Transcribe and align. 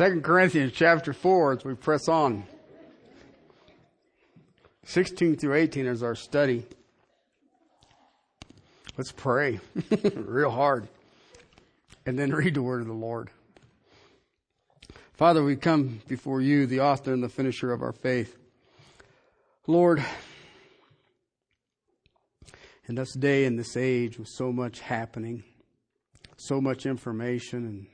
Second 0.00 0.24
Corinthians 0.24 0.72
chapter 0.74 1.12
4 1.12 1.58
as 1.58 1.64
we 1.66 1.74
press 1.74 2.08
on. 2.08 2.44
16 4.86 5.36
through 5.36 5.52
18 5.52 5.84
is 5.84 6.02
our 6.02 6.14
study. 6.14 6.64
Let's 8.96 9.12
pray 9.12 9.60
real 10.14 10.52
hard 10.52 10.88
and 12.06 12.18
then 12.18 12.32
read 12.32 12.54
the 12.54 12.62
word 12.62 12.80
of 12.80 12.86
the 12.86 12.94
Lord. 12.94 13.28
Father, 15.12 15.44
we 15.44 15.54
come 15.54 16.00
before 16.08 16.40
you, 16.40 16.64
the 16.64 16.80
author 16.80 17.12
and 17.12 17.22
the 17.22 17.28
finisher 17.28 17.70
of 17.70 17.82
our 17.82 17.92
faith. 17.92 18.38
Lord, 19.66 20.02
in 22.88 22.94
this 22.94 23.12
day 23.12 23.44
and 23.44 23.58
this 23.58 23.76
age 23.76 24.18
with 24.18 24.28
so 24.28 24.50
much 24.50 24.80
happening, 24.80 25.44
so 26.38 26.58
much 26.58 26.86
information 26.86 27.66
and 27.66 27.86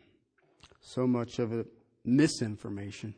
so 0.81 1.09
much 1.09 1.41
of 1.41 1.53
it 1.53 1.67
misinformation. 2.07 3.15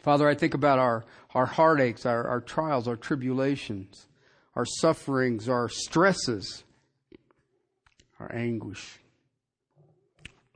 Father, 0.00 0.26
I 0.28 0.34
think 0.34 0.54
about 0.54 0.78
our, 0.78 1.04
our 1.34 1.46
heartaches, 1.46 2.06
our, 2.06 2.26
our 2.26 2.40
trials, 2.40 2.88
our 2.88 2.96
tribulations, 2.96 4.06
our 4.54 4.64
sufferings, 4.64 5.48
our 5.48 5.68
stresses, 5.68 6.64
our 8.18 8.34
anguish. 8.34 8.98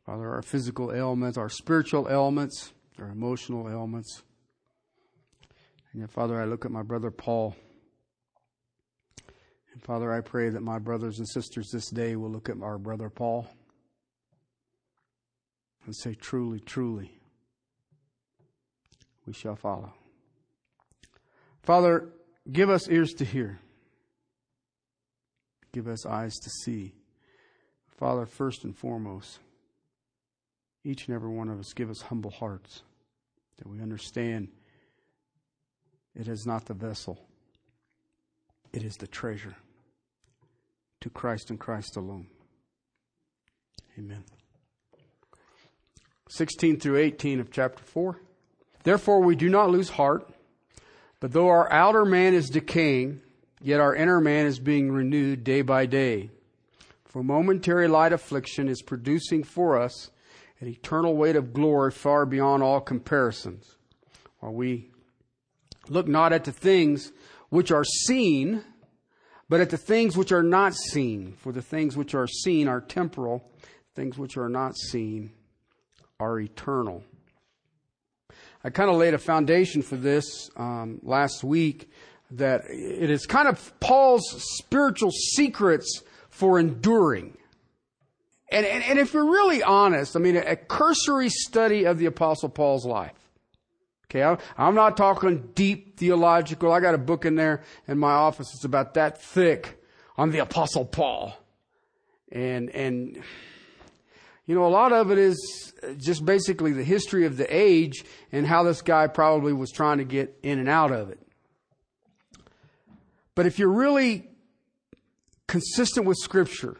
Father, 0.06 0.30
our 0.30 0.42
physical 0.42 0.92
ailments, 0.92 1.36
our 1.36 1.48
spiritual 1.48 2.08
ailments, 2.10 2.72
our 2.98 3.08
emotional 3.08 3.68
ailments. 3.68 4.22
And 5.92 6.00
yet, 6.00 6.10
Father, 6.10 6.40
I 6.40 6.44
look 6.44 6.64
at 6.64 6.70
my 6.70 6.82
brother 6.82 7.10
Paul. 7.10 7.54
And 9.72 9.82
Father, 9.82 10.12
I 10.12 10.20
pray 10.20 10.48
that 10.50 10.62
my 10.62 10.78
brothers 10.78 11.18
and 11.18 11.28
sisters 11.28 11.70
this 11.70 11.90
day 11.90 12.16
will 12.16 12.30
look 12.30 12.48
at 12.48 12.60
our 12.62 12.78
brother 12.78 13.10
Paul 13.10 13.46
and 15.86 15.94
say, 15.94 16.14
Truly, 16.14 16.60
truly, 16.60 17.10
we 19.26 19.32
shall 19.32 19.56
follow. 19.56 19.92
Father, 21.62 22.10
give 22.50 22.68
us 22.68 22.88
ears 22.88 23.14
to 23.14 23.24
hear, 23.24 23.58
give 25.72 25.88
us 25.88 26.04
eyes 26.06 26.34
to 26.34 26.50
see. 26.50 26.94
Father, 27.96 28.26
first 28.26 28.64
and 28.64 28.76
foremost, 28.76 29.38
each 30.84 31.06
and 31.06 31.14
every 31.14 31.30
one 31.30 31.48
of 31.48 31.58
us 31.58 31.72
give 31.72 31.88
us 31.88 32.02
humble 32.02 32.30
hearts 32.30 32.82
that 33.56 33.68
we 33.68 33.80
understand 33.80 34.48
it 36.14 36.28
is 36.28 36.46
not 36.46 36.66
the 36.66 36.74
vessel, 36.74 37.18
it 38.72 38.82
is 38.82 38.96
the 38.96 39.06
treasure 39.06 39.56
to 41.00 41.10
Christ 41.10 41.50
and 41.50 41.58
Christ 41.58 41.96
alone. 41.96 42.26
Amen. 43.98 44.24
16 46.34 46.80
through 46.80 46.96
18 46.96 47.38
of 47.38 47.52
chapter 47.52 47.84
4. 47.84 48.20
Therefore, 48.82 49.20
we 49.22 49.36
do 49.36 49.48
not 49.48 49.70
lose 49.70 49.90
heart, 49.90 50.28
but 51.20 51.32
though 51.32 51.48
our 51.48 51.70
outer 51.72 52.04
man 52.04 52.34
is 52.34 52.50
decaying, 52.50 53.20
yet 53.62 53.78
our 53.78 53.94
inner 53.94 54.20
man 54.20 54.46
is 54.46 54.58
being 54.58 54.90
renewed 54.90 55.44
day 55.44 55.62
by 55.62 55.86
day. 55.86 56.30
For 57.04 57.22
momentary 57.22 57.86
light 57.86 58.12
affliction 58.12 58.68
is 58.68 58.82
producing 58.82 59.44
for 59.44 59.80
us 59.80 60.10
an 60.58 60.66
eternal 60.66 61.16
weight 61.16 61.36
of 61.36 61.52
glory 61.52 61.92
far 61.92 62.26
beyond 62.26 62.64
all 62.64 62.80
comparisons. 62.80 63.76
While 64.40 64.54
we 64.54 64.90
look 65.88 66.08
not 66.08 66.32
at 66.32 66.42
the 66.42 66.52
things 66.52 67.12
which 67.50 67.70
are 67.70 67.84
seen, 67.84 68.64
but 69.48 69.60
at 69.60 69.70
the 69.70 69.76
things 69.76 70.16
which 70.16 70.32
are 70.32 70.42
not 70.42 70.74
seen. 70.74 71.34
For 71.38 71.52
the 71.52 71.62
things 71.62 71.96
which 71.96 72.12
are 72.12 72.26
seen 72.26 72.66
are 72.66 72.80
temporal, 72.80 73.48
things 73.94 74.18
which 74.18 74.36
are 74.36 74.48
not 74.48 74.76
seen 74.76 75.30
are 76.20 76.38
eternal. 76.38 77.02
I 78.62 78.70
kind 78.70 78.88
of 78.88 78.96
laid 78.96 79.14
a 79.14 79.18
foundation 79.18 79.82
for 79.82 79.96
this 79.96 80.50
um, 80.56 81.00
last 81.02 81.44
week 81.44 81.90
that 82.30 82.62
it 82.68 83.10
is 83.10 83.26
kind 83.26 83.48
of 83.48 83.78
Paul's 83.80 84.24
spiritual 84.58 85.10
secrets 85.10 86.02
for 86.30 86.58
enduring. 86.58 87.36
And, 88.50 88.64
and, 88.64 88.82
and 88.84 88.98
if 88.98 89.14
we're 89.14 89.30
really 89.30 89.62
honest, 89.62 90.16
I 90.16 90.20
mean, 90.20 90.36
a, 90.36 90.40
a 90.40 90.56
cursory 90.56 91.28
study 91.28 91.84
of 91.84 91.98
the 91.98 92.06
Apostle 92.06 92.48
Paul's 92.48 92.86
life. 92.86 93.12
Okay, 94.06 94.22
I, 94.22 94.38
I'm 94.56 94.74
not 94.74 94.96
talking 94.96 95.50
deep 95.54 95.98
theological. 95.98 96.72
I 96.72 96.80
got 96.80 96.94
a 96.94 96.98
book 96.98 97.24
in 97.24 97.34
there 97.34 97.62
in 97.86 97.98
my 97.98 98.12
office. 98.12 98.52
It's 98.54 98.64
about 98.64 98.94
that 98.94 99.20
thick 99.20 99.80
on 100.16 100.30
the 100.30 100.38
Apostle 100.38 100.84
Paul. 100.84 101.36
And, 102.32 102.70
and, 102.70 103.22
you 104.46 104.54
know, 104.54 104.66
a 104.66 104.68
lot 104.68 104.92
of 104.92 105.10
it 105.10 105.18
is 105.18 105.72
just 105.96 106.24
basically 106.24 106.72
the 106.72 106.84
history 106.84 107.24
of 107.24 107.36
the 107.36 107.46
age 107.54 108.04
and 108.30 108.46
how 108.46 108.62
this 108.62 108.82
guy 108.82 109.06
probably 109.06 109.52
was 109.52 109.70
trying 109.70 109.98
to 109.98 110.04
get 110.04 110.38
in 110.42 110.58
and 110.58 110.68
out 110.68 110.92
of 110.92 111.10
it. 111.10 111.18
But 113.34 113.46
if 113.46 113.58
you're 113.58 113.72
really 113.72 114.28
consistent 115.46 116.06
with 116.06 116.18
Scripture 116.18 116.76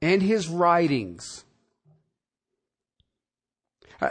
and 0.00 0.22
his 0.22 0.48
writings, 0.48 1.44
uh, 4.00 4.10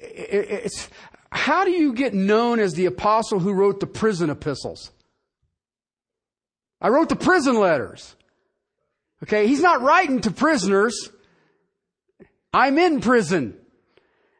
it's, 0.00 0.88
how 1.30 1.64
do 1.64 1.70
you 1.70 1.94
get 1.94 2.14
known 2.14 2.60
as 2.60 2.74
the 2.74 2.86
apostle 2.86 3.38
who 3.38 3.52
wrote 3.52 3.80
the 3.80 3.86
prison 3.86 4.30
epistles? 4.30 4.92
I 6.80 6.88
wrote 6.88 7.08
the 7.08 7.16
prison 7.16 7.58
letters. 7.58 8.16
Okay, 9.22 9.46
he's 9.46 9.60
not 9.60 9.82
writing 9.82 10.20
to 10.22 10.30
prisoners. 10.30 11.10
I'm 12.52 12.78
in 12.78 13.00
prison. 13.00 13.56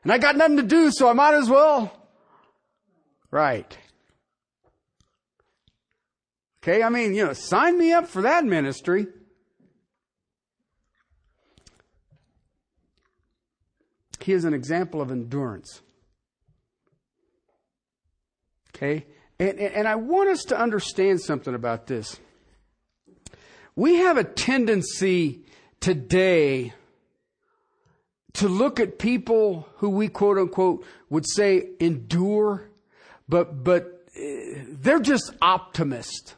And 0.02 0.12
I 0.12 0.18
got 0.18 0.36
nothing 0.36 0.56
to 0.56 0.62
do, 0.62 0.90
so 0.90 1.08
I 1.08 1.12
might 1.12 1.34
as 1.34 1.48
well. 1.48 1.96
Right. 3.30 3.76
Okay, 6.62 6.82
I 6.82 6.88
mean, 6.90 7.14
you 7.14 7.24
know, 7.24 7.32
sign 7.32 7.78
me 7.78 7.92
up 7.92 8.06
for 8.06 8.22
that 8.22 8.44
ministry. 8.44 9.06
He 14.20 14.32
is 14.32 14.44
an 14.44 14.54
example 14.54 15.00
of 15.00 15.10
endurance. 15.10 15.80
Okay? 18.70 19.06
And, 19.40 19.58
and 19.58 19.88
I 19.88 19.96
want 19.96 20.28
us 20.28 20.44
to 20.44 20.58
understand 20.58 21.20
something 21.20 21.54
about 21.54 21.88
this. 21.88 22.20
We 23.74 23.96
have 23.96 24.16
a 24.16 24.24
tendency 24.24 25.44
today 25.80 26.74
to 28.34 28.48
look 28.48 28.80
at 28.80 28.98
people 28.98 29.68
who 29.76 29.90
we 29.90 30.08
quote 30.08 30.38
unquote 30.38 30.84
would 31.10 31.26
say 31.28 31.68
endure, 31.80 32.70
but, 33.28 33.62
but 33.62 34.06
uh, 34.16 34.20
they're 34.68 35.00
just 35.00 35.32
optimists. 35.42 36.34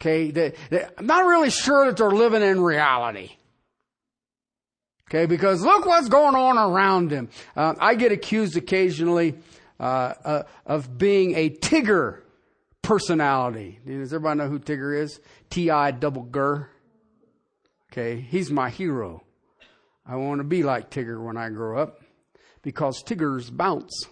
Okay. 0.00 0.30
They, 0.30 0.54
they, 0.70 0.86
I'm 0.96 1.06
not 1.06 1.26
really 1.26 1.50
sure 1.50 1.86
that 1.86 1.96
they're 1.96 2.10
living 2.10 2.42
in 2.42 2.60
reality. 2.60 3.32
Okay. 5.08 5.26
Because 5.26 5.62
look 5.62 5.84
what's 5.84 6.08
going 6.08 6.36
on 6.36 6.56
around 6.56 7.10
them. 7.10 7.28
Uh, 7.56 7.74
I 7.78 7.96
get 7.96 8.12
accused 8.12 8.56
occasionally, 8.56 9.34
uh, 9.78 10.14
uh, 10.24 10.42
of 10.64 10.96
being 10.96 11.34
a 11.34 11.50
Tigger 11.50 12.20
personality. 12.82 13.78
Does 13.84 14.14
everybody 14.14 14.38
know 14.38 14.48
who 14.48 14.58
Tigger 14.60 14.96
is? 14.96 15.20
T-I 15.50 15.90
double 15.92 16.22
Gur. 16.22 16.68
Okay. 17.92 18.20
He's 18.20 18.50
my 18.50 18.70
hero. 18.70 19.24
I 20.10 20.16
want 20.16 20.40
to 20.40 20.44
be 20.44 20.64
like 20.64 20.90
Tigger 20.90 21.22
when 21.22 21.36
I 21.36 21.50
grow 21.50 21.80
up 21.80 22.00
because 22.62 23.00
Tiggers 23.04 23.48
bounce. 23.48 24.08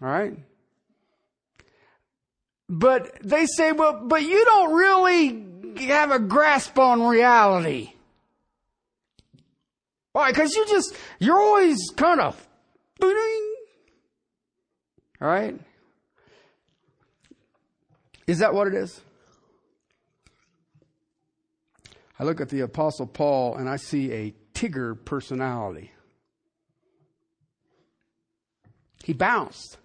All 0.00 0.08
right? 0.08 0.38
But 2.70 3.18
they 3.22 3.44
say, 3.44 3.72
well, 3.72 4.04
but 4.06 4.22
you 4.22 4.42
don't 4.46 4.72
really 4.72 5.84
have 5.86 6.12
a 6.12 6.18
grasp 6.18 6.78
on 6.78 7.02
reality. 7.02 7.92
Why? 10.12 10.30
Because 10.30 10.54
you 10.54 10.66
just, 10.66 10.96
you're 11.18 11.38
always 11.38 11.78
kind 11.94 12.22
of, 12.22 12.48
all 13.02 13.14
right? 15.20 15.60
Is 18.26 18.38
that 18.38 18.54
what 18.54 18.66
it 18.66 18.74
is? 18.74 18.98
I 22.22 22.24
look 22.24 22.40
at 22.40 22.50
the 22.50 22.60
Apostle 22.60 23.08
Paul 23.08 23.56
and 23.56 23.68
I 23.68 23.74
see 23.74 24.12
a 24.12 24.32
Tigger 24.54 24.94
personality. 25.04 25.90
He 29.02 29.12
bounced. 29.12 29.76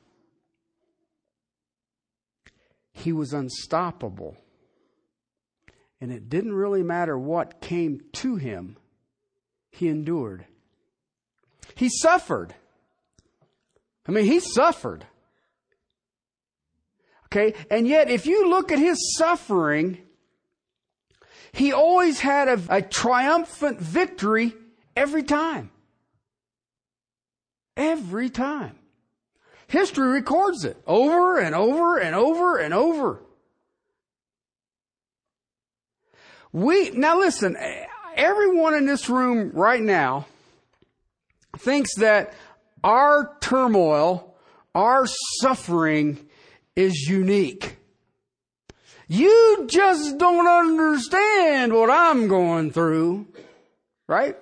He 2.92 3.12
was 3.12 3.34
unstoppable. 3.34 4.38
And 6.00 6.12
it 6.12 6.30
didn't 6.30 6.54
really 6.54 6.84
matter 6.84 7.18
what 7.18 7.60
came 7.60 8.02
to 8.14 8.36
him, 8.36 8.78
he 9.72 9.88
endured. 9.88 10.46
He 11.74 11.90
suffered. 11.90 12.54
I 14.08 14.12
mean, 14.12 14.26
he 14.26 14.42
suffered. 14.42 15.08
Okay? 17.26 17.56
And 17.72 17.88
yet, 17.88 18.12
if 18.12 18.28
you 18.28 18.48
look 18.48 18.72
at 18.72 18.78
his 18.78 19.16
suffering, 19.18 20.07
he 21.58 21.74
always 21.74 22.20
had 22.20 22.48
a, 22.48 22.62
a 22.70 22.82
triumphant 22.84 23.80
victory 23.80 24.54
every 24.96 25.24
time. 25.24 25.72
Every 27.76 28.30
time. 28.30 28.78
History 29.68 30.08
records 30.08 30.66
it 30.66 30.78
over 30.86 31.40
and 31.40 31.56
over 31.56 31.98
and 31.98 32.16
over 32.16 32.58
and 32.58 32.76
over. 32.76 33.24
We, 36.54 36.92
now 36.92 37.18
listen, 37.18 37.58
everyone 38.16 38.76
in 38.76 38.86
this 38.86 39.10
room 39.10 39.50
right 39.52 39.82
now 39.82 40.28
thinks 41.58 41.96
that 41.96 42.36
our 42.84 43.36
turmoil, 43.42 44.36
our 44.76 45.08
suffering 45.42 46.20
is 46.76 47.08
unique. 47.10 47.78
You 49.08 49.66
just 49.68 50.18
don't 50.18 50.48
understand 50.48 51.74
what 51.74 51.90
I'm 51.90 52.28
going 52.28 52.72
through, 52.72 53.28
right? 54.08 54.36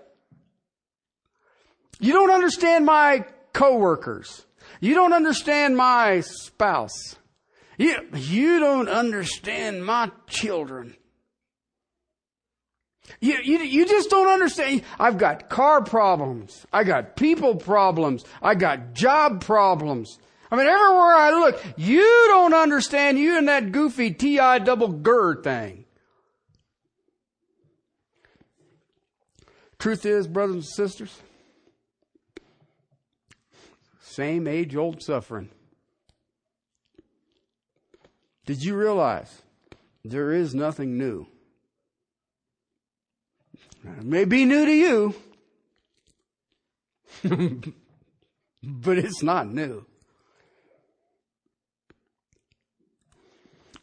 You 1.99 2.13
don't 2.13 2.31
understand 2.31 2.85
my 2.85 3.25
coworkers. 3.53 4.45
You 4.79 4.95
don't 4.95 5.13
understand 5.13 5.77
my 5.77 6.21
spouse. 6.21 7.15
You, 7.77 8.07
you 8.13 8.59
don't 8.59 8.89
understand 8.89 9.85
my 9.85 10.11
children. 10.27 10.95
You, 13.19 13.37
you, 13.43 13.59
you 13.59 13.85
just 13.85 14.09
don't 14.09 14.27
understand. 14.27 14.81
I've 14.99 15.17
got 15.17 15.49
car 15.49 15.83
problems. 15.83 16.65
I 16.73 16.83
got 16.83 17.15
people 17.15 17.55
problems. 17.55 18.25
I 18.41 18.55
got 18.55 18.93
job 18.93 19.41
problems. 19.41 20.17
I 20.55 20.57
mean, 20.57 20.67
everywhere 20.67 21.15
I 21.15 21.31
look, 21.31 21.61
you 21.75 22.25
don't 22.29 22.53
understand 22.53 23.19
you 23.19 23.37
and 23.37 23.49
that 23.49 23.73
goofy 23.73 24.11
TI 24.13 24.59
double 24.63 24.87
GER 24.87 25.41
thing. 25.41 25.83
Truth 29.77 30.05
is, 30.05 30.27
brothers 30.27 30.55
and 30.55 30.65
sisters, 30.65 31.19
same 34.01 34.47
age 34.47 34.77
old 34.77 35.03
suffering. 35.03 35.49
Did 38.45 38.63
you 38.63 38.77
realize 38.77 39.41
there 40.05 40.31
is 40.31 40.55
nothing 40.55 40.97
new? 40.97 41.27
It 43.83 44.05
may 44.05 44.23
be 44.23 44.45
new 44.45 44.65
to 44.65 44.71
you, 44.71 45.15
but 48.63 48.97
it's 48.97 49.21
not 49.21 49.51
new. 49.51 49.85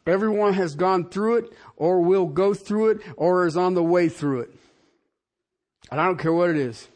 Everyone 0.05 0.53
has 0.53 0.75
gone 0.75 1.09
through 1.09 1.37
it, 1.37 1.53
or 1.75 2.01
will 2.01 2.25
go 2.25 2.53
through 2.53 2.89
it, 2.89 3.01
or 3.15 3.45
is 3.45 3.55
on 3.55 3.73
the 3.73 3.83
way 3.83 4.09
through 4.09 4.41
it. 4.41 4.55
And 5.91 5.99
I 5.99 6.05
don't 6.05 6.19
care 6.19 6.33
what 6.33 6.49
it 6.49 6.57
is. 6.57 6.87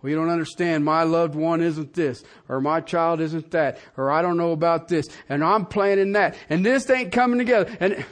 Well, 0.00 0.10
you 0.10 0.16
don't 0.16 0.30
understand. 0.30 0.84
My 0.84 1.04
loved 1.04 1.34
one 1.34 1.60
isn't 1.60 1.94
this, 1.94 2.24
or 2.48 2.60
my 2.60 2.80
child 2.80 3.20
isn't 3.20 3.50
that, 3.52 3.78
or 3.96 4.10
I 4.10 4.22
don't 4.22 4.36
know 4.36 4.52
about 4.52 4.88
this, 4.88 5.06
and 5.28 5.44
I'm 5.44 5.66
planning 5.66 6.12
that, 6.12 6.36
and 6.48 6.64
this 6.64 6.88
ain't 6.90 7.12
coming 7.12 7.38
together. 7.38 7.70
And 7.80 8.04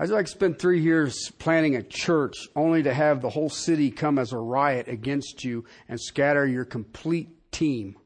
How'd 0.00 0.08
like 0.08 0.24
to 0.24 0.32
spend 0.32 0.58
three 0.58 0.80
years 0.80 1.30
planning 1.38 1.76
a 1.76 1.82
church 1.82 2.48
only 2.56 2.82
to 2.84 2.94
have 2.94 3.20
the 3.20 3.28
whole 3.28 3.50
city 3.50 3.90
come 3.90 4.18
as 4.18 4.32
a 4.32 4.38
riot 4.38 4.88
against 4.88 5.44
you 5.44 5.66
and 5.90 6.00
scatter 6.00 6.46
your 6.46 6.64
complete 6.64 7.52
team? 7.52 7.96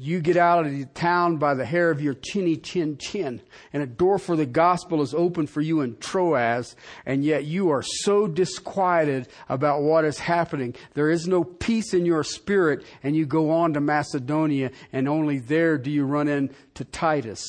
You 0.00 0.20
get 0.20 0.36
out 0.36 0.64
of 0.64 0.70
the 0.70 0.84
town 0.84 1.38
by 1.38 1.54
the 1.54 1.64
hair 1.64 1.90
of 1.90 2.00
your 2.00 2.14
chinny 2.14 2.56
chin 2.56 2.98
chin, 2.98 3.42
and 3.72 3.82
a 3.82 3.86
door 3.86 4.20
for 4.20 4.36
the 4.36 4.46
gospel 4.46 5.02
is 5.02 5.12
open 5.12 5.48
for 5.48 5.60
you 5.60 5.80
in 5.80 5.96
Troas, 5.96 6.76
and 7.04 7.24
yet 7.24 7.46
you 7.46 7.70
are 7.70 7.82
so 7.82 8.28
disquieted 8.28 9.26
about 9.48 9.82
what 9.82 10.04
is 10.04 10.20
happening. 10.20 10.76
There 10.94 11.10
is 11.10 11.26
no 11.26 11.42
peace 11.42 11.94
in 11.94 12.06
your 12.06 12.22
spirit, 12.22 12.84
and 13.02 13.16
you 13.16 13.26
go 13.26 13.50
on 13.50 13.72
to 13.72 13.80
Macedonia, 13.80 14.70
and 14.92 15.08
only 15.08 15.40
there 15.40 15.76
do 15.78 15.90
you 15.90 16.04
run 16.04 16.28
into 16.28 16.84
Titus, 16.84 17.44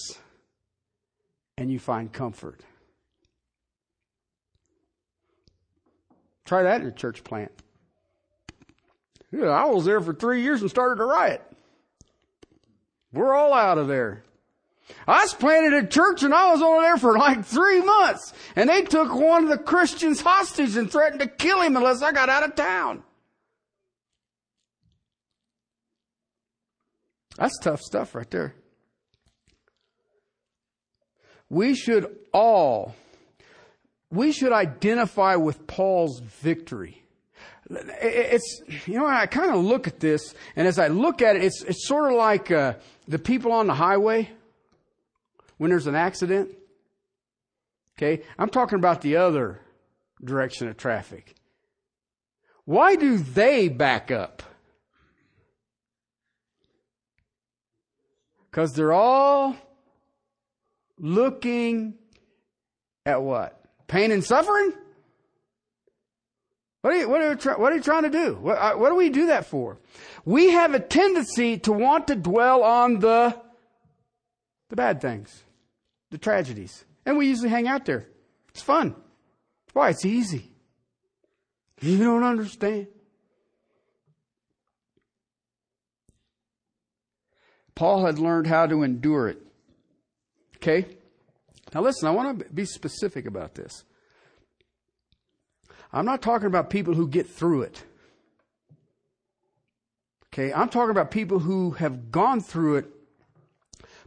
and 1.56 1.72
you 1.72 1.78
find 1.78 2.12
comfort. 2.12 2.62
Try 6.46 6.64
that 6.64 6.82
in 6.82 6.88
a 6.88 6.92
church 6.92 7.24
plant. 7.24 7.52
Yeah, 9.32 9.50
I 9.50 9.66
was 9.66 9.86
there 9.86 10.02
for 10.02 10.16
three 10.16 10.42
years 10.42 10.62
and 10.62 10.70
started 10.72 11.00
a 11.00 11.06
riot. 11.06 11.44
We're 13.12 13.34
all 13.34 13.54
out 13.54 13.78
of 13.78 13.88
there. 13.88 14.24
I 15.08 15.24
was 15.24 15.34
planted 15.34 15.74
a 15.74 15.88
church 15.88 16.24
and 16.24 16.34
I 16.34 16.52
was 16.52 16.62
only 16.62 16.84
there 16.84 16.98
for 16.98 17.18
like 17.18 17.46
three 17.46 17.82
months. 17.82 18.34
And 18.56 18.70
they 18.70 18.82
took 18.82 19.14
one 19.14 19.44
of 19.44 19.50
the 19.50 19.58
Christians 19.58 20.22
hostage 20.22 20.76
and 20.76 20.92
threatened 20.92 21.22
to 21.22 21.28
kill 21.28 21.62
him 21.62 21.76
unless 21.76 22.02
I 22.02 22.12
got 22.12 22.30
out 22.30 22.44
of 22.44 22.56
town. 22.56 23.04
That's 27.38 27.58
tough 27.60 27.82
stuff 27.82 28.16
right 28.16 28.30
there. 28.30 28.56
We 31.50 31.74
should 31.74 32.16
all 32.34 32.96
we 34.12 34.32
should 34.32 34.52
identify 34.52 35.36
with 35.36 35.68
Paul's 35.68 36.20
victory. 36.20 37.04
It's, 37.70 38.62
you 38.88 38.96
know, 38.96 39.06
I 39.06 39.28
kind 39.28 39.52
of 39.54 39.64
look 39.64 39.88
at 39.88 40.00
this, 40.00 40.34
and 40.56 40.68
as 40.68 40.80
I 40.80 40.88
look 40.88 41.22
at 41.22 41.36
it, 41.36 41.44
it's, 41.44 41.62
it's 41.64 41.88
sort 41.88 42.12
of 42.12 42.18
like 42.18 42.50
uh, 42.50 42.74
the 43.08 43.20
people 43.20 43.52
on 43.52 43.68
the 43.68 43.76
highway 43.76 44.30
when 45.58 45.70
there's 45.70 45.88
an 45.88 45.96
accident. 45.96 46.50
Okay? 47.98 48.24
I'm 48.40 48.50
talking 48.50 48.80
about 48.80 49.02
the 49.02 49.18
other 49.18 49.62
direction 50.24 50.68
of 50.68 50.78
traffic. 50.78 51.36
Why 52.66 52.96
do 52.96 53.18
they 53.18 53.68
back 53.68 54.10
up? 54.10 54.42
Because 58.50 58.74
they're 58.74 58.94
all 58.94 59.56
looking 60.98 61.96
at 63.06 63.22
what? 63.22 63.64
Pain 63.88 64.12
and 64.12 64.24
suffering? 64.24 64.74
What 66.82 66.94
are 66.94 66.98
you, 66.98 67.10
what 67.10 67.22
are 67.22 67.32
you, 67.32 67.52
what 67.60 67.74
are 67.74 67.76
you 67.76 67.82
trying 67.82 68.04
to 68.04 68.10
do? 68.10 68.36
What, 68.36 68.58
uh, 68.58 68.74
what 68.76 68.90
do 68.90 68.96
we 68.96 69.10
do 69.10 69.28
that 69.28 69.46
for? 69.46 69.78
We 70.24 70.52
have 70.52 70.74
a 70.74 70.80
tendency 70.80 71.58
to 71.60 71.74
want 71.74 72.08
to 72.08 72.16
dwell 72.16 72.64
on 72.64 73.00
the, 73.00 73.38
the 74.70 74.76
bad 74.76 75.02
things, 75.02 75.44
the 76.10 76.18
tragedies. 76.18 76.86
And 77.06 77.18
we 77.18 77.28
usually 77.28 77.50
hang 77.50 77.68
out 77.68 77.86
there. 77.86 78.08
It's 78.50 78.62
fun. 78.62 78.96
Why? 79.74 79.90
It's 79.90 80.06
easy. 80.06 80.52
You 81.82 81.98
don't 81.98 82.24
understand. 82.24 82.88
Paul 87.76 88.06
had 88.06 88.20
learned 88.20 88.48
how 88.48 88.68
to 88.68 88.84
endure 88.84 89.30
it. 89.30 89.42
Okay? 90.58 90.98
Now, 91.74 91.82
listen, 91.82 92.08
I 92.08 92.12
want 92.12 92.40
to 92.40 92.54
be 92.54 92.66
specific 92.66 93.26
about 93.26 93.56
this. 93.56 93.86
I'm 95.92 96.06
not 96.06 96.22
talking 96.22 96.48
about 96.48 96.70
people 96.70 96.94
who 96.94 97.08
get 97.08 97.28
through 97.28 97.64
it. 97.64 97.84
Okay, 100.32 100.54
I'm 100.54 100.70
talking 100.70 100.92
about 100.92 101.10
people 101.10 101.40
who 101.40 101.72
have 101.72 102.12
gone 102.12 102.42
through 102.42 102.78
it, 102.78 102.86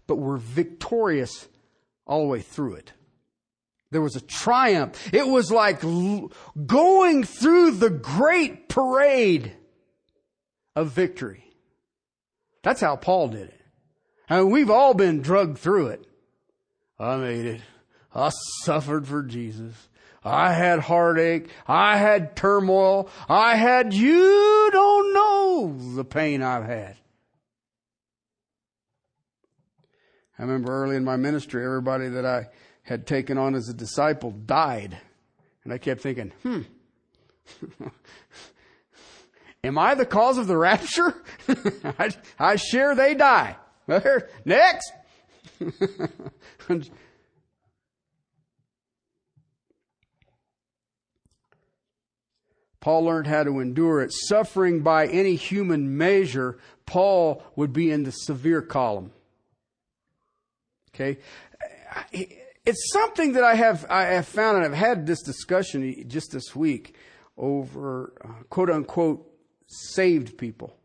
but 0.07 0.17
were 0.17 0.37
victorious 0.37 1.49
all 2.07 2.23
the 2.23 2.29
way 2.29 2.41
through 2.41 2.75
it. 2.75 2.93
There 3.91 4.01
was 4.01 4.17
a 4.17 4.21
triumph. 4.21 5.13
It 5.13 5.27
was 5.27 5.51
like 5.51 5.81
going 5.81 7.25
through 7.25 7.73
the 7.73 7.91
great 7.91 8.69
parade 8.69 9.53
of 10.75 10.89
victory. 10.89 11.45
That's 12.63 12.81
how 12.81 12.97
Paul 12.97 13.29
did 13.29 13.49
it. 13.49 13.61
I 14.31 14.39
mean, 14.39 14.51
we've 14.51 14.71
all 14.71 14.95
been 14.95 15.21
drugged 15.21 15.59
through 15.59 15.89
it. 15.89 16.07
I 16.99 17.17
made 17.17 17.45
it. 17.45 17.61
I 18.15 18.31
suffered 18.63 19.07
for 19.07 19.23
Jesus. 19.23 19.75
I 20.25 20.53
had 20.53 20.81
heartache. 20.81 21.49
I 21.67 21.97
had 21.97 22.37
turmoil. 22.37 23.09
I 23.29 23.57
had, 23.57 23.93
you 23.93 24.69
don't 24.73 25.15
know 25.15 25.77
the 25.95 26.05
pain 26.05 26.43
I've 26.43 26.65
had. 26.65 26.97
I 30.39 30.43
remember 30.43 30.73
early 30.73 30.97
in 30.97 31.05
my 31.05 31.17
ministry, 31.17 31.65
everybody 31.65 32.09
that 32.09 32.25
I 32.25 32.49
had 32.83 33.07
taken 33.07 33.39
on 33.39 33.55
as 33.55 33.69
a 33.69 33.75
disciple 33.75 34.31
died. 34.31 34.99
And 35.65 35.73
I 35.73 35.79
kept 35.79 36.01
thinking, 36.01 36.33
hmm, 36.43 36.63
am 39.65 39.79
I 39.79 39.95
the 39.95 40.07
cause 40.07 40.39
of 40.39 40.47
the 40.47 40.57
rapture? 40.57 41.15
I, 41.99 42.11
I 42.39 42.57
share 42.57 42.95
they 42.95 43.15
die. 43.15 43.57
Next. 44.45 44.93
Paul 52.83 53.05
learned 53.05 53.29
how 53.29 53.45
to 53.45 53.61
endure 53.61 54.03
it. 54.03 54.11
Suffering 54.13 54.81
by 54.81 55.07
any 55.07 55.37
human 55.37 55.97
measure, 55.97 56.59
Paul 56.85 57.43
would 57.55 57.73
be 57.73 57.93
in 57.93 58.03
the 58.03 58.11
severe 58.11 58.61
column. 58.61 59.13
Okay? 60.95 61.19
it's 62.13 62.93
something 62.93 63.35
that 63.35 63.45
I 63.45 63.55
have, 63.55 63.87
I 63.89 64.03
have 64.07 64.27
found, 64.27 64.57
and 64.57 64.67
I've 64.67 64.75
had 64.75 65.07
this 65.07 65.23
discussion 65.23 66.09
just 66.09 66.33
this 66.33 66.57
week 66.57 66.97
over 67.37 68.15
uh, 68.25 68.43
quote 68.51 68.69
unquote 68.69 69.31
saved 69.69 70.37
people. 70.37 70.77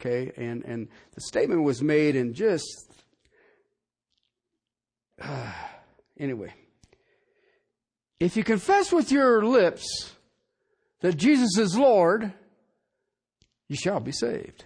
Okay, 0.00 0.32
and, 0.36 0.64
and 0.64 0.88
the 1.14 1.20
statement 1.20 1.62
was 1.62 1.82
made 1.82 2.16
in 2.16 2.34
just, 2.34 2.92
uh, 5.22 5.52
anyway. 6.18 6.52
If 8.18 8.36
you 8.36 8.42
confess 8.42 8.90
with 8.90 9.12
your 9.12 9.44
lips 9.44 10.14
that 11.00 11.16
Jesus 11.16 11.56
is 11.58 11.76
Lord, 11.76 12.32
you 13.68 13.76
shall 13.76 14.00
be 14.00 14.12
saved. 14.12 14.64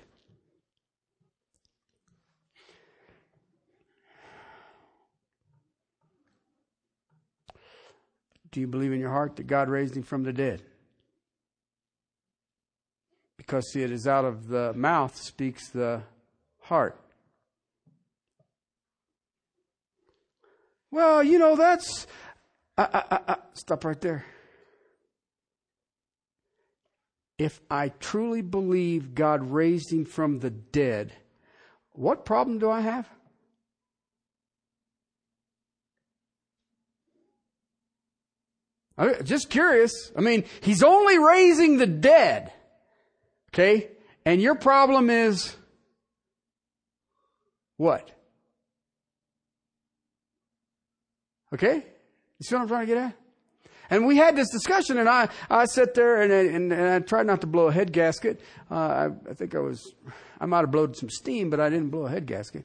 Do 8.50 8.60
you 8.60 8.66
believe 8.66 8.92
in 8.92 9.00
your 9.00 9.10
heart 9.10 9.36
that 9.36 9.46
God 9.46 9.68
raised 9.70 9.96
him 9.96 10.02
from 10.02 10.24
the 10.24 10.32
dead? 10.32 10.62
Because, 13.38 13.72
see, 13.72 13.82
it 13.82 13.90
is 13.90 14.06
out 14.06 14.26
of 14.26 14.48
the 14.48 14.72
mouth 14.74 15.16
speaks 15.16 15.68
the 15.70 16.02
heart. 16.60 17.00
Well, 20.90 21.24
you 21.24 21.38
know, 21.38 21.56
that's. 21.56 22.06
Stop 23.54 23.84
right 23.84 24.00
there. 24.00 24.26
If 27.42 27.60
I 27.68 27.88
truly 27.88 28.40
believe 28.40 29.16
God 29.16 29.50
raised 29.50 29.92
him 29.92 30.04
from 30.04 30.38
the 30.38 30.50
dead, 30.50 31.12
what 31.90 32.24
problem 32.24 32.60
do 32.60 32.70
I 32.70 32.82
have? 32.82 33.08
I'm 38.96 39.24
just 39.24 39.50
curious. 39.50 40.12
I 40.16 40.20
mean, 40.20 40.44
he's 40.60 40.84
only 40.84 41.18
raising 41.18 41.78
the 41.78 41.86
dead. 41.88 42.52
Okay? 43.52 43.90
And 44.24 44.40
your 44.40 44.54
problem 44.54 45.10
is 45.10 45.56
what? 47.76 48.08
Okay? 51.52 51.74
You 51.74 52.44
see 52.44 52.54
what 52.54 52.62
I'm 52.62 52.68
trying 52.68 52.86
to 52.86 52.94
get 52.94 52.98
at? 52.98 53.21
And 53.92 54.06
we 54.06 54.16
had 54.16 54.36
this 54.36 54.48
discussion, 54.48 54.96
and 54.96 55.06
I, 55.06 55.28
I 55.50 55.66
sat 55.66 55.92
there 55.92 56.22
and, 56.22 56.32
and, 56.32 56.72
and 56.72 56.88
I 56.88 57.00
tried 57.00 57.26
not 57.26 57.42
to 57.42 57.46
blow 57.46 57.68
a 57.68 57.72
head 57.72 57.92
gasket. 57.92 58.40
Uh, 58.70 58.74
I, 58.74 59.10
I 59.28 59.34
think 59.34 59.54
I 59.54 59.58
was, 59.58 59.92
I 60.40 60.46
might 60.46 60.60
have 60.60 60.70
blown 60.70 60.94
some 60.94 61.10
steam, 61.10 61.50
but 61.50 61.60
I 61.60 61.68
didn't 61.68 61.90
blow 61.90 62.06
a 62.06 62.08
head 62.08 62.24
gasket. 62.24 62.64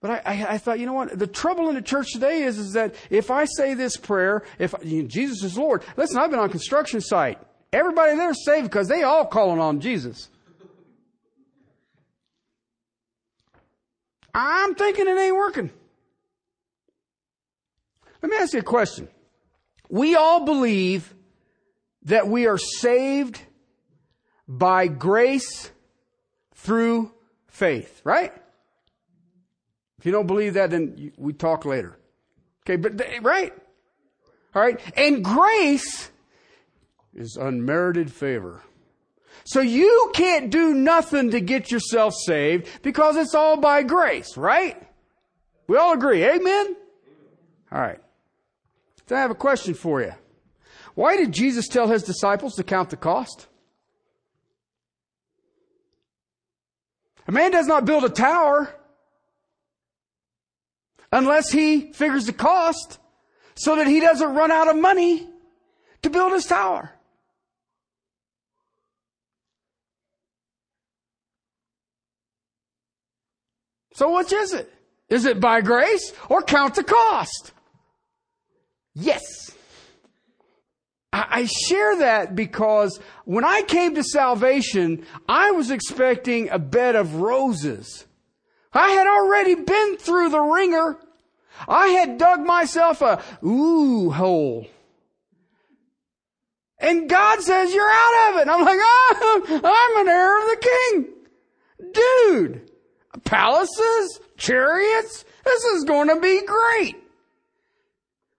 But 0.00 0.10
I, 0.10 0.22
I, 0.26 0.46
I, 0.54 0.58
thought, 0.58 0.80
you 0.80 0.86
know 0.86 0.94
what? 0.94 1.16
The 1.16 1.28
trouble 1.28 1.68
in 1.68 1.76
the 1.76 1.80
church 1.80 2.08
today 2.12 2.42
is, 2.42 2.58
is 2.58 2.72
that 2.72 2.96
if 3.08 3.30
I 3.30 3.44
say 3.44 3.74
this 3.74 3.96
prayer, 3.96 4.42
if 4.58 4.74
you 4.82 5.02
know, 5.02 5.08
Jesus 5.08 5.44
is 5.44 5.56
Lord, 5.56 5.84
listen, 5.96 6.18
I've 6.18 6.30
been 6.30 6.40
on 6.40 6.50
construction 6.50 7.00
site. 7.00 7.38
Everybody 7.72 8.16
there 8.16 8.30
is 8.30 8.44
saved 8.44 8.68
because 8.68 8.88
they 8.88 9.04
all 9.04 9.26
calling 9.26 9.60
on 9.60 9.78
Jesus. 9.78 10.28
I'm 14.34 14.74
thinking 14.74 15.06
it 15.06 15.16
ain't 15.16 15.36
working. 15.36 15.70
Let 18.22 18.30
me 18.32 18.38
ask 18.38 18.54
you 18.54 18.58
a 18.58 18.64
question. 18.64 19.06
We 19.88 20.14
all 20.14 20.44
believe 20.44 21.14
that 22.02 22.28
we 22.28 22.46
are 22.46 22.58
saved 22.58 23.40
by 24.48 24.86
grace 24.86 25.70
through 26.54 27.12
faith, 27.48 28.00
right? 28.04 28.32
If 29.98 30.06
you 30.06 30.12
don't 30.12 30.26
believe 30.26 30.54
that, 30.54 30.70
then 30.70 31.12
we 31.16 31.32
talk 31.32 31.64
later. 31.64 31.98
Okay, 32.62 32.76
but, 32.76 33.00
right? 33.22 33.52
All 34.54 34.62
right. 34.62 34.80
And 34.96 35.24
grace 35.24 36.10
is 37.14 37.36
unmerited 37.36 38.12
favor. 38.12 38.62
So 39.44 39.60
you 39.60 40.10
can't 40.14 40.50
do 40.50 40.74
nothing 40.74 41.30
to 41.30 41.40
get 41.40 41.70
yourself 41.70 42.14
saved 42.14 42.68
because 42.82 43.16
it's 43.16 43.34
all 43.34 43.56
by 43.56 43.82
grace, 43.82 44.36
right? 44.36 44.82
We 45.68 45.76
all 45.76 45.92
agree. 45.92 46.24
Amen? 46.24 46.76
All 47.70 47.80
right. 47.80 48.00
So 49.08 49.16
I 49.16 49.20
have 49.20 49.30
a 49.30 49.36
question 49.36 49.74
for 49.74 50.00
you. 50.00 50.12
Why 50.94 51.16
did 51.16 51.32
Jesus 51.32 51.68
tell 51.68 51.88
his 51.88 52.02
disciples 52.02 52.54
to 52.54 52.64
count 52.64 52.90
the 52.90 52.96
cost? 52.96 53.46
A 57.28 57.32
man 57.32 57.50
does 57.50 57.66
not 57.66 57.84
build 57.84 58.04
a 58.04 58.08
tower 58.08 58.74
unless 61.12 61.50
he 61.50 61.92
figures 61.92 62.26
the 62.26 62.32
cost 62.32 62.98
so 63.54 63.76
that 63.76 63.86
he 63.86 64.00
doesn't 64.00 64.34
run 64.34 64.50
out 64.50 64.68
of 64.68 64.76
money 64.76 65.28
to 66.02 66.10
build 66.10 66.32
his 66.32 66.46
tower. 66.46 66.92
So 73.92 74.14
which 74.16 74.32
is 74.32 74.52
it? 74.52 74.72
Is 75.08 75.24
it 75.24 75.40
by 75.40 75.62
grace 75.62 76.12
or 76.28 76.42
count 76.42 76.74
the 76.74 76.84
cost? 76.84 77.52
Yes. 78.98 79.50
I 81.12 81.46
share 81.46 81.98
that 81.98 82.34
because 82.34 82.98
when 83.24 83.44
I 83.44 83.62
came 83.62 83.94
to 83.94 84.02
salvation, 84.02 85.06
I 85.28 85.50
was 85.50 85.70
expecting 85.70 86.48
a 86.48 86.58
bed 86.58 86.96
of 86.96 87.16
roses. 87.16 88.06
I 88.72 88.88
had 88.90 89.06
already 89.06 89.54
been 89.54 89.98
through 89.98 90.30
the 90.30 90.40
ringer. 90.40 90.98
I 91.68 91.88
had 91.88 92.18
dug 92.18 92.40
myself 92.40 93.02
a 93.02 93.22
ooh 93.44 94.10
hole. 94.10 94.66
And 96.78 97.08
God 97.08 97.40
says, 97.40 97.72
you're 97.72 97.90
out 97.90 98.30
of 98.30 98.36
it. 98.36 98.42
And 98.42 98.50
I'm 98.50 98.64
like, 98.64 98.78
oh, 98.80 99.60
I'm 99.96 100.06
an 100.06 100.08
heir 100.08 100.42
of 100.42 100.58
the 100.58 100.68
king. 100.68 101.92
Dude, 101.92 102.70
palaces, 103.24 104.20
chariots, 104.36 105.24
this 105.44 105.64
is 105.64 105.84
going 105.84 106.08
to 106.08 106.20
be 106.20 106.44
great. 106.46 106.96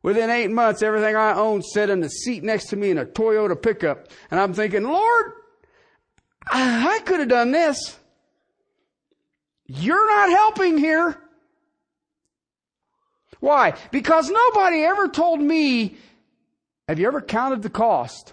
Within 0.07 0.29
eight 0.29 0.51
months, 0.51 0.81
everything 0.81 1.17
I 1.17 1.33
owned 1.33 1.65
sat 1.65 1.89
in 1.89 1.99
the 1.99 2.07
seat 2.07 2.41
next 2.41 2.67
to 2.67 2.77
me 2.77 2.91
in 2.91 2.97
a 2.97 3.03
Toyota 3.03 3.61
pickup. 3.61 4.07
And 4.31 4.39
I'm 4.39 4.53
thinking, 4.53 4.83
Lord, 4.83 5.33
I 6.49 7.01
could 7.03 7.19
have 7.19 7.27
done 7.27 7.51
this. 7.51 7.99
You're 9.65 10.07
not 10.07 10.29
helping 10.29 10.77
here. 10.77 11.17
Why? 13.41 13.73
Because 13.91 14.29
nobody 14.29 14.83
ever 14.83 15.09
told 15.09 15.41
me, 15.41 15.97
have 16.87 16.99
you 16.99 17.07
ever 17.07 17.19
counted 17.19 17.61
the 17.61 17.69
cost? 17.69 18.31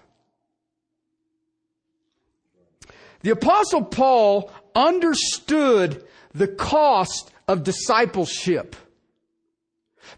The 3.23 3.31
apostle 3.31 3.83
Paul 3.83 4.53
understood 4.77 6.07
the 6.33 6.47
cost 6.47 7.33
of 7.49 7.65
discipleship. 7.65 8.77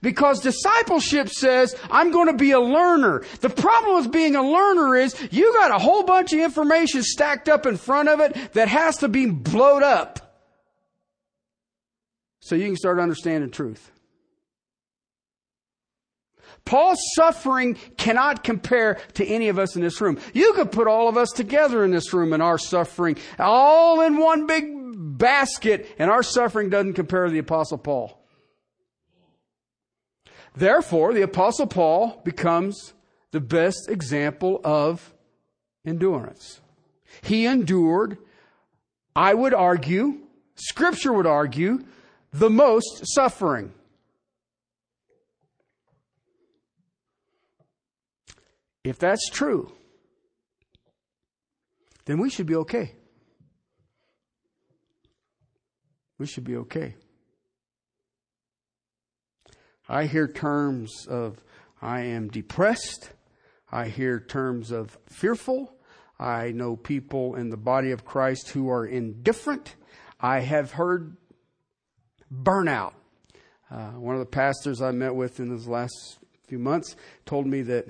Because 0.02 0.40
discipleship 0.40 1.28
says, 1.28 1.74
I'm 1.90 2.10
going 2.10 2.28
to 2.28 2.36
be 2.36 2.52
a 2.52 2.60
learner. 2.60 3.24
The 3.40 3.50
problem 3.50 3.96
with 3.96 4.12
being 4.12 4.36
a 4.36 4.42
learner 4.42 4.96
is 4.96 5.14
you 5.30 5.52
got 5.54 5.70
a 5.70 5.78
whole 5.78 6.02
bunch 6.02 6.32
of 6.32 6.40
information 6.40 7.02
stacked 7.02 7.48
up 7.48 7.66
in 7.66 7.76
front 7.76 8.08
of 8.08 8.20
it 8.20 8.52
that 8.52 8.68
has 8.68 8.98
to 8.98 9.08
be 9.08 9.26
blowed 9.26 9.82
up. 9.82 10.26
So 12.40 12.54
you 12.54 12.66
can 12.66 12.76
start 12.76 13.00
understanding 13.00 13.50
truth. 13.50 13.90
Paul's 16.64 16.98
suffering 17.14 17.74
cannot 17.96 18.44
compare 18.44 19.00
to 19.14 19.24
any 19.24 19.48
of 19.48 19.58
us 19.58 19.76
in 19.76 19.82
this 19.82 20.00
room. 20.00 20.18
You 20.34 20.52
could 20.54 20.72
put 20.72 20.88
all 20.88 21.08
of 21.08 21.16
us 21.16 21.30
together 21.30 21.84
in 21.84 21.92
this 21.92 22.12
room 22.12 22.32
and 22.32 22.42
our 22.42 22.58
suffering 22.58 23.16
all 23.38 24.00
in 24.00 24.18
one 24.18 24.46
big 24.46 24.68
basket 24.96 25.88
and 25.98 26.10
our 26.10 26.24
suffering 26.24 26.68
doesn't 26.68 26.94
compare 26.94 27.24
to 27.24 27.30
the 27.30 27.38
apostle 27.38 27.78
Paul. 27.78 28.25
Therefore, 30.56 31.12
the 31.12 31.22
apostle 31.22 31.66
Paul 31.66 32.20
becomes 32.24 32.94
the 33.30 33.40
best 33.40 33.90
example 33.90 34.60
of 34.64 35.12
endurance. 35.84 36.62
He 37.22 37.44
endured, 37.44 38.16
I 39.14 39.34
would 39.34 39.52
argue, 39.52 40.20
scripture 40.54 41.12
would 41.12 41.26
argue, 41.26 41.84
the 42.32 42.48
most 42.48 43.02
suffering. 43.14 43.72
If 48.82 48.98
that's 48.98 49.28
true, 49.30 49.72
then 52.06 52.18
we 52.18 52.30
should 52.30 52.46
be 52.46 52.54
okay. 52.56 52.92
We 56.18 56.26
should 56.26 56.44
be 56.44 56.56
okay. 56.56 56.94
I 59.88 60.06
hear 60.06 60.26
terms 60.26 61.06
of 61.08 61.42
I 61.80 62.00
am 62.00 62.28
depressed. 62.28 63.10
I 63.70 63.88
hear 63.88 64.20
terms 64.20 64.70
of 64.70 64.98
fearful. 65.06 65.72
I 66.18 66.52
know 66.52 66.76
people 66.76 67.34
in 67.34 67.50
the 67.50 67.56
body 67.56 67.90
of 67.90 68.04
Christ 68.04 68.50
who 68.50 68.70
are 68.70 68.86
indifferent. 68.86 69.74
I 70.20 70.40
have 70.40 70.72
heard 70.72 71.16
burnout. 72.32 72.94
Uh, 73.70 73.90
one 73.90 74.14
of 74.14 74.20
the 74.20 74.26
pastors 74.26 74.80
I 74.80 74.92
met 74.92 75.14
with 75.14 75.40
in 75.40 75.50
those 75.50 75.66
last 75.66 76.18
few 76.46 76.58
months 76.58 76.96
told 77.24 77.46
me 77.46 77.62
that 77.62 77.88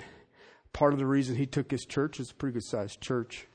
part 0.73 0.93
of 0.93 0.99
the 0.99 1.05
reason 1.05 1.35
he 1.35 1.45
took 1.45 1.71
his 1.71 1.85
church, 1.85 2.19
it's 2.19 2.31
a 2.31 2.35
pretty 2.35 2.55
good 2.55 2.65
sized 2.65 2.99
church, 2.99 3.47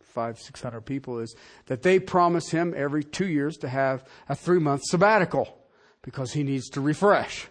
five, 0.00 0.38
six 0.38 0.60
hundred 0.60 0.82
people, 0.82 1.20
is 1.20 1.34
that 1.66 1.82
they 1.82 1.98
promise 1.98 2.50
him 2.50 2.74
every 2.76 3.04
two 3.04 3.28
years 3.28 3.56
to 3.58 3.68
have 3.68 4.04
a 4.28 4.34
three 4.34 4.58
month 4.58 4.82
sabbatical 4.84 5.58
because 6.02 6.32
he 6.32 6.42
needs 6.42 6.68
to 6.70 6.80
refresh. 6.80 7.48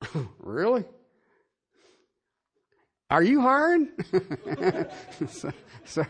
really? 0.38 0.84
Are 3.08 3.22
you 3.22 3.40
hiring? 3.40 3.88
so, 5.28 5.52
so, 5.84 6.04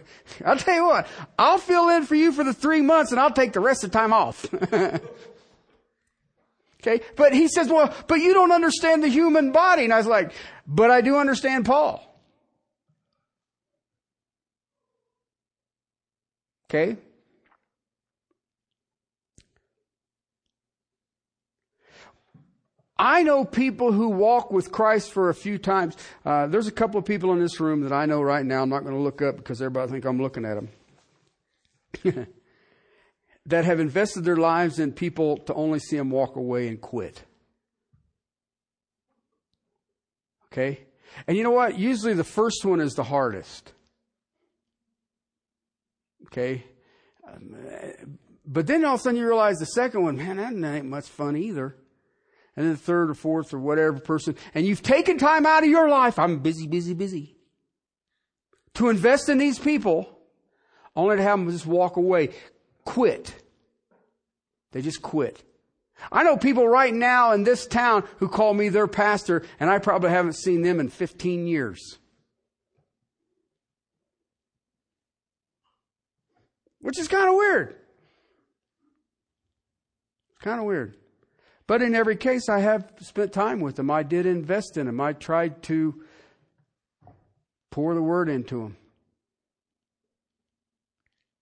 I'll 0.45 0.57
tell 0.57 0.75
you 0.75 0.87
what, 0.87 1.07
I'll 1.39 1.59
fill 1.59 1.91
in 1.91 2.05
for 2.05 2.15
you 2.15 2.33
for 2.33 2.43
the 2.43 2.55
three 2.55 2.81
months 2.81 3.13
and 3.13 3.21
I'll 3.21 3.33
take 3.33 3.53
the 3.53 3.61
rest 3.61 3.85
of 3.85 3.91
the 3.93 3.99
time 3.99 4.15
off. 4.15 4.47
okay? 6.83 7.03
But 7.17 7.35
he 7.35 7.49
says, 7.49 7.69
well, 7.69 7.95
but 8.07 8.21
you 8.21 8.33
don't 8.33 8.53
understand 8.53 9.03
the 9.03 9.09
human 9.09 9.53
body. 9.53 9.85
And 9.85 9.93
I 9.93 9.99
was 9.99 10.07
like, 10.07 10.33
but 10.67 10.91
I 10.91 11.03
do 11.03 11.19
understand 11.19 11.67
Paul. 11.67 12.03
Okay? 16.71 16.97
I 22.99 23.23
know 23.23 23.45
people 23.45 23.93
who 23.93 24.09
walk 24.09 24.51
with 24.51 24.73
Christ 24.73 25.13
for 25.13 25.29
a 25.29 25.35
few 25.35 25.59
times. 25.59 25.97
Uh, 26.25 26.47
there's 26.47 26.67
a 26.67 26.73
couple 26.73 26.99
of 26.99 27.05
people 27.05 27.33
in 27.33 27.41
this 27.41 27.61
room 27.61 27.83
that 27.83 27.93
I 27.93 28.07
know 28.07 28.23
right 28.23 28.45
now. 28.45 28.63
I'm 28.63 28.71
not 28.71 28.85
going 28.85 28.95
to 28.95 29.03
look 29.03 29.21
up 29.21 29.37
because 29.37 29.61
everybody 29.61 29.93
think 29.93 30.07
I'm 30.07 30.21
looking 30.21 30.47
at 30.47 30.55
them. 32.03 32.27
that 33.47 33.65
have 33.67 33.81
invested 33.81 34.25
their 34.25 34.37
lives 34.37 34.79
in 34.79 34.93
people 34.93 35.37
to 35.39 35.55
only 35.55 35.79
see 35.79 35.97
them 35.97 36.11
walk 36.11 36.37
away 36.37 36.69
and 36.69 36.81
quit. 36.81 37.23
Okay? 40.51 40.81
And 41.27 41.37
you 41.37 41.43
know 41.43 41.51
what? 41.51 41.79
Usually 41.79 42.15
the 42.15 42.25
first 42.25 42.65
one 42.65 42.81
is 42.81 42.95
the 42.95 43.05
hardest. 43.05 43.73
Okay? 46.29 46.65
Um, 47.29 47.57
but 48.47 48.67
then 48.67 48.87
all 48.87 48.95
of 48.95 49.01
a 49.01 49.03
sudden 49.03 49.21
you 49.21 49.27
realize 49.27 49.59
the 49.59 49.67
second 49.67 50.03
one, 50.03 50.17
man, 50.17 50.61
that 50.63 50.75
ain't 50.75 50.87
much 50.87 51.09
fun 51.09 51.37
either 51.37 51.77
and 52.57 52.65
then 52.65 52.73
the 52.73 52.79
third 52.79 53.11
or 53.11 53.15
fourth 53.15 53.53
or 53.53 53.59
whatever 53.59 54.01
person, 54.01 54.35
and 54.55 54.67
you've 54.67 54.83
taken 54.83 55.19
time 55.19 55.45
out 55.47 55.63
of 55.63 55.69
your 55.69 55.89
life, 55.89 56.19
I'm 56.19 56.39
busy, 56.39 56.67
busy, 56.67 56.95
busy, 56.95 57.37
to 58.75 58.89
invest 58.89 59.29
in 59.29 59.39
these 59.39 59.59
people, 59.59 60.19
only 60.95 61.17
to 61.17 61.23
have 61.23 61.39
them 61.39 61.51
just 61.51 61.67
walk 61.67 61.97
away, 61.97 62.31
quit. 62.85 63.35
They 64.73 64.83
just 64.83 65.03
quit. 65.03 65.43
I 66.13 66.23
know 66.23 66.37
people 66.37 66.69
right 66.69 66.93
now 66.93 67.33
in 67.33 67.45
this 67.45 67.67
town 67.67 68.05
who 68.19 68.29
call 68.29 68.55
me 68.55 68.69
their 68.69 68.87
pastor, 68.87 69.45
and 69.59 69.71
I 69.71 69.79
probably 69.79 70.11
haven't 70.11 70.37
seen 70.37 70.63
them 70.63 70.81
in 70.81 70.89
15 70.89 71.47
years. 71.47 71.99
Which 76.81 76.99
is 76.99 77.09
kind 77.09 77.29
of 77.29 77.35
weird. 77.35 77.77
Kind 80.41 80.61
of 80.61 80.67
weird. 80.67 80.97
But 81.67 81.83
in 81.83 81.95
every 81.95 82.17
case, 82.17 82.49
I 82.49 82.61
have 82.61 82.93
spent 83.01 83.33
time 83.33 83.61
with 83.61 83.77
them. 83.77 83.91
I 83.91 84.03
did 84.03 84.25
invest 84.25 84.77
in 84.77 84.87
them. 84.87 85.01
I 85.01 85.13
tried 85.13 85.63
to 85.65 86.03
pour 87.71 87.95
the 87.95 88.03
word 88.03 88.29
into 88.29 88.63
them. 88.63 88.77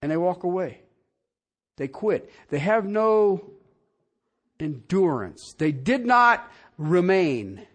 And 0.00 0.10
they 0.10 0.16
walk 0.16 0.44
away. 0.44 0.80
They 1.76 1.88
quit. 1.88 2.32
They 2.48 2.58
have 2.58 2.87
no 2.87 3.50
endurance. 4.58 5.54
They 5.58 5.72
did 5.72 6.06
not 6.06 6.50
remain, 6.78 7.66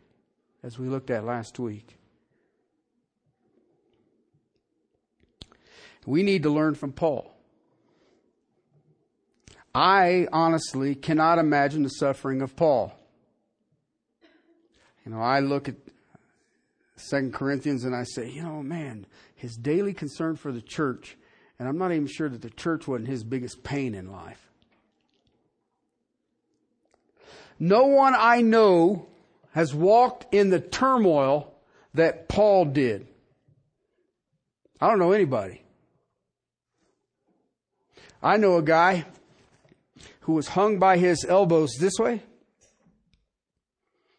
as 0.64 0.80
we 0.80 0.88
looked 0.88 1.10
at 1.10 1.26
last 1.26 1.60
week. 1.60 1.98
We 6.06 6.24
need 6.24 6.44
to 6.44 6.50
learn 6.50 6.76
from 6.76 6.94
Paul. 6.94 7.39
I 9.74 10.28
honestly 10.32 10.96
cannot 10.96 11.38
imagine 11.38 11.84
the 11.84 11.90
suffering 11.90 12.42
of 12.42 12.56
Paul. 12.56 12.94
You 15.06 15.12
know, 15.12 15.22
I 15.22 15.40
look 15.40 15.70
at 15.70 15.76
Second 16.96 17.34
Corinthians 17.34 17.84
and 17.84 17.96
I 17.96 18.04
say, 18.04 18.30
you 18.30 18.44
know, 18.44 18.62
man, 18.62 19.06
his 19.36 19.56
daily 19.56 19.94
concern 19.94 20.36
for 20.36 20.52
the 20.52 20.62
church, 20.62 21.18
and 21.58 21.68
I'm 21.68 21.78
not 21.78 21.92
even 21.92 22.08
sure 22.08 22.30
that 22.30 22.42
the 22.42 22.50
church 22.50 22.88
wasn't 22.88 23.10
his 23.10 23.24
biggest 23.24 23.64
pain 23.64 23.96
in 23.96 24.12
life. 24.12 24.50
No 27.60 27.86
one 27.86 28.16
I 28.18 28.42
know 28.42 29.08
has 29.52 29.74
walked 29.74 30.34
in 30.34 30.50
the 30.50 30.60
turmoil 30.60 31.54
that 31.94 32.28
Paul 32.30 32.66
did. 32.66 33.08
I 34.80 34.90
don't 34.90 35.00
know 35.00 35.12
anybody. 35.12 35.62
I 38.22 38.38
know 38.38 38.58
a 38.58 38.62
guy 38.62 39.06
who 40.30 40.36
was 40.36 40.50
hung 40.50 40.78
by 40.78 40.96
his 40.96 41.26
elbows 41.28 41.72
this 41.80 41.98
way. 41.98 42.22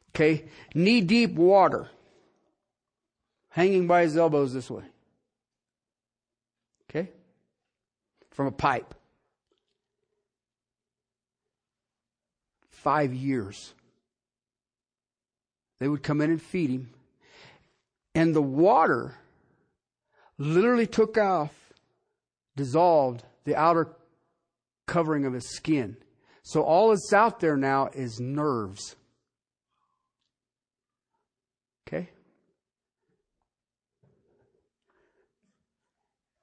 Okay, 0.09 0.46
knee 0.75 1.03
deep 1.03 1.37
water, 1.37 1.88
hanging 3.51 3.87
by 3.87 4.03
his 4.03 4.16
elbows 4.16 4.53
this 4.53 4.68
way. 4.68 4.83
Okay, 6.90 7.11
from 8.33 8.49
a 8.49 8.51
pipe. 8.51 8.92
Five 12.70 13.14
years. 13.14 13.73
They 15.79 15.87
would 15.87 16.03
come 16.03 16.20
in 16.20 16.31
and 16.31 16.42
feed 16.42 16.70
him. 16.70 16.90
And 18.16 18.35
the 18.35 18.42
water 18.42 19.14
literally 20.38 20.88
took 20.88 21.16
off, 21.16 21.53
dissolved 22.57 23.23
the 23.44 23.55
outer 23.55 23.90
covering 24.90 25.24
of 25.24 25.33
his 25.33 25.48
skin. 25.48 25.96
So 26.42 26.62
all 26.62 26.88
that's 26.88 27.12
out 27.12 27.38
there 27.40 27.57
now 27.57 27.90
is 27.94 28.18
nerves. 28.18 28.96
Okay? 31.87 32.11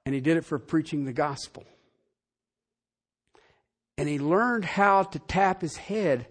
And 0.06 0.14
he 0.14 0.20
did 0.22 0.38
it 0.38 0.46
for 0.46 0.58
preaching 0.58 1.04
the 1.04 1.12
gospel. 1.12 1.64
And 3.98 4.08
he 4.08 4.18
learned 4.18 4.64
how 4.64 5.02
to 5.02 5.18
tap 5.18 5.60
his 5.60 5.76
head 5.76 6.26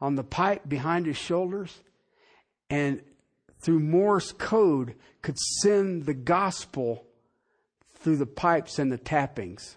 on 0.00 0.16
the 0.16 0.24
pipe 0.24 0.68
behind 0.68 1.06
his 1.06 1.16
shoulders 1.16 1.80
and 2.68 3.00
through 3.62 3.78
Morse 3.78 4.32
code 4.32 4.96
could 5.22 5.38
send 5.38 6.04
the 6.04 6.14
gospel 6.14 7.06
through 7.94 8.16
the 8.16 8.26
pipes 8.26 8.78
and 8.78 8.90
the 8.90 8.98
tappings. 8.98 9.76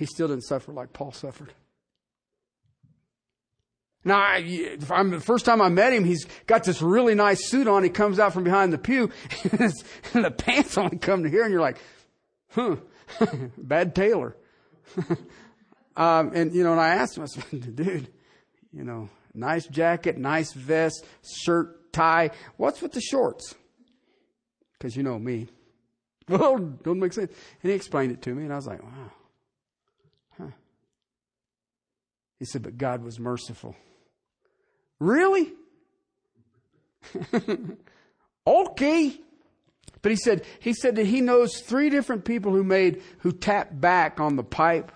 He 0.00 0.06
still 0.06 0.28
didn't 0.28 0.44
suffer 0.44 0.72
like 0.72 0.94
Paul 0.94 1.12
suffered. 1.12 1.52
Now, 4.02 4.16
I, 4.16 4.78
I'm, 4.88 5.10
the 5.10 5.20
first 5.20 5.44
time 5.44 5.60
I 5.60 5.68
met 5.68 5.92
him, 5.92 6.04
he's 6.04 6.24
got 6.46 6.64
this 6.64 6.80
really 6.80 7.14
nice 7.14 7.50
suit 7.50 7.68
on. 7.68 7.84
He 7.84 7.90
comes 7.90 8.18
out 8.18 8.32
from 8.32 8.44
behind 8.44 8.72
the 8.72 8.78
pew, 8.78 9.10
and 9.52 10.24
the 10.24 10.30
pants 10.30 10.78
only 10.78 10.96
come 10.96 11.22
to 11.24 11.28
here, 11.28 11.42
and 11.42 11.52
you're 11.52 11.60
like, 11.60 11.76
huh, 12.52 12.76
bad 13.58 13.94
tailor. 13.94 14.38
um, 15.98 16.32
and, 16.34 16.54
you 16.54 16.64
know, 16.64 16.72
and 16.72 16.80
I 16.80 16.94
asked 16.94 17.18
him, 17.18 17.24
I 17.24 17.26
said, 17.26 17.76
dude, 17.76 18.08
you 18.72 18.84
know, 18.84 19.10
nice 19.34 19.66
jacket, 19.66 20.16
nice 20.16 20.54
vest, 20.54 21.04
shirt, 21.44 21.92
tie. 21.92 22.30
What's 22.56 22.80
with 22.80 22.92
the 22.92 23.02
shorts? 23.02 23.54
Because 24.78 24.96
you 24.96 25.02
know 25.02 25.18
me. 25.18 25.48
Well, 26.26 26.56
don't 26.56 27.00
make 27.00 27.12
sense. 27.12 27.32
And 27.62 27.70
he 27.70 27.76
explained 27.76 28.12
it 28.12 28.22
to 28.22 28.34
me, 28.34 28.44
and 28.44 28.52
I 28.54 28.56
was 28.56 28.66
like, 28.66 28.82
wow. 28.82 29.12
He 32.40 32.46
said, 32.46 32.62
but 32.62 32.78
God 32.78 33.04
was 33.04 33.20
merciful. 33.20 33.76
Really? 34.98 35.52
okay. 38.46 39.20
But 40.02 40.10
he 40.10 40.16
said, 40.16 40.44
he 40.58 40.72
said 40.72 40.96
that 40.96 41.06
he 41.06 41.20
knows 41.20 41.60
three 41.60 41.90
different 41.90 42.24
people 42.24 42.52
who 42.52 42.64
made, 42.64 43.02
who 43.18 43.30
tapped 43.32 43.78
back 43.78 44.18
on 44.18 44.36
the 44.36 44.42
pipe 44.42 44.90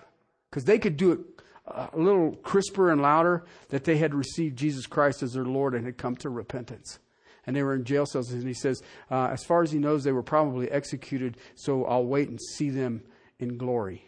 because 0.49 0.65
they 0.65 0.79
could 0.79 0.97
do 0.97 1.11
it 1.11 1.19
a 1.67 1.97
little 1.97 2.35
crisper 2.37 2.91
and 2.91 3.01
louder 3.01 3.45
that 3.69 3.83
they 3.83 3.97
had 3.97 4.13
received 4.13 4.57
Jesus 4.57 4.85
Christ 4.85 5.23
as 5.23 5.33
their 5.33 5.45
Lord 5.45 5.73
and 5.73 5.85
had 5.85 5.97
come 5.97 6.15
to 6.17 6.29
repentance. 6.29 6.99
And 7.45 7.55
they 7.55 7.63
were 7.63 7.75
in 7.75 7.83
jail 7.83 8.05
cells. 8.05 8.31
And 8.31 8.47
he 8.47 8.53
says, 8.53 8.81
uh, 9.11 9.27
as 9.27 9.43
far 9.43 9.61
as 9.61 9.71
he 9.71 9.79
knows, 9.79 10.03
they 10.03 10.11
were 10.11 10.23
probably 10.23 10.69
executed, 10.69 11.37
so 11.55 11.85
I'll 11.85 12.05
wait 12.05 12.29
and 12.29 12.39
see 12.41 12.69
them 12.69 13.03
in 13.39 13.57
glory. 13.57 14.03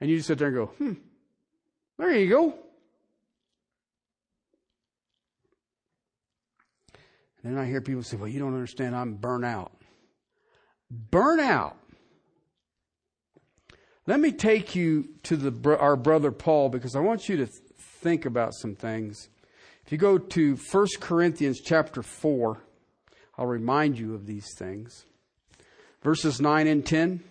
And 0.00 0.10
you 0.10 0.16
just 0.16 0.28
sit 0.28 0.38
there 0.38 0.48
and 0.48 0.56
go, 0.56 0.66
hmm, 0.66 0.92
there 1.98 2.16
you 2.16 2.28
go. 2.28 2.54
And 7.42 7.54
then 7.56 7.62
I 7.62 7.66
hear 7.66 7.80
people 7.80 8.02
say, 8.02 8.16
well, 8.16 8.28
you 8.28 8.40
don't 8.40 8.54
understand, 8.54 8.96
I'm 8.96 9.14
burnt 9.14 9.44
out. 9.44 9.72
Burnout 11.10 11.74
Let 14.06 14.20
me 14.20 14.30
take 14.30 14.74
you 14.76 15.08
to 15.24 15.36
the, 15.36 15.78
our 15.78 15.96
brother 15.96 16.30
Paul 16.30 16.68
because 16.68 16.94
I 16.94 17.00
want 17.00 17.28
you 17.28 17.36
to 17.38 17.46
think 17.46 18.24
about 18.24 18.54
some 18.54 18.74
things. 18.74 19.28
If 19.84 19.92
you 19.92 19.98
go 19.98 20.18
to 20.18 20.56
1 20.56 20.86
Corinthians 21.00 21.60
chapter 21.60 22.02
4, 22.02 22.58
I'll 23.38 23.46
remind 23.46 23.98
you 23.98 24.14
of 24.14 24.26
these 24.26 24.54
things. 24.56 25.04
Verses 26.02 26.40
9 26.40 26.66
and 26.66 26.86
10. 26.86 27.22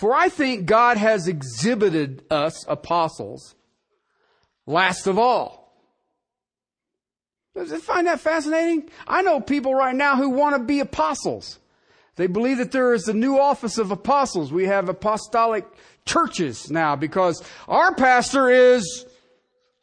For 0.00 0.14
I 0.14 0.30
think 0.30 0.64
God 0.64 0.96
has 0.96 1.28
exhibited 1.28 2.22
us 2.30 2.64
apostles 2.66 3.54
last 4.66 5.06
of 5.06 5.18
all. 5.18 5.74
Does 7.54 7.70
it 7.70 7.82
find 7.82 8.06
that 8.06 8.18
fascinating? 8.18 8.88
I 9.06 9.20
know 9.20 9.42
people 9.42 9.74
right 9.74 9.94
now 9.94 10.16
who 10.16 10.30
want 10.30 10.56
to 10.56 10.64
be 10.64 10.80
apostles. 10.80 11.58
They 12.16 12.28
believe 12.28 12.56
that 12.56 12.72
there 12.72 12.94
is 12.94 13.08
a 13.08 13.12
new 13.12 13.38
office 13.38 13.76
of 13.76 13.90
apostles. 13.90 14.50
We 14.50 14.64
have 14.64 14.88
apostolic 14.88 15.66
churches 16.06 16.70
now 16.70 16.96
because 16.96 17.44
our 17.68 17.94
pastor 17.94 18.48
is 18.48 19.04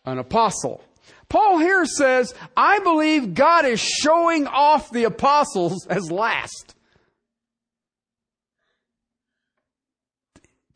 an 0.03 0.17
apostle. 0.17 0.83
Paul 1.29 1.59
here 1.59 1.85
says, 1.85 2.33
I 2.55 2.79
believe 2.79 3.35
God 3.35 3.65
is 3.65 3.79
showing 3.79 4.47
off 4.47 4.89
the 4.89 5.03
apostles 5.03 5.85
as 5.85 6.09
last. 6.09 6.73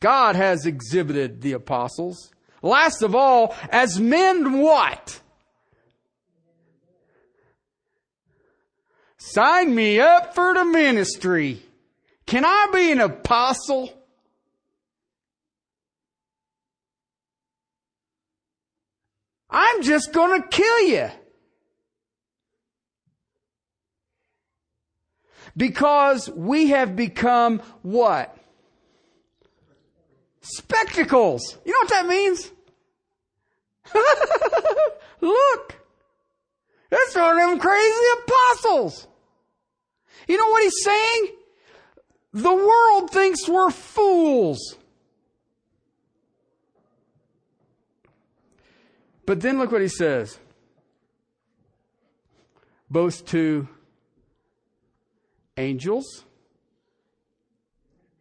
God 0.02 0.36
has 0.36 0.66
exhibited 0.66 1.42
the 1.42 1.54
apostles. 1.54 2.32
Last 2.62 3.02
of 3.04 3.16
all, 3.16 3.56
as 3.70 4.00
men 4.00 4.60
what? 4.60 5.22
Sign 9.18 9.74
me 9.74 10.00
up 10.00 10.36
for 10.36 10.54
the 10.56 10.66
ministry. 10.66 11.62
Can 12.26 12.44
I 12.44 12.68
be 12.74 12.92
an 12.92 13.00
apostle? 13.00 13.94
I'm 19.50 19.84
just 19.84 20.12
going 20.12 20.42
to 20.42 20.48
kill 20.48 20.80
you. 20.88 21.10
Because 25.56 26.30
we 26.30 26.70
have 26.70 26.96
become 26.96 27.60
what? 27.82 28.36
Spectacles. 30.42 31.58
You 31.66 31.72
know 31.72 31.80
what 31.80 31.90
that 31.90 32.08
means? 32.08 32.52
Look. 35.22 35.76
That's 36.90 37.16
one 37.16 37.40
of 37.40 37.50
them 37.50 37.60
crazy 37.60 38.06
apostles. 38.24 39.08
You 40.28 40.38
know 40.38 40.50
what 40.50 40.64
he's 40.64 40.84
saying? 40.84 41.28
The 42.34 42.54
world 42.54 43.12
thinks 43.12 43.48
we're 43.48 43.72
fools. 43.72 44.78
But 49.26 49.42
then 49.42 49.60
look 49.60 49.72
what 49.72 49.82
he 49.82 49.88
says. 49.88 50.38
Both 52.90 53.26
to 53.28 53.68
angels 55.58 56.26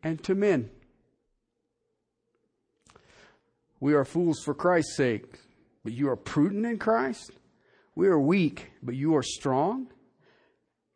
and 0.02 0.22
to 0.24 0.34
men. 0.34 0.70
We 3.80 3.94
are 3.94 4.04
fools 4.04 4.42
for 4.44 4.54
Christ's 4.54 4.96
sake, 4.96 5.24
but 5.82 5.92
you 5.94 6.10
are 6.10 6.16
prudent 6.16 6.66
in 6.66 6.78
Christ. 6.78 7.32
We 7.94 8.08
are 8.08 8.20
weak, 8.20 8.70
but 8.82 8.94
you 8.94 9.16
are 9.16 9.22
strong. 9.22 9.88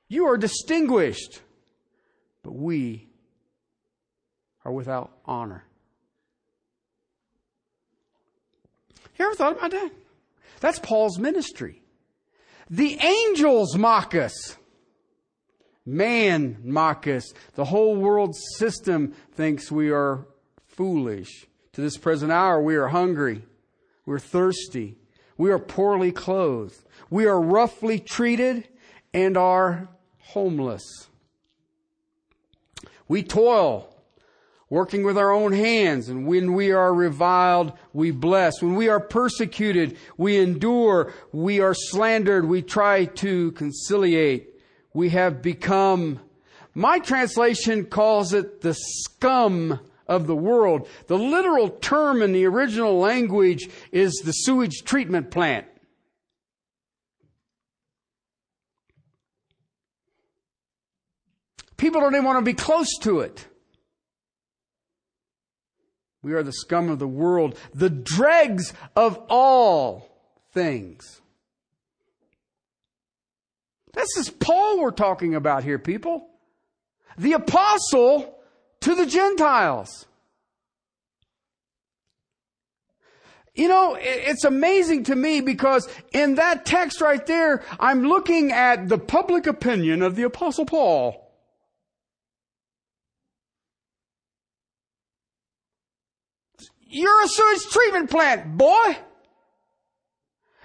You 0.09 0.27
are 0.27 0.37
distinguished, 0.37 1.40
but 2.42 2.55
we 2.55 3.09
are 4.64 4.73
without 4.73 5.12
honor. 5.25 5.64
You 9.18 9.27
ever 9.27 9.35
thought 9.35 9.57
about 9.57 9.70
that? 9.70 9.90
That's 10.61 10.79
Paul's 10.79 11.18
ministry. 11.18 11.83
The 12.70 12.99
angels 12.99 13.77
mock 13.77 14.14
us. 14.14 14.57
Man 15.87 16.59
mock 16.64 17.07
us. 17.07 17.33
The 17.55 17.64
whole 17.64 17.97
world 17.97 18.35
system 18.57 19.14
thinks 19.33 19.70
we 19.70 19.90
are 19.90 20.27
foolish. 20.66 21.47
To 21.74 21.80
this 21.80 21.96
present 21.96 22.30
hour, 22.30 22.62
we 22.62 22.76
are 22.76 22.88
hungry. 22.88 23.42
We're 24.06 24.20
thirsty. 24.20 24.96
We 25.37 25.50
are 25.50 25.58
poorly 25.58 26.12
clothed. 26.12 26.84
We 27.10 27.26
are 27.26 27.40
roughly 27.40 27.98
treated 27.98 28.68
and 29.12 29.37
are 29.37 29.88
homeless. 30.18 31.08
We 33.08 33.24
toil, 33.24 33.92
working 34.70 35.04
with 35.04 35.18
our 35.18 35.32
own 35.32 35.52
hands, 35.52 36.08
and 36.08 36.28
when 36.28 36.54
we 36.54 36.70
are 36.70 36.94
reviled, 36.94 37.72
we 37.92 38.12
bless. 38.12 38.62
When 38.62 38.76
we 38.76 38.88
are 38.88 39.00
persecuted, 39.00 39.98
we 40.16 40.37
endure. 40.37 41.12
We 41.32 41.60
are 41.60 41.74
slandered, 41.74 42.44
we 42.48 42.62
try 42.62 43.06
to 43.06 43.50
conciliate. 43.52 44.54
We 44.92 45.08
have 45.10 45.42
become, 45.42 46.20
my 46.72 47.00
translation 47.00 47.87
calls 47.87 48.32
it 48.32 48.60
the 48.60 48.74
scum 48.74 49.80
of 50.06 50.26
the 50.26 50.36
world. 50.36 50.88
The 51.06 51.18
literal 51.18 51.70
term 51.70 52.22
in 52.22 52.32
the 52.32 52.46
original 52.46 52.98
language 52.98 53.68
is 53.92 54.12
the 54.24 54.32
sewage 54.32 54.84
treatment 54.84 55.30
plant. 55.30 55.66
People 61.76 62.00
don't 62.00 62.14
even 62.14 62.24
want 62.24 62.38
to 62.38 62.44
be 62.44 62.54
close 62.54 62.98
to 63.00 63.20
it. 63.20 63.46
We 66.22 66.32
are 66.32 66.42
the 66.42 66.52
scum 66.52 66.88
of 66.88 66.98
the 66.98 67.06
world, 67.06 67.58
the 67.74 67.90
dregs 67.90 68.72
of 68.96 69.20
all 69.28 70.08
things. 70.52 71.20
This 73.92 74.16
is 74.16 74.30
Paul 74.30 74.80
we're 74.80 74.90
talking 74.90 75.34
about 75.34 75.64
here, 75.64 75.78
people. 75.78 76.28
The 77.18 77.34
apostle 77.34 78.38
to 78.85 78.94
the 78.94 79.07
Gentiles. 79.07 80.07
You 83.55 83.68
know, 83.68 83.97
it's 83.99 84.44
amazing 84.44 85.05
to 85.05 85.16
me 85.16 85.40
because 85.40 85.88
in 86.12 86.35
that 86.35 86.66
text 86.66 87.01
right 87.01 87.25
there, 87.25 87.64
I'm 87.81 88.03
looking 88.03 88.53
at 88.53 88.88
the 88.88 88.99
public 88.99 89.47
opinion 89.47 90.03
of 90.03 90.16
the 90.16 90.25
apostle 90.25 90.66
Paul. 90.66 91.20
You're 96.81 97.25
a 97.25 97.29
sewage 97.29 97.62
treatment 97.70 98.11
plant, 98.11 98.59
boy. 98.59 98.99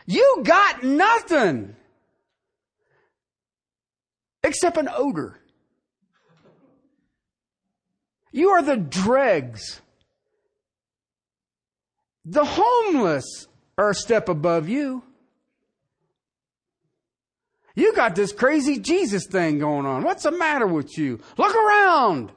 You 0.06 0.42
got 0.44 0.84
nothing 0.84 1.76
except 4.44 4.78
an 4.78 4.90
odor. 4.92 5.39
You 8.32 8.50
are 8.50 8.62
the 8.62 8.78
dregs. 8.78 9.82
The 12.26 12.46
homeless 12.46 13.48
are 13.78 13.92
a 13.92 13.96
step 13.96 14.30
above 14.30 14.70
you. 14.70 15.04
You 17.76 17.94
got 17.96 18.16
this 18.16 18.34
crazy 18.34 18.80
Jesus 18.80 19.26
thing 19.26 19.60
going 19.60 19.86
on. 19.86 20.04
What's 20.04 20.24
the 20.24 20.32
matter 20.32 20.68
with 20.68 20.98
you? 20.98 21.20
Look 21.38 21.56
around. 21.56 22.32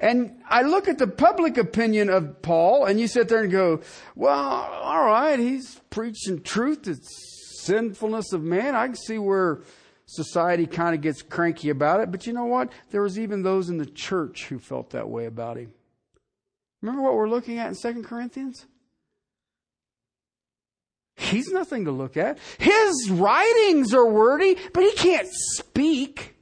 And 0.00 0.42
I 0.48 0.62
look 0.62 0.88
at 0.88 0.98
the 0.98 1.06
public 1.06 1.56
opinion 1.56 2.10
of 2.10 2.42
Paul, 2.42 2.86
and 2.86 2.98
you 2.98 3.06
sit 3.06 3.28
there 3.28 3.42
and 3.42 3.52
go, 3.52 3.80
well, 4.14 4.38
all 4.38 5.04
right, 5.04 5.38
he's 5.38 5.80
preaching 5.90 6.42
truth. 6.42 6.88
It's 6.88 7.08
sinfulness 7.60 8.32
of 8.32 8.42
man. 8.42 8.74
I 8.74 8.86
can 8.86 8.96
see 8.96 9.18
where 9.18 9.60
society 10.14 10.66
kind 10.66 10.94
of 10.94 11.00
gets 11.00 11.22
cranky 11.22 11.70
about 11.70 12.00
it. 12.00 12.10
But 12.10 12.26
you 12.26 12.32
know 12.32 12.44
what? 12.44 12.72
There 12.90 13.02
was 13.02 13.18
even 13.18 13.42
those 13.42 13.68
in 13.68 13.78
the 13.78 13.86
church 13.86 14.46
who 14.46 14.58
felt 14.58 14.90
that 14.90 15.08
way 15.08 15.26
about 15.26 15.56
him. 15.56 15.72
Remember 16.82 17.02
what 17.02 17.14
we're 17.14 17.28
looking 17.28 17.58
at 17.58 17.68
in 17.68 17.74
Second 17.74 18.04
Corinthians? 18.04 18.66
He's 21.16 21.48
nothing 21.48 21.84
to 21.84 21.90
look 21.90 22.16
at. 22.16 22.38
His 22.58 23.10
writings 23.10 23.94
are 23.94 24.06
wordy, 24.06 24.56
but 24.72 24.82
he 24.82 24.92
can't 24.92 25.28
speak. 25.30 26.34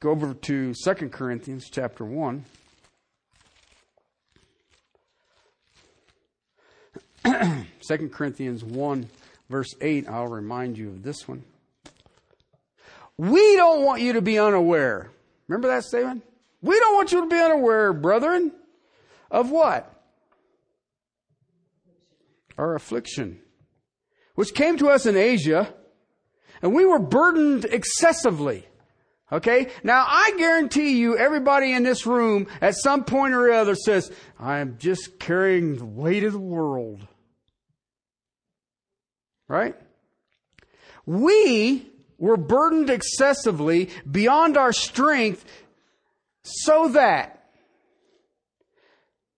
Go 0.00 0.10
over 0.10 0.32
to 0.32 0.74
2 0.74 0.94
Corinthians 1.08 1.68
chapter 1.70 2.04
1. 2.04 2.44
Second 7.80 8.12
Corinthians 8.12 8.62
1, 8.64 9.08
verse 9.48 9.74
8, 9.80 10.08
I'll 10.08 10.26
remind 10.26 10.78
you 10.78 10.88
of 10.90 11.02
this 11.02 11.26
one. 11.26 11.44
We 13.16 13.56
don't 13.56 13.84
want 13.84 14.02
you 14.02 14.12
to 14.14 14.22
be 14.22 14.38
unaware. 14.38 15.10
Remember 15.48 15.68
that 15.68 15.84
statement? 15.84 16.22
We 16.62 16.78
don't 16.78 16.94
want 16.94 17.12
you 17.12 17.22
to 17.22 17.26
be 17.26 17.38
unaware, 17.38 17.92
brethren, 17.92 18.52
of 19.30 19.50
what? 19.50 19.92
Our 22.56 22.74
affliction 22.74 23.40
which 24.38 24.54
came 24.54 24.76
to 24.76 24.88
us 24.88 25.04
in 25.04 25.16
Asia, 25.16 25.74
and 26.62 26.72
we 26.72 26.84
were 26.84 27.00
burdened 27.00 27.64
excessively. 27.64 28.64
Okay? 29.32 29.66
Now 29.82 30.04
I 30.06 30.32
guarantee 30.38 31.00
you 31.00 31.18
everybody 31.18 31.72
in 31.72 31.82
this 31.82 32.06
room 32.06 32.46
at 32.60 32.76
some 32.76 33.02
point 33.02 33.34
or 33.34 33.50
other 33.50 33.74
says, 33.74 34.12
I 34.38 34.60
am 34.60 34.76
just 34.78 35.18
carrying 35.18 35.74
the 35.74 35.84
weight 35.84 36.22
of 36.22 36.34
the 36.34 36.38
world. 36.38 37.04
Right? 39.48 39.74
We 41.06 41.90
were 42.18 42.36
burdened 42.36 42.90
excessively 42.90 43.90
beyond 44.08 44.56
our 44.56 44.72
strength 44.72 45.44
so 46.42 46.88
that 46.88 47.50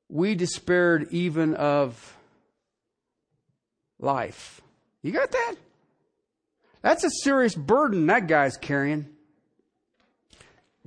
we 0.08 0.34
despaired 0.34 1.08
even 1.12 1.54
of 1.54 2.16
life. 4.00 4.60
You 5.02 5.12
got 5.12 5.30
that? 5.30 5.54
That's 6.82 7.04
a 7.04 7.10
serious 7.22 7.54
burden 7.54 8.06
that 8.06 8.26
guy's 8.26 8.56
carrying. 8.56 9.06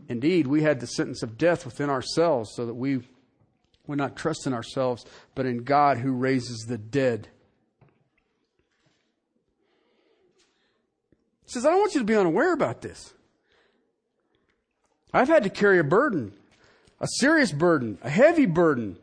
Indeed, 0.10 0.48
we 0.48 0.64
had 0.64 0.80
the 0.80 0.88
sentence 0.88 1.24
of 1.24 1.38
death 1.38 1.66
within 1.66 1.90
ourselves 1.90 2.52
so 2.56 2.66
that 2.66 2.74
we 2.74 3.02
would 3.88 3.98
not 3.98 4.16
trust 4.16 4.48
in 4.48 4.54
ourselves, 4.54 5.06
but 5.36 5.46
in 5.46 5.64
God 5.64 5.98
who 5.98 6.12
raises 6.12 6.66
the 6.68 6.78
dead. 6.78 7.30
He 11.43 11.43
says, 11.54 11.66
I 11.66 11.70
don't 11.70 11.80
want 11.80 11.94
you 11.94 12.02
to 12.02 12.06
be 12.06 12.16
unaware 12.16 12.54
about 12.54 12.82
this. 12.82 13.14
I've 15.14 15.28
had 15.28 15.44
to 15.44 15.50
carry 15.50 15.80
a 15.80 15.84
burden, 15.84 16.34
a 17.00 17.08
serious 17.20 17.52
burden, 17.52 18.00
a 18.02 18.10
heavy 18.10 18.48
burden. 18.48 18.98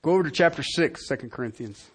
Go 0.00 0.12
over 0.12 0.22
to 0.22 0.30
chapter 0.30 0.62
6, 0.62 1.08
2 1.08 1.16
Corinthians. 1.28 1.90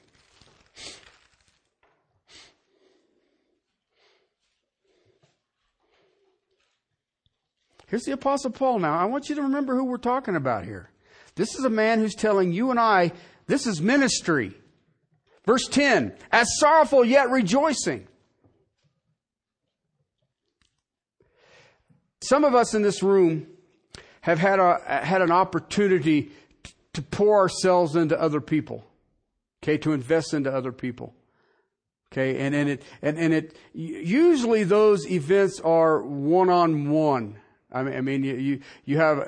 Here's 7.88 8.04
the 8.04 8.14
Apostle 8.14 8.52
Paul 8.52 8.80
now. 8.80 8.98
I 8.98 9.06
want 9.06 9.28
you 9.28 9.36
to 9.36 9.42
remember 9.42 9.76
who 9.76 9.84
we're 9.84 9.98
talking 9.98 10.36
about 10.36 10.64
here. 10.64 10.90
This 11.36 11.56
is 11.56 11.66
a 11.66 11.70
man 11.70 12.00
who's 12.00 12.16
telling 12.16 12.54
you 12.54 12.70
and 12.70 12.80
I, 12.80 13.12
this 13.48 13.66
is 13.66 13.82
ministry. 13.82 14.54
Verse 15.46 15.68
10, 15.68 16.14
as 16.32 16.48
sorrowful 16.60 17.04
yet 17.04 17.30
rejoicing. 17.30 18.08
Some 22.22 22.44
of 22.44 22.54
us 22.54 22.76
in 22.76 22.84
this 22.84 23.02
room 23.02 23.48
have 24.22 24.38
had 24.38 24.60
a, 24.60 24.80
had 25.04 25.22
an 25.22 25.32
opportunity 25.32 26.32
to 26.94 27.02
pour 27.02 27.40
ourselves 27.40 27.96
into 27.96 28.20
other 28.20 28.42
people. 28.42 28.86
Okay, 29.64 29.78
to 29.80 29.94
invest 29.94 30.34
into 30.34 30.52
other 30.52 30.72
people. 30.72 31.14
Okay, 32.12 32.40
and, 32.40 32.54
and 32.54 32.70
it, 32.70 32.84
and, 33.02 33.18
and 33.18 33.34
it, 33.34 33.56
usually 33.74 34.64
those 34.64 35.10
events 35.10 35.60
are 35.62 36.02
one 36.02 36.50
on 36.50 36.90
one. 36.90 37.38
I 37.72 37.84
mean, 37.84 37.96
I 37.96 38.02
mean, 38.02 38.24
you, 38.24 38.60
you, 38.84 38.98
have, 38.98 39.20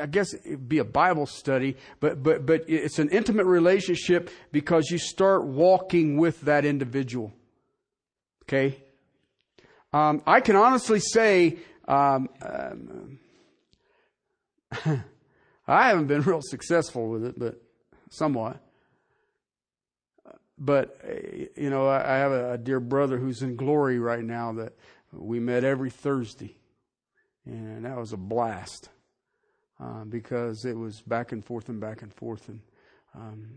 I 0.00 0.06
guess 0.06 0.34
it'd 0.34 0.68
be 0.68 0.78
a 0.78 0.84
Bible 0.84 1.26
study, 1.26 1.76
but, 2.00 2.20
but, 2.22 2.44
but 2.44 2.64
it's 2.68 2.98
an 2.98 3.08
intimate 3.10 3.46
relationship 3.46 4.30
because 4.50 4.90
you 4.90 4.98
start 4.98 5.44
walking 5.44 6.16
with 6.16 6.40
that 6.42 6.64
individual. 6.64 7.32
Okay? 8.44 8.82
Um, 9.92 10.22
I 10.26 10.40
can 10.40 10.56
honestly 10.56 10.98
say, 10.98 11.58
um, 11.86 12.28
um, 12.42 13.18
I 15.68 15.88
haven't 15.88 16.08
been 16.08 16.22
real 16.22 16.40
successful 16.42 17.10
with 17.10 17.24
it, 17.24 17.38
but 17.38 17.62
somewhat. 18.10 18.60
But, 20.58 21.00
you 21.56 21.70
know, 21.70 21.88
I 21.88 22.16
have 22.16 22.32
a 22.32 22.58
dear 22.58 22.80
brother 22.80 23.18
who's 23.18 23.42
in 23.42 23.54
glory 23.54 24.00
right 24.00 24.22
now 24.22 24.52
that 24.54 24.72
we 25.12 25.38
met 25.38 25.62
every 25.62 25.90
Thursday 25.90 26.56
and 27.46 27.84
that 27.84 27.96
was 27.96 28.12
a 28.12 28.16
blast 28.16 28.88
uh, 29.80 30.04
because 30.04 30.64
it 30.64 30.76
was 30.76 31.00
back 31.02 31.32
and 31.32 31.44
forth 31.44 31.68
and 31.68 31.80
back 31.80 32.02
and 32.02 32.12
forth, 32.12 32.48
and 32.48 32.60
um, 33.14 33.48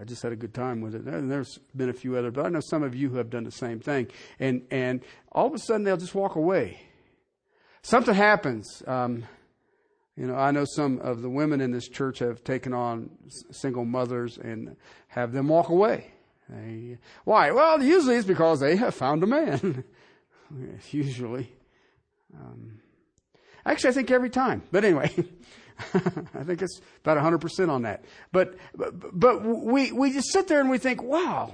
I 0.00 0.04
just 0.04 0.22
had 0.22 0.32
a 0.32 0.36
good 0.36 0.54
time 0.54 0.80
with 0.80 0.94
it. 0.94 1.04
And 1.04 1.30
there's 1.30 1.58
been 1.74 1.88
a 1.88 1.94
few 1.94 2.16
other, 2.16 2.30
but 2.30 2.46
I 2.46 2.48
know 2.48 2.60
some 2.60 2.82
of 2.82 2.94
you 2.94 3.08
who 3.08 3.16
have 3.16 3.30
done 3.30 3.44
the 3.44 3.50
same 3.50 3.80
thing, 3.80 4.08
and 4.38 4.62
and 4.70 5.02
all 5.32 5.46
of 5.46 5.54
a 5.54 5.58
sudden 5.58 5.84
they'll 5.84 5.96
just 5.96 6.14
walk 6.14 6.36
away. 6.36 6.80
Something 7.82 8.14
happens. 8.14 8.82
Um, 8.86 9.24
you 10.16 10.26
know, 10.26 10.34
I 10.34 10.50
know 10.50 10.64
some 10.64 10.98
of 11.00 11.20
the 11.20 11.28
women 11.28 11.60
in 11.60 11.72
this 11.72 11.88
church 11.88 12.20
have 12.20 12.42
taken 12.42 12.72
on 12.72 13.10
single 13.50 13.84
mothers 13.84 14.38
and 14.38 14.76
have 15.08 15.32
them 15.32 15.48
walk 15.48 15.68
away. 15.68 16.10
They, 16.48 16.96
why? 17.24 17.50
Well, 17.50 17.82
usually 17.82 18.16
it's 18.16 18.26
because 18.26 18.60
they 18.60 18.76
have 18.76 18.94
found 18.94 19.22
a 19.22 19.26
man. 19.26 19.84
usually. 20.90 21.52
Um, 22.34 22.80
Actually, 23.66 23.90
I 23.90 23.92
think 23.94 24.10
every 24.12 24.30
time. 24.30 24.62
But 24.70 24.84
anyway, 24.84 25.12
I 25.94 26.44
think 26.44 26.62
it's 26.62 26.80
about 27.04 27.18
100% 27.18 27.68
on 27.68 27.82
that. 27.82 28.04
But, 28.32 28.56
but, 28.74 29.18
but 29.18 29.44
we, 29.44 29.92
we 29.92 30.12
just 30.12 30.32
sit 30.32 30.46
there 30.46 30.60
and 30.60 30.70
we 30.70 30.78
think, 30.78 31.02
wow, 31.02 31.52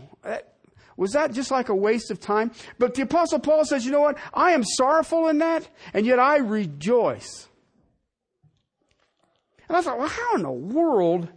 was 0.97 1.13
that 1.13 1.33
just 1.33 1.51
like 1.51 1.71
a 1.71 1.75
waste 1.75 2.11
of 2.11 2.21
time? 2.21 2.53
But 2.79 2.95
the 2.95 3.03
apostle 3.03 3.39
Paul 3.39 3.65
says, 3.65 3.87
you 3.87 3.93
know 3.93 4.03
what? 4.03 4.19
I 4.35 4.53
am 4.53 4.63
sorrowful 4.63 5.29
in 5.29 5.39
that, 5.39 5.67
and 5.95 6.05
yet 6.05 6.19
I 6.19 6.37
rejoice. 6.37 7.49
And 9.69 9.77
I 9.77 9.81
thought, 9.81 9.99
well, 9.99 10.09
how 10.09 10.35
in 10.37 10.43
the 10.43 10.51
world 10.51 11.29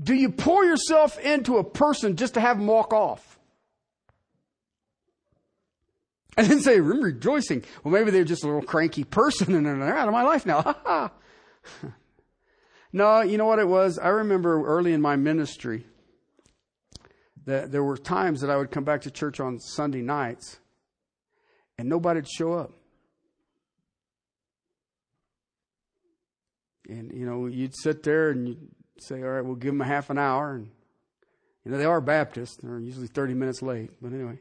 do 0.00 0.14
you 0.14 0.30
pour 0.30 0.64
yourself 0.64 1.18
into 1.18 1.56
a 1.56 1.64
person 1.64 2.16
just 2.16 2.34
to 2.34 2.40
have 2.40 2.58
them 2.58 2.66
walk 2.66 2.92
off? 2.92 3.37
And 6.38 6.46
then 6.46 6.60
say, 6.60 6.76
I'm 6.76 7.02
rejoicing. 7.02 7.64
Well, 7.82 7.92
maybe 7.92 8.12
they're 8.12 8.22
just 8.22 8.44
a 8.44 8.46
little 8.46 8.62
cranky 8.62 9.02
person 9.02 9.56
and 9.56 9.66
they're 9.66 9.96
out 9.96 10.06
of 10.06 10.14
my 10.14 10.22
life 10.22 10.46
now. 10.46 11.10
no, 12.92 13.22
you 13.22 13.36
know 13.36 13.46
what 13.46 13.58
it 13.58 13.66
was? 13.66 13.98
I 13.98 14.06
remember 14.06 14.64
early 14.64 14.92
in 14.92 15.02
my 15.02 15.16
ministry 15.16 15.84
that 17.46 17.72
there 17.72 17.82
were 17.82 17.96
times 17.96 18.40
that 18.42 18.50
I 18.50 18.56
would 18.56 18.70
come 18.70 18.84
back 18.84 19.00
to 19.00 19.10
church 19.10 19.40
on 19.40 19.58
Sunday 19.58 20.00
nights 20.00 20.60
and 21.76 21.88
nobody'd 21.88 22.28
show 22.28 22.52
up. 22.52 22.70
And, 26.88 27.12
you 27.12 27.26
know, 27.26 27.46
you'd 27.46 27.74
sit 27.76 28.04
there 28.04 28.30
and 28.30 28.46
you'd 28.46 28.70
say, 29.00 29.24
all 29.24 29.28
right, 29.28 29.44
we'll 29.44 29.56
give 29.56 29.72
them 29.72 29.80
a 29.80 29.86
half 29.86 30.08
an 30.08 30.18
hour. 30.18 30.54
And, 30.54 30.70
you 31.64 31.72
know, 31.72 31.78
they 31.78 31.84
are 31.84 32.00
Baptists. 32.00 32.58
They're 32.62 32.78
usually 32.78 33.08
30 33.08 33.34
minutes 33.34 33.60
late. 33.60 33.90
But 34.00 34.12
anyway. 34.12 34.38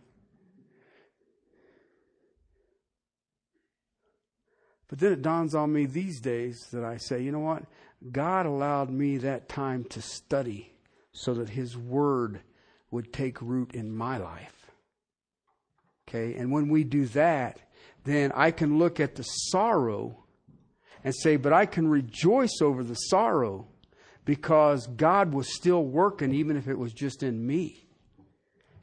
But 4.88 5.00
then 5.00 5.12
it 5.12 5.22
dawns 5.22 5.54
on 5.54 5.74
me 5.74 5.86
these 5.86 6.22
days 6.22 6.68
that 6.72 6.84
I 6.84 6.98
say, 6.98 7.22
you 7.22 7.32
know 7.32 7.40
what? 7.40 7.64
God 8.12 8.46
allowed 8.46 8.90
me 8.90 9.18
that 9.18 9.50
time 9.50 9.84
to 9.86 10.02
study 10.02 10.74
so 11.12 11.34
that 11.34 11.50
His 11.50 11.78
Word 11.78 12.42
would 12.92 13.12
take 13.12 13.42
root 13.42 13.74
in 13.74 13.92
my 13.92 14.18
life. 14.18 14.72
Okay? 16.08 16.36
And 16.36 16.52
when 16.52 16.70
we 16.70 16.84
do 16.84 17.06
that, 17.08 17.60
then 18.06 18.32
I 18.34 18.52
can 18.52 18.78
look 18.78 19.00
at 19.00 19.16
the 19.16 19.24
sorrow 19.24 20.24
and 21.04 21.14
say, 21.14 21.36
but 21.36 21.52
I 21.52 21.66
can 21.66 21.90
rejoice 21.90 22.62
over 22.62 22.84
the 22.84 22.96
sorrow 22.96 23.68
because 24.24 24.88
God 24.88 25.34
was 25.34 25.54
still 25.54 25.84
working 25.84 26.34
even 26.34 26.56
if 26.56 26.68
it 26.68 26.78
was 26.78 26.94
just 26.94 27.24
in 27.24 27.46
me. 27.46 27.88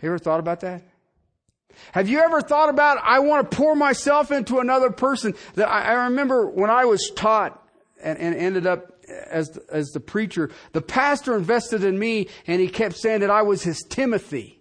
You 0.02 0.10
ever 0.10 0.18
thought 0.18 0.40
about 0.40 0.60
that? 0.60 0.82
Have 1.92 2.08
you 2.08 2.20
ever 2.20 2.40
thought 2.40 2.68
about, 2.68 2.98
I 3.02 3.20
want 3.20 3.50
to 3.50 3.56
pour 3.56 3.74
myself 3.74 4.30
into 4.30 4.58
another 4.58 4.90
person? 4.90 5.34
That 5.54 5.68
I, 5.68 5.92
I 5.92 6.04
remember 6.04 6.48
when 6.48 6.70
I 6.70 6.84
was 6.84 7.10
taught 7.14 7.60
and, 8.02 8.18
and 8.18 8.34
ended 8.34 8.66
up 8.66 9.02
as, 9.08 9.56
as 9.70 9.88
the 9.88 10.00
preacher, 10.00 10.50
the 10.72 10.82
pastor 10.82 11.36
invested 11.36 11.84
in 11.84 11.98
me 11.98 12.28
and 12.46 12.60
he 12.60 12.68
kept 12.68 12.96
saying 12.96 13.20
that 13.20 13.30
I 13.30 13.42
was 13.42 13.62
his 13.62 13.82
Timothy. 13.88 14.60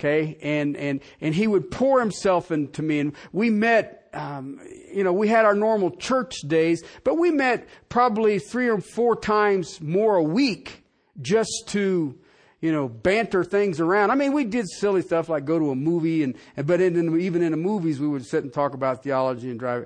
Okay, 0.00 0.36
and 0.42 0.76
and 0.76 1.00
and 1.20 1.34
he 1.34 1.46
would 1.46 1.70
pour 1.70 2.00
himself 2.00 2.50
into 2.50 2.82
me, 2.82 2.98
and 2.98 3.12
we 3.32 3.48
met. 3.48 4.00
Um, 4.12 4.60
you 4.92 5.02
know, 5.02 5.12
we 5.12 5.26
had 5.26 5.44
our 5.44 5.54
normal 5.54 5.90
church 5.90 6.40
days, 6.46 6.84
but 7.02 7.16
we 7.16 7.30
met 7.32 7.66
probably 7.88 8.38
three 8.38 8.68
or 8.68 8.80
four 8.80 9.16
times 9.16 9.80
more 9.80 10.16
a 10.16 10.22
week 10.22 10.84
just 11.20 11.64
to 11.68 12.16
you 12.64 12.72
know, 12.72 12.88
banter 12.88 13.44
things 13.44 13.78
around. 13.78 14.10
I 14.10 14.14
mean, 14.14 14.32
we 14.32 14.46
did 14.46 14.70
silly 14.70 15.02
stuff 15.02 15.28
like 15.28 15.44
go 15.44 15.58
to 15.58 15.70
a 15.70 15.74
movie, 15.74 16.22
and, 16.22 16.34
but 16.64 16.80
in, 16.80 16.96
in, 16.96 17.20
even 17.20 17.42
in 17.42 17.50
the 17.50 17.58
movies, 17.58 18.00
we 18.00 18.08
would 18.08 18.24
sit 18.24 18.42
and 18.42 18.50
talk 18.50 18.72
about 18.72 19.02
theology 19.02 19.50
and 19.50 19.60
drive. 19.60 19.84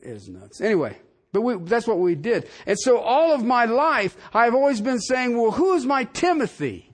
It 0.00 0.26
nuts. 0.26 0.62
Anyway, 0.62 0.96
but 1.34 1.42
we, 1.42 1.56
that's 1.58 1.86
what 1.86 1.98
we 1.98 2.14
did. 2.14 2.48
And 2.64 2.78
so 2.80 3.00
all 3.00 3.34
of 3.34 3.44
my 3.44 3.66
life, 3.66 4.16
I've 4.32 4.54
always 4.54 4.80
been 4.80 4.98
saying, 4.98 5.36
well, 5.36 5.50
who 5.50 5.74
is 5.74 5.84
my 5.84 6.04
Timothy? 6.04 6.90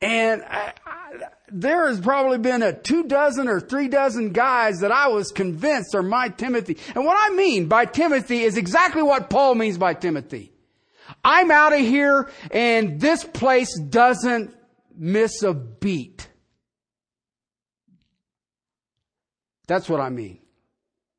And 0.00 0.44
I, 0.44 0.74
I, 0.86 1.12
there 1.48 1.88
has 1.88 1.98
probably 1.98 2.38
been 2.38 2.62
a 2.62 2.72
two 2.72 3.02
dozen 3.02 3.48
or 3.48 3.58
three 3.58 3.88
dozen 3.88 4.30
guys 4.30 4.78
that 4.78 4.92
I 4.92 5.08
was 5.08 5.32
convinced 5.32 5.96
are 5.96 6.04
my 6.04 6.28
Timothy. 6.28 6.78
And 6.94 7.04
what 7.04 7.16
I 7.18 7.34
mean 7.34 7.66
by 7.66 7.84
Timothy 7.84 8.42
is 8.42 8.56
exactly 8.56 9.02
what 9.02 9.28
Paul 9.28 9.56
means 9.56 9.76
by 9.76 9.94
Timothy. 9.94 10.53
I'm 11.22 11.50
out 11.50 11.72
of 11.72 11.80
here 11.80 12.30
and 12.50 13.00
this 13.00 13.24
place 13.24 13.78
doesn't 13.78 14.54
miss 14.96 15.42
a 15.42 15.54
beat. 15.54 16.28
That's 19.66 19.88
what 19.88 20.00
I 20.00 20.10
mean. 20.10 20.38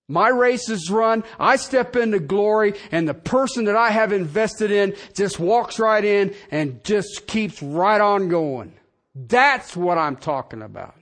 My 0.08 0.30
race 0.30 0.70
is 0.70 0.92
run. 0.92 1.24
I 1.40 1.56
step 1.56 1.96
into 1.96 2.20
glory 2.20 2.76
and 2.92 3.08
the 3.08 3.16
person 3.16 3.66
that 3.66 3.76
I 3.76 3.90
have 3.90 4.14
invested 4.14 4.70
in 4.70 4.96
just 5.16 5.40
walks 5.40 5.80
right 5.80 6.04
in 6.04 6.36
and 6.52 6.84
just 6.84 7.26
keeps 7.26 7.62
right 7.62 8.00
on 8.00 8.30
going. 8.30 8.74
That's 9.16 9.76
what 9.76 9.98
I'm 9.98 10.18
talking 10.18 10.62
about. 10.62 10.95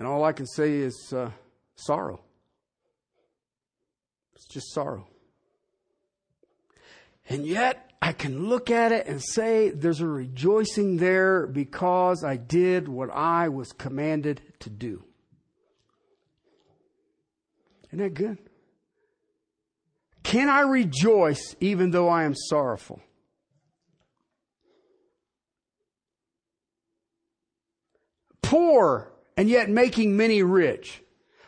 And 0.00 0.08
all 0.08 0.24
I 0.24 0.32
can 0.32 0.46
say 0.46 0.76
is 0.76 1.12
uh, 1.12 1.30
sorrow. 1.76 2.22
It's 4.34 4.46
just 4.46 4.72
sorrow. 4.72 5.06
And 7.28 7.46
yet, 7.46 7.92
I 8.00 8.12
can 8.12 8.48
look 8.48 8.70
at 8.70 8.92
it 8.92 9.06
and 9.06 9.22
say 9.22 9.68
there's 9.68 10.00
a 10.00 10.06
rejoicing 10.06 10.96
there 10.96 11.46
because 11.46 12.24
I 12.24 12.38
did 12.38 12.88
what 12.88 13.10
I 13.10 13.50
was 13.50 13.72
commanded 13.72 14.40
to 14.60 14.70
do. 14.70 15.04
Isn't 17.88 17.98
that 17.98 18.14
good? 18.14 18.38
Can 20.22 20.48
I 20.48 20.62
rejoice 20.62 21.54
even 21.60 21.90
though 21.90 22.08
I 22.08 22.24
am 22.24 22.34
sorrowful? 22.34 23.02
Poor 28.40 29.12
and 29.40 29.48
yet 29.48 29.70
making 29.70 30.18
many 30.18 30.42
rich. 30.42 31.00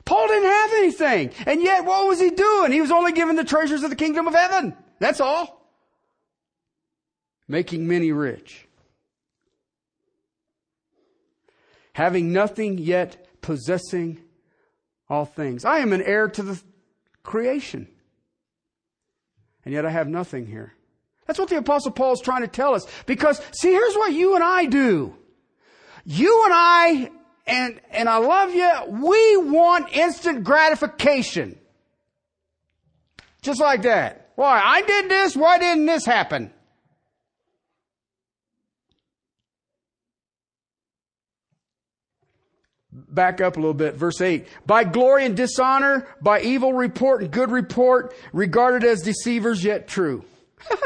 Paul 0.06 0.26
didn't 0.26 0.48
have 0.48 0.72
anything. 0.72 1.30
And 1.44 1.62
yet 1.62 1.84
what 1.84 2.08
was 2.08 2.18
he 2.18 2.30
doing? 2.30 2.72
He 2.72 2.80
was 2.80 2.90
only 2.90 3.12
given 3.12 3.36
the 3.36 3.44
treasures 3.44 3.82
of 3.82 3.90
the 3.90 3.96
kingdom 3.96 4.26
of 4.26 4.32
heaven. 4.32 4.74
That's 4.98 5.20
all. 5.20 5.68
Making 7.46 7.86
many 7.86 8.10
rich. 8.10 8.66
Having 11.92 12.32
nothing 12.32 12.78
yet 12.78 13.28
possessing 13.42 14.22
all 15.10 15.26
things. 15.26 15.66
I 15.66 15.80
am 15.80 15.92
an 15.92 16.00
heir 16.00 16.28
to 16.28 16.42
the 16.42 16.62
creation. 17.22 17.88
And 19.66 19.74
yet 19.74 19.84
I 19.84 19.90
have 19.90 20.08
nothing 20.08 20.46
here. 20.46 20.72
That's 21.26 21.38
what 21.38 21.50
the 21.50 21.58
apostle 21.58 21.92
Paul 21.92 22.14
is 22.14 22.20
trying 22.20 22.40
to 22.40 22.48
tell 22.48 22.74
us. 22.74 22.86
Because 23.04 23.38
see, 23.52 23.70
here's 23.70 23.96
what 23.96 24.14
you 24.14 24.34
and 24.34 24.42
I 24.42 24.64
do. 24.64 25.14
You 26.06 26.44
and 26.46 26.54
I 26.54 27.10
and, 27.46 27.80
and 27.90 28.08
I 28.08 28.18
love 28.18 28.54
you. 28.54 28.70
We 28.88 29.36
want 29.36 29.94
instant 29.94 30.44
gratification. 30.44 31.58
Just 33.42 33.60
like 33.60 33.82
that. 33.82 34.30
Why? 34.36 34.60
I 34.64 34.82
did 34.82 35.08
this. 35.08 35.36
Why 35.36 35.58
didn't 35.58 35.86
this 35.86 36.06
happen? 36.06 36.52
Back 42.92 43.40
up 43.40 43.56
a 43.56 43.60
little 43.60 43.74
bit. 43.74 43.94
Verse 43.94 44.20
8. 44.20 44.46
By 44.66 44.84
glory 44.84 45.24
and 45.24 45.36
dishonor, 45.36 46.06
by 46.20 46.42
evil 46.42 46.72
report 46.72 47.22
and 47.22 47.30
good 47.30 47.50
report, 47.50 48.14
regarded 48.32 48.84
as 48.84 49.02
deceivers 49.02 49.64
yet 49.64 49.88
true. 49.88 50.24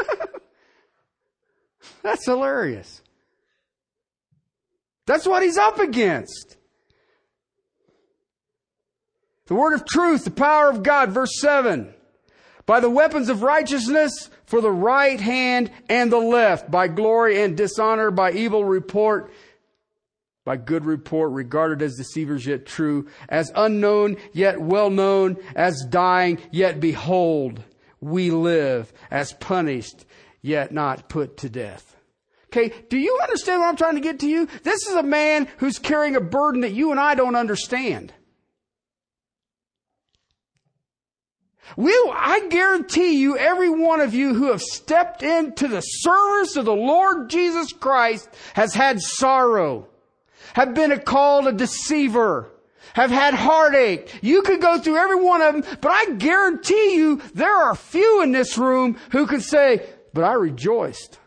That's 2.01 2.25
hilarious. 2.25 3.01
That's 5.07 5.25
what 5.25 5.41
he's 5.41 5.57
up 5.57 5.79
against. 5.79 6.57
The 9.47 9.55
word 9.55 9.73
of 9.73 9.85
truth, 9.85 10.25
the 10.25 10.31
power 10.31 10.69
of 10.69 10.83
God, 10.83 11.11
verse 11.11 11.39
7. 11.39 11.93
By 12.65 12.81
the 12.81 12.89
weapons 12.89 13.29
of 13.29 13.41
righteousness 13.41 14.29
for 14.45 14.59
the 14.59 14.71
right 14.71 15.19
hand 15.19 15.71
and 15.89 16.11
the 16.11 16.19
left, 16.19 16.69
by 16.69 16.89
glory 16.89 17.41
and 17.41 17.55
dishonor, 17.55 18.11
by 18.11 18.33
evil 18.33 18.65
report, 18.65 19.31
by 20.43 20.57
good 20.57 20.85
report, 20.85 21.31
regarded 21.31 21.81
as 21.81 21.95
deceivers 21.95 22.45
yet 22.45 22.65
true, 22.65 23.07
as 23.29 23.49
unknown 23.55 24.17
yet 24.33 24.59
well 24.59 24.89
known, 24.89 25.37
as 25.55 25.85
dying 25.89 26.39
yet 26.51 26.81
behold, 26.81 27.63
we 28.01 28.29
live, 28.31 28.91
as 29.09 29.31
punished 29.31 30.05
yet 30.41 30.73
not 30.73 31.07
put 31.07 31.37
to 31.37 31.49
death. 31.49 31.96
Okay, 32.49 32.73
do 32.89 32.97
you 32.97 33.19
understand 33.21 33.59
what 33.59 33.67
I'm 33.67 33.75
trying 33.75 33.95
to 33.95 34.01
get 34.01 34.19
to 34.21 34.27
you? 34.27 34.47
This 34.63 34.87
is 34.87 34.95
a 34.95 35.03
man 35.03 35.47
who's 35.57 35.79
carrying 35.79 36.15
a 36.15 36.21
burden 36.21 36.61
that 36.61 36.73
you 36.73 36.91
and 36.91 36.99
I 36.99 37.13
don't 37.15 37.35
understand. 37.35 38.13
We, 41.75 41.91
I 41.91 42.47
guarantee 42.49 43.19
you, 43.19 43.37
every 43.37 43.69
one 43.69 43.99
of 43.99 44.13
you 44.13 44.33
who 44.33 44.51
have 44.51 44.61
stepped 44.61 45.23
into 45.23 45.67
the 45.67 45.81
service 45.81 46.55
of 46.55 46.63
the 46.63 46.75
Lord 46.75 47.29
Jesus 47.29 47.73
Christ 47.73 48.29
has 48.53 48.73
had 48.73 49.01
sorrow, 49.01 49.87
have 50.53 50.73
been 50.73 50.97
called 51.01 51.47
a 51.47 51.51
deceiver, 51.51 52.49
have 52.93 53.11
had 53.11 53.33
heartache. 53.33 54.19
You 54.21 54.41
could 54.43 54.61
go 54.61 54.79
through 54.79 54.97
every 54.97 55.21
one 55.21 55.41
of 55.41 55.53
them, 55.53 55.77
but 55.81 55.91
I 55.91 56.11
guarantee 56.13 56.95
you 56.95 57.21
there 57.35 57.55
are 57.55 57.75
few 57.75 58.23
in 58.23 58.31
this 58.31 58.57
room 58.57 58.97
who 59.11 59.27
could 59.27 59.43
say, 59.43 59.85
but 60.13 60.23
I 60.23 60.33
rejoiced. 60.33 61.19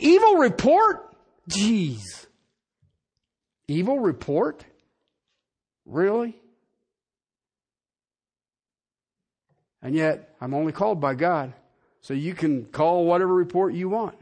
Evil 0.00 0.36
report? 0.36 1.14
Jeez. 1.48 2.26
Evil 3.68 3.98
report? 3.98 4.64
Really? 5.84 6.36
And 9.82 9.94
yet, 9.94 10.34
I'm 10.40 10.54
only 10.54 10.72
called 10.72 11.00
by 11.00 11.14
God. 11.14 11.52
So 12.00 12.14
you 12.14 12.34
can 12.34 12.64
call 12.64 13.04
whatever 13.04 13.32
report 13.32 13.74
you 13.74 13.88
want. 13.88 14.16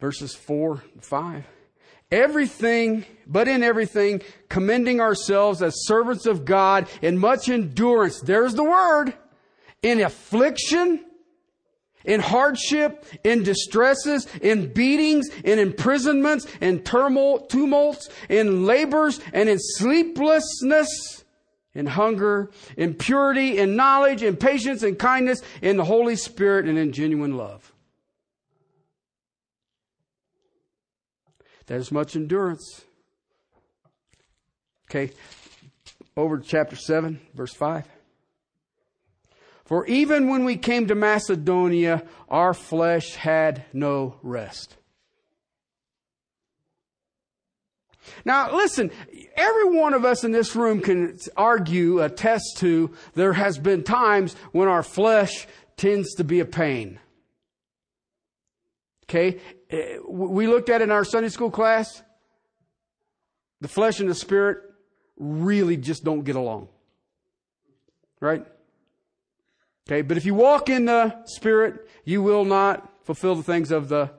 Verses 0.00 0.34
4 0.34 0.82
and 0.94 1.04
5. 1.04 1.44
Everything, 2.10 3.04
but 3.26 3.46
in 3.46 3.62
everything, 3.62 4.22
commending 4.48 5.00
ourselves 5.00 5.62
as 5.62 5.86
servants 5.86 6.26
of 6.26 6.44
God 6.44 6.88
in 7.02 7.18
much 7.18 7.48
endurance. 7.48 8.20
There's 8.20 8.54
the 8.54 8.64
word. 8.64 9.14
In 9.82 10.00
affliction, 10.00 11.04
in 12.04 12.20
hardship, 12.20 13.04
in 13.24 13.42
distresses, 13.42 14.26
in 14.40 14.72
beatings, 14.72 15.28
in 15.44 15.58
imprisonments, 15.58 16.46
in 16.60 16.80
turmoil, 16.80 17.40
tumults, 17.40 18.08
in 18.28 18.64
labors, 18.66 19.20
and 19.32 19.48
in 19.48 19.58
sleeplessness, 19.58 21.24
in 21.74 21.86
hunger, 21.86 22.50
in 22.76 22.94
purity, 22.94 23.58
in 23.58 23.76
knowledge, 23.76 24.22
in 24.22 24.36
patience, 24.36 24.82
in 24.82 24.96
kindness, 24.96 25.42
in 25.62 25.76
the 25.76 25.84
Holy 25.84 26.16
Spirit, 26.16 26.66
and 26.66 26.78
in 26.78 26.92
genuine 26.92 27.36
love. 27.36 27.72
There's 31.66 31.92
much 31.92 32.16
endurance. 32.16 32.82
Okay, 34.90 35.12
over 36.16 36.38
to 36.38 36.44
chapter 36.44 36.74
7, 36.74 37.20
verse 37.32 37.54
5. 37.54 37.86
For 39.70 39.86
even 39.86 40.26
when 40.26 40.44
we 40.44 40.56
came 40.56 40.88
to 40.88 40.96
Macedonia, 40.96 42.02
our 42.28 42.54
flesh 42.54 43.14
had 43.14 43.66
no 43.72 44.16
rest. 44.20 44.76
Now, 48.24 48.52
listen, 48.52 48.90
every 49.36 49.78
one 49.78 49.94
of 49.94 50.04
us 50.04 50.24
in 50.24 50.32
this 50.32 50.56
room 50.56 50.80
can 50.80 51.16
argue, 51.36 52.02
attest 52.02 52.56
to, 52.56 52.90
there 53.14 53.32
has 53.32 53.58
been 53.58 53.84
times 53.84 54.34
when 54.50 54.66
our 54.66 54.82
flesh 54.82 55.46
tends 55.76 56.14
to 56.16 56.24
be 56.24 56.40
a 56.40 56.44
pain. 56.44 56.98
Okay? 59.04 59.38
Eh, 59.70 59.98
we 60.08 60.48
looked 60.48 60.68
at 60.68 60.82
in 60.82 60.90
our 60.90 61.04
Sunday 61.04 61.28
school 61.28 61.52
class. 61.52 62.02
The 63.60 63.68
flesh 63.68 64.00
and 64.00 64.10
the 64.10 64.16
spirit 64.16 64.58
really 65.16 65.76
just 65.76 66.02
don't 66.02 66.24
get 66.24 66.34
along. 66.34 66.66
Right? 68.18 68.44
Okay, 69.88 70.02
but 70.02 70.16
if 70.16 70.24
you 70.24 70.34
walk 70.34 70.68
in 70.68 70.84
the 70.84 71.24
Spirit, 71.26 71.88
you 72.04 72.22
will 72.22 72.44
not 72.44 73.04
fulfill 73.04 73.34
the 73.34 73.42
things 73.42 73.70
of 73.70 73.88
the 73.88 74.10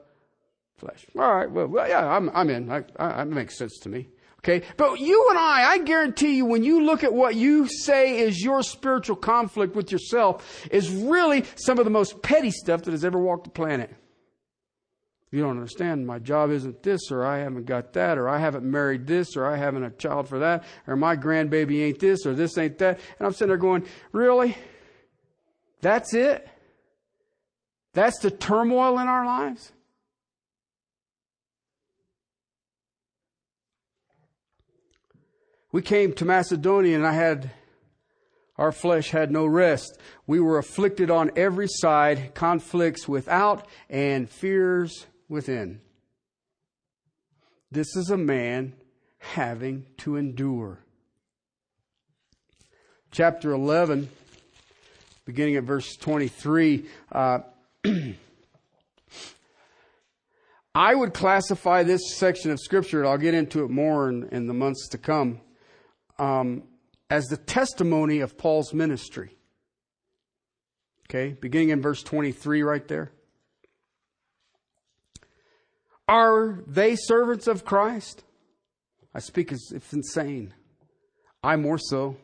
flesh. 0.75 1.05
All 1.17 1.35
right, 1.35 1.49
well, 1.49 1.67
well 1.67 1.87
yeah, 1.87 2.05
I'm, 2.05 2.29
I'm 2.33 2.49
in. 2.49 2.71
I, 2.71 2.83
I, 2.97 3.23
that 3.23 3.27
makes 3.27 3.57
sense 3.57 3.77
to 3.79 3.89
me. 3.89 4.09
Okay, 4.39 4.65
but 4.75 4.99
you 4.99 5.27
and 5.29 5.37
I, 5.37 5.73
I 5.73 5.77
guarantee 5.77 6.35
you, 6.35 6.45
when 6.45 6.63
you 6.63 6.83
look 6.83 7.03
at 7.03 7.13
what 7.13 7.35
you 7.35 7.67
say 7.67 8.19
is 8.21 8.43
your 8.43 8.63
spiritual 8.63 9.15
conflict 9.15 9.75
with 9.75 9.91
yourself, 9.91 10.67
is 10.71 10.89
really 10.89 11.45
some 11.55 11.77
of 11.77 11.85
the 11.85 11.91
most 11.91 12.23
petty 12.23 12.49
stuff 12.49 12.81
that 12.83 12.91
has 12.91 13.05
ever 13.05 13.19
walked 13.19 13.43
the 13.43 13.51
planet. 13.51 13.95
You 15.29 15.41
don't 15.41 15.51
understand. 15.51 16.07
My 16.07 16.17
job 16.17 16.49
isn't 16.49 16.81
this, 16.81 17.11
or 17.11 17.23
I 17.23 17.37
haven't 17.37 17.65
got 17.65 17.93
that, 17.93 18.17
or 18.17 18.27
I 18.27 18.39
haven't 18.39 18.65
married 18.65 19.05
this, 19.05 19.37
or 19.37 19.45
I 19.45 19.57
haven't 19.57 19.83
a 19.83 19.91
child 19.91 20.27
for 20.27 20.39
that, 20.39 20.65
or 20.87 20.95
my 20.95 21.15
grandbaby 21.15 21.83
ain't 21.83 21.99
this, 21.99 22.25
or 22.25 22.33
this 22.33 22.57
ain't 22.57 22.79
that. 22.79 22.99
And 23.19 23.27
I'm 23.27 23.33
sitting 23.33 23.49
there 23.49 23.57
going, 23.57 23.85
really? 24.11 24.57
That's 25.81 26.13
it? 26.13 26.47
That's 27.93 28.19
the 28.19 28.31
turmoil 28.31 28.99
in 28.99 29.07
our 29.07 29.25
lives? 29.25 29.71
We 35.71 35.81
came 35.81 36.13
to 36.13 36.25
Macedonia 36.25 36.95
and 36.95 37.07
I 37.07 37.13
had, 37.13 37.51
our 38.57 38.71
flesh 38.71 39.11
had 39.11 39.31
no 39.31 39.45
rest. 39.45 39.99
We 40.27 40.39
were 40.39 40.57
afflicted 40.57 41.09
on 41.09 41.31
every 41.35 41.67
side, 41.67 42.33
conflicts 42.35 43.07
without 43.07 43.67
and 43.89 44.29
fears 44.29 45.07
within. 45.29 45.79
This 47.71 47.95
is 47.95 48.09
a 48.09 48.17
man 48.17 48.73
having 49.19 49.85
to 49.99 50.17
endure. 50.17 50.79
Chapter 53.11 53.51
11 53.51 54.09
beginning 55.31 55.55
at 55.55 55.63
verse 55.63 55.95
23. 55.95 56.85
Uh, 57.09 57.39
I 60.75 60.93
would 60.93 61.13
classify 61.13 61.83
this 61.83 62.01
section 62.15 62.51
of 62.51 62.59
Scripture, 62.59 62.99
and 62.99 63.07
I'll 63.07 63.17
get 63.17 63.33
into 63.33 63.63
it 63.63 63.69
more 63.69 64.09
in, 64.09 64.27
in 64.33 64.47
the 64.47 64.53
months 64.53 64.89
to 64.89 64.97
come, 64.97 65.39
um, 66.19 66.63
as 67.09 67.27
the 67.27 67.37
testimony 67.37 68.19
of 68.19 68.37
Paul's 68.37 68.73
ministry. 68.73 69.37
Okay, 71.09 71.31
beginning 71.39 71.69
in 71.69 71.81
verse 71.81 72.03
23 72.03 72.61
right 72.61 72.85
there. 72.89 73.13
Are 76.09 76.61
they 76.67 76.97
servants 76.97 77.47
of 77.47 77.63
Christ? 77.63 78.25
I 79.15 79.19
speak 79.19 79.53
as 79.53 79.71
if 79.73 79.93
insane. 79.93 80.53
I 81.41 81.55
more 81.55 81.77
so. 81.77 82.17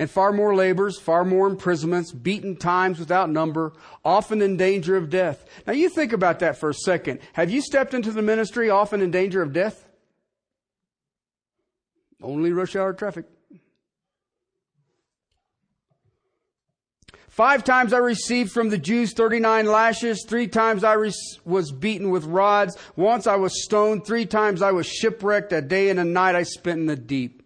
And 0.00 0.10
far 0.10 0.32
more 0.32 0.54
labors, 0.54 0.98
far 0.98 1.26
more 1.26 1.46
imprisonments, 1.46 2.10
beaten 2.10 2.56
times 2.56 2.98
without 2.98 3.28
number, 3.28 3.74
often 4.02 4.40
in 4.40 4.56
danger 4.56 4.96
of 4.96 5.10
death. 5.10 5.44
Now 5.66 5.74
you 5.74 5.90
think 5.90 6.14
about 6.14 6.38
that 6.38 6.56
for 6.56 6.70
a 6.70 6.74
second. 6.74 7.18
Have 7.34 7.50
you 7.50 7.60
stepped 7.60 7.92
into 7.92 8.10
the 8.10 8.22
ministry 8.22 8.70
often 8.70 9.02
in 9.02 9.10
danger 9.10 9.42
of 9.42 9.52
death? 9.52 9.86
Only 12.22 12.50
rush 12.50 12.76
hour 12.76 12.94
traffic. 12.94 13.26
Five 17.28 17.62
times 17.62 17.92
I 17.92 17.98
received 17.98 18.52
from 18.52 18.70
the 18.70 18.78
Jews 18.78 19.12
39 19.12 19.66
lashes. 19.66 20.24
Three 20.26 20.48
times 20.48 20.82
I 20.82 20.96
was 20.96 21.72
beaten 21.72 22.08
with 22.08 22.24
rods. 22.24 22.74
Once 22.96 23.26
I 23.26 23.36
was 23.36 23.62
stoned. 23.62 24.06
Three 24.06 24.24
times 24.24 24.62
I 24.62 24.72
was 24.72 24.86
shipwrecked. 24.86 25.52
A 25.52 25.60
day 25.60 25.90
and 25.90 26.00
a 26.00 26.04
night 26.04 26.36
I 26.36 26.44
spent 26.44 26.80
in 26.80 26.86
the 26.86 26.96
deep. 26.96 27.39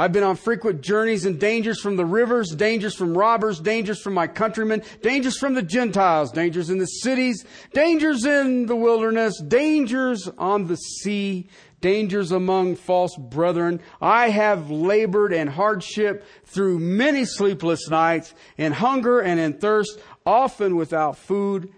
I've 0.00 0.12
been 0.12 0.24
on 0.24 0.36
frequent 0.36 0.80
journeys 0.80 1.26
and 1.26 1.38
dangers 1.38 1.78
from 1.78 1.96
the 1.96 2.06
rivers, 2.06 2.54
dangers 2.56 2.94
from 2.94 3.14
robbers, 3.18 3.60
dangers 3.60 4.00
from 4.00 4.14
my 4.14 4.28
countrymen, 4.28 4.82
dangers 5.02 5.36
from 5.36 5.52
the 5.52 5.62
Gentiles, 5.62 6.32
dangers 6.32 6.70
in 6.70 6.78
the 6.78 6.86
cities, 6.86 7.44
dangers 7.74 8.24
in 8.24 8.64
the 8.64 8.76
wilderness, 8.76 9.38
dangers 9.46 10.26
on 10.38 10.68
the 10.68 10.76
sea, 10.76 11.50
dangers 11.82 12.32
among 12.32 12.76
false 12.76 13.14
brethren. 13.14 13.82
I 14.00 14.30
have 14.30 14.70
labored 14.70 15.34
in 15.34 15.48
hardship 15.48 16.24
through 16.46 16.78
many 16.78 17.26
sleepless 17.26 17.90
nights, 17.90 18.32
in 18.56 18.72
hunger 18.72 19.20
and 19.20 19.38
in 19.38 19.58
thirst, 19.58 20.00
often 20.24 20.76
without 20.76 21.18
food, 21.18 21.74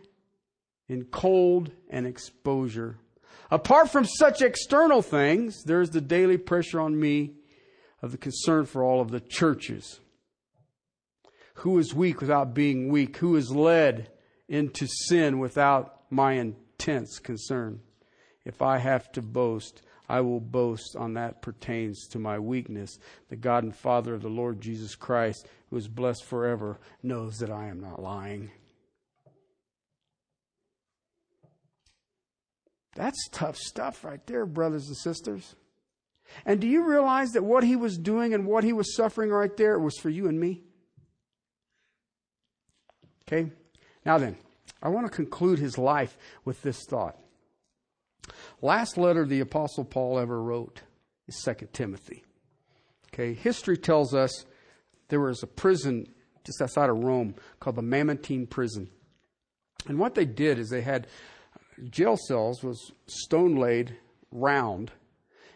in 0.89 1.07
cold 1.07 1.73
and 1.91 2.07
exposure. 2.07 2.99
Apart 3.51 3.91
from 3.91 4.05
such 4.05 4.43
external 4.43 5.03
things, 5.03 5.65
there 5.65 5.81
is 5.81 5.91
the 5.91 6.01
daily 6.01 6.39
pressure 6.39 6.79
on 6.79 7.01
me 7.01 7.33
of 8.03 8.11
the 8.11 8.19
concern 8.19 8.67
for 8.67 8.83
all 8.83 9.01
of 9.01 9.11
the 9.11 9.21
churches. 9.21 10.01
Who 11.57 11.79
is 11.79 11.95
weak 11.95 12.21
without 12.21 12.55
being 12.55 12.89
weak? 12.89 13.19
Who 13.19 13.37
is 13.37 13.55
led 13.55 14.11
into 14.49 14.87
sin 14.87 15.39
without 15.39 16.03
my 16.11 16.33
intense 16.33 17.19
concern? 17.19 17.81
If 18.45 18.61
I 18.61 18.79
have 18.79 19.13
to 19.13 19.23
boast, 19.23 19.83
I 20.09 20.21
will 20.21 20.41
boast 20.41 20.97
on 20.97 21.15
that 21.15 21.43
pertains 21.43 22.09
to 22.09 22.19
my 22.19 22.39
weakness. 22.39 22.99
The 23.29 23.37
God 23.37 23.65
and 23.65 23.75
Father 23.75 24.15
of 24.15 24.23
the 24.23 24.29
Lord 24.29 24.61
Jesus 24.61 24.95
Christ, 24.97 25.47
who 25.71 25.77
is 25.77 25.89
blessed 25.89 26.25
forever, 26.25 26.81
knows 27.03 27.39
that 27.39 27.51
I 27.51 27.69
am 27.69 27.81
not 27.81 28.03
lying. 28.03 28.51
That's 32.95 33.29
tough 33.31 33.57
stuff 33.57 34.05
right 34.05 34.25
there, 34.27 34.45
brothers 34.45 34.89
and 34.89 34.97
sisters. 34.97 35.55
And 36.45 36.61
do 36.61 36.67
you 36.67 36.89
realize 36.89 37.31
that 37.33 37.45
what 37.45 37.65
he 37.65 37.77
was 37.77 37.97
doing 37.99 38.35
and 38.35 38.47
what 38.47 38.65
he 38.65 38.73
was 38.73 38.97
suffering 38.97 39.31
right 39.31 39.57
there 39.57 39.79
was 39.79 39.97
for 39.99 40.11
you 40.11 40.29
and 40.29 40.39
me? 40.39 40.63
Okay? 43.27 43.51
Now 44.05 44.19
then, 44.19 44.37
I 44.83 44.89
want 44.89 45.07
to 45.07 45.13
conclude 45.13 45.59
his 45.59 45.79
life 45.79 46.17
with 46.45 46.63
this 46.63 46.85
thought. 46.89 47.19
Last 48.61 48.97
letter 48.97 49.25
the 49.25 49.41
Apostle 49.41 49.85
Paul 49.85 50.19
ever 50.19 50.43
wrote 50.43 50.83
is 51.27 51.41
2 51.45 51.69
Timothy. 51.73 52.25
Okay, 53.13 53.35
history 53.35 53.77
tells 53.77 54.15
us 54.15 54.47
there 55.09 55.21
was 55.21 55.43
a 55.43 55.47
prison 55.47 56.07
just 56.45 56.63
outside 56.63 56.91
of 56.91 56.99
Rome 56.99 57.35
called 57.61 57.77
the 57.77 57.83
Mamertine 57.83 58.47
prison. 58.47 58.89
And 59.87 59.99
what 59.99 60.15
they 60.15 60.25
did 60.25 60.59
is 60.59 60.69
they 60.69 60.81
had 60.81 61.07
jail 61.91 62.17
cells 62.29 62.63
was 62.63 62.93
stone 63.07 63.57
laid 63.57 63.97
round 64.31 64.93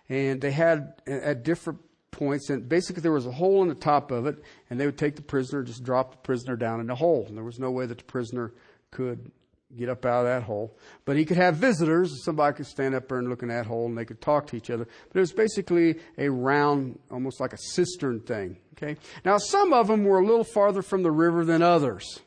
and 0.08 0.40
they 0.40 0.50
had 0.50 1.00
at 1.06 1.42
different 1.42 1.80
points 2.10 2.48
and 2.48 2.68
basically 2.68 3.02
there 3.02 3.12
was 3.12 3.26
a 3.26 3.32
hole 3.32 3.62
in 3.62 3.68
the 3.68 3.74
top 3.74 4.10
of 4.10 4.26
it 4.26 4.42
and 4.70 4.80
they 4.80 4.86
would 4.86 4.96
take 4.96 5.16
the 5.16 5.22
prisoner 5.22 5.62
just 5.62 5.84
drop 5.84 6.12
the 6.12 6.16
prisoner 6.18 6.56
down 6.56 6.80
in 6.80 6.86
the 6.86 6.94
hole 6.94 7.26
and 7.28 7.36
there 7.36 7.44
was 7.44 7.58
no 7.58 7.70
way 7.70 7.84
that 7.84 7.98
the 7.98 8.04
prisoner 8.04 8.54
could 8.90 9.30
get 9.74 9.88
up 9.88 10.04
out 10.04 10.20
of 10.20 10.26
that 10.26 10.42
hole. 10.44 10.76
But 11.04 11.16
he 11.16 11.24
could 11.24 11.36
have 11.36 11.56
visitors. 11.56 12.24
Somebody 12.24 12.56
could 12.56 12.66
stand 12.66 12.94
up 12.94 13.08
there 13.08 13.18
and 13.18 13.28
look 13.28 13.42
in 13.42 13.48
that 13.48 13.66
hole 13.66 13.86
and 13.86 13.96
they 13.96 14.04
could 14.04 14.20
talk 14.20 14.46
to 14.48 14.56
each 14.56 14.70
other. 14.70 14.86
But 15.08 15.18
it 15.18 15.20
was 15.20 15.32
basically 15.32 15.96
a 16.18 16.28
round, 16.28 16.98
almost 17.10 17.40
like 17.40 17.52
a 17.52 17.58
cistern 17.58 18.20
thing. 18.20 18.58
Okay. 18.76 18.96
Now 19.24 19.38
some 19.38 19.72
of 19.72 19.88
them 19.88 20.04
were 20.04 20.20
a 20.20 20.26
little 20.26 20.44
farther 20.44 20.82
from 20.82 21.02
the 21.02 21.10
river 21.10 21.44
than 21.44 21.62
others. 21.62 22.20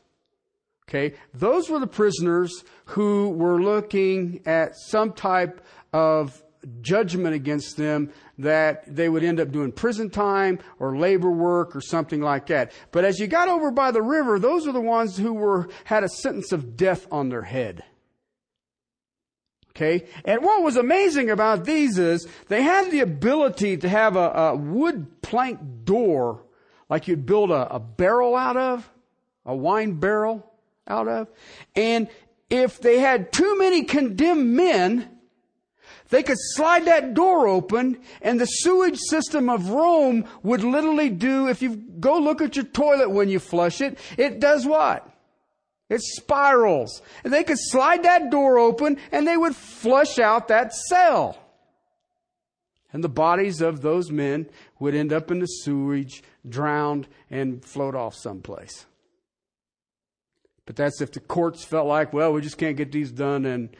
Okay. 0.88 1.14
Those 1.32 1.70
were 1.70 1.78
the 1.78 1.86
prisoners 1.86 2.64
who 2.86 3.30
were 3.30 3.62
looking 3.62 4.40
at 4.46 4.72
some 4.76 5.12
type 5.12 5.64
of 5.92 6.42
judgment 6.80 7.34
against 7.34 7.76
them 7.76 8.12
that 8.38 8.84
they 8.86 9.08
would 9.08 9.24
end 9.24 9.40
up 9.40 9.50
doing 9.50 9.72
prison 9.72 10.10
time 10.10 10.58
or 10.78 10.96
labor 10.96 11.30
work 11.30 11.74
or 11.74 11.80
something 11.80 12.20
like 12.20 12.46
that. 12.46 12.72
But 12.92 13.04
as 13.04 13.18
you 13.18 13.26
got 13.26 13.48
over 13.48 13.70
by 13.70 13.90
the 13.90 14.02
river, 14.02 14.38
those 14.38 14.66
are 14.66 14.72
the 14.72 14.80
ones 14.80 15.16
who 15.16 15.32
were, 15.32 15.68
had 15.84 16.04
a 16.04 16.08
sentence 16.08 16.52
of 16.52 16.76
death 16.76 17.06
on 17.10 17.28
their 17.28 17.42
head. 17.42 17.84
Okay? 19.70 20.06
And 20.24 20.42
what 20.42 20.62
was 20.62 20.76
amazing 20.76 21.30
about 21.30 21.64
these 21.64 21.98
is 21.98 22.26
they 22.48 22.62
had 22.62 22.90
the 22.90 23.00
ability 23.00 23.76
to 23.78 23.88
have 23.88 24.16
a, 24.16 24.30
a 24.30 24.56
wood 24.56 25.22
plank 25.22 25.60
door 25.84 26.42
like 26.88 27.08
you'd 27.08 27.24
build 27.24 27.50
a, 27.50 27.74
a 27.74 27.78
barrel 27.78 28.34
out 28.34 28.56
of, 28.56 28.90
a 29.46 29.54
wine 29.54 29.94
barrel 29.94 30.44
out 30.86 31.08
of. 31.08 31.28
And 31.76 32.08
if 32.50 32.80
they 32.80 32.98
had 32.98 33.32
too 33.32 33.56
many 33.58 33.84
condemned 33.84 34.54
men, 34.54 35.19
they 36.10 36.22
could 36.24 36.38
slide 36.38 36.84
that 36.86 37.14
door 37.14 37.46
open 37.46 38.00
and 38.20 38.40
the 38.40 38.46
sewage 38.46 38.98
system 38.98 39.48
of 39.48 39.70
Rome 39.70 40.24
would 40.42 40.62
literally 40.62 41.08
do, 41.08 41.48
if 41.48 41.62
you 41.62 41.76
go 41.76 42.18
look 42.18 42.40
at 42.40 42.56
your 42.56 42.64
toilet 42.64 43.10
when 43.10 43.28
you 43.28 43.38
flush 43.38 43.80
it, 43.80 43.98
it 44.18 44.40
does 44.40 44.66
what? 44.66 45.08
It 45.88 46.00
spirals. 46.02 47.00
And 47.24 47.32
they 47.32 47.44
could 47.44 47.58
slide 47.58 48.02
that 48.02 48.30
door 48.30 48.58
open 48.58 48.98
and 49.12 49.26
they 49.26 49.36
would 49.36 49.56
flush 49.56 50.18
out 50.18 50.48
that 50.48 50.74
cell. 50.74 51.38
And 52.92 53.04
the 53.04 53.08
bodies 53.08 53.60
of 53.60 53.82
those 53.82 54.10
men 54.10 54.48
would 54.80 54.96
end 54.96 55.12
up 55.12 55.30
in 55.30 55.38
the 55.38 55.46
sewage, 55.46 56.24
drowned, 56.48 57.06
and 57.30 57.64
float 57.64 57.94
off 57.94 58.16
someplace. 58.16 58.86
But 60.66 60.74
that's 60.74 61.00
if 61.00 61.12
the 61.12 61.20
courts 61.20 61.64
felt 61.64 61.86
like, 61.86 62.12
well, 62.12 62.32
we 62.32 62.40
just 62.40 62.58
can't 62.58 62.76
get 62.76 62.90
these 62.90 63.12
done 63.12 63.46
and 63.46 63.70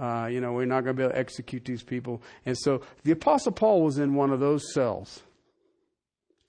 uh, 0.00 0.26
you 0.26 0.40
know, 0.40 0.52
we're 0.52 0.64
not 0.64 0.82
going 0.82 0.96
to 0.96 1.00
be 1.00 1.02
able 1.02 1.12
to 1.12 1.18
execute 1.18 1.64
these 1.64 1.82
people. 1.82 2.22
And 2.46 2.56
so 2.56 2.80
the 3.04 3.12
Apostle 3.12 3.52
Paul 3.52 3.82
was 3.82 3.98
in 3.98 4.14
one 4.14 4.32
of 4.32 4.40
those 4.40 4.72
cells, 4.72 5.22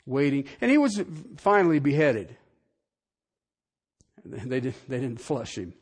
waiting, 0.05 0.45
and 0.61 0.71
he 0.71 0.77
was 0.77 1.03
finally 1.37 1.79
beheaded. 1.79 2.37
They, 4.23 4.59
did, 4.59 4.75
they 4.87 4.99
didn't 4.99 5.19
flush 5.19 5.57
him. 5.57 5.73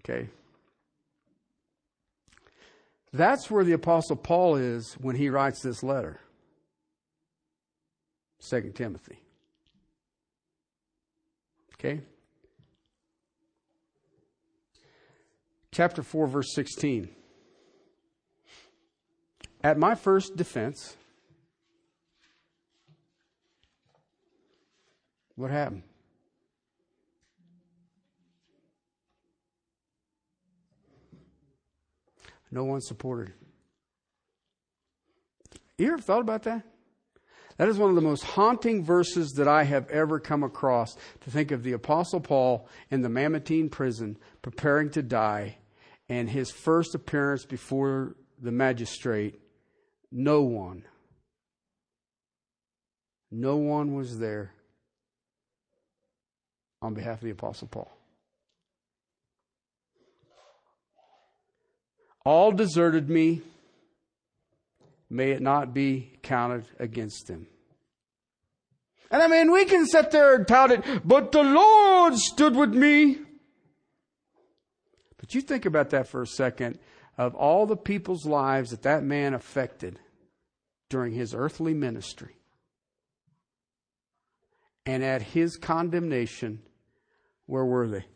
Okay. 0.00 0.28
That's 3.12 3.48
where 3.48 3.62
the 3.62 3.72
Apostle 3.72 4.16
Paul 4.16 4.56
is 4.56 4.94
when 4.94 5.14
he 5.14 5.30
writes 5.30 5.62
this 5.62 5.84
letter. 5.84 6.18
2 8.50 8.72
Timothy. 8.74 9.20
Okay? 11.74 12.00
Chapter 15.78 16.02
4, 16.02 16.26
verse 16.26 16.52
16. 16.54 17.08
At 19.62 19.78
my 19.78 19.94
first 19.94 20.34
defense, 20.34 20.96
what 25.36 25.52
happened? 25.52 25.84
No 32.50 32.64
one 32.64 32.80
supported. 32.80 33.32
You 35.76 35.92
ever 35.92 36.02
thought 36.02 36.22
about 36.22 36.42
that? 36.42 36.64
That 37.56 37.68
is 37.68 37.78
one 37.78 37.90
of 37.90 37.94
the 37.94 38.02
most 38.02 38.24
haunting 38.24 38.82
verses 38.82 39.30
that 39.34 39.46
I 39.46 39.62
have 39.62 39.88
ever 39.90 40.18
come 40.18 40.42
across 40.42 40.96
to 41.20 41.30
think 41.30 41.52
of 41.52 41.62
the 41.62 41.74
Apostle 41.74 42.18
Paul 42.18 42.68
in 42.90 43.02
the 43.02 43.08
Mamertine 43.08 43.68
prison 43.68 44.18
preparing 44.42 44.90
to 44.90 45.02
die 45.04 45.58
and 46.08 46.28
his 46.28 46.50
first 46.50 46.94
appearance 46.94 47.44
before 47.44 48.16
the 48.40 48.52
magistrate. 48.52 49.40
No 50.10 50.42
one, 50.42 50.84
no 53.30 53.56
one 53.56 53.94
was 53.94 54.18
there 54.18 54.52
on 56.80 56.94
behalf 56.94 57.18
of 57.18 57.24
the 57.24 57.30
Apostle 57.30 57.68
Paul. 57.68 57.90
All 62.24 62.52
deserted 62.52 63.08
me. 63.08 63.42
May 65.10 65.30
it 65.30 65.40
not 65.40 65.72
be 65.72 66.18
counted 66.22 66.66
against 66.78 67.26
them. 67.26 67.46
And 69.10 69.22
I 69.22 69.26
mean, 69.26 69.50
we 69.50 69.64
can 69.64 69.86
sit 69.86 70.10
there 70.10 70.34
and 70.34 70.46
tout 70.46 70.70
it, 70.70 70.84
but 71.04 71.32
the 71.32 71.42
Lord 71.42 72.14
stood 72.16 72.54
with 72.54 72.74
me. 72.74 73.18
But 75.28 75.34
you 75.34 75.40
think 75.42 75.66
about 75.66 75.90
that 75.90 76.08
for 76.08 76.22
a 76.22 76.26
second 76.26 76.78
of 77.18 77.34
all 77.34 77.66
the 77.66 77.76
people's 77.76 78.24
lives 78.24 78.70
that 78.70 78.80
that 78.84 79.04
man 79.04 79.34
affected 79.34 80.00
during 80.88 81.12
his 81.12 81.34
earthly 81.34 81.74
ministry. 81.74 82.36
And 84.86 85.04
at 85.04 85.20
his 85.20 85.58
condemnation, 85.58 86.62
where 87.44 87.66
were 87.66 87.88
they? 87.88 88.06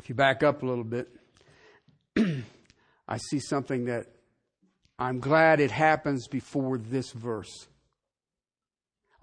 If 0.00 0.10
you 0.10 0.14
back 0.14 0.42
up 0.42 0.62
a 0.62 0.66
little 0.66 0.84
bit, 0.84 1.08
I 3.08 3.16
see 3.16 3.40
something 3.40 3.86
that 3.86 4.08
I'm 4.98 5.18
glad 5.18 5.60
it 5.60 5.70
happens 5.70 6.28
before 6.28 6.76
this 6.76 7.12
verse. 7.12 7.68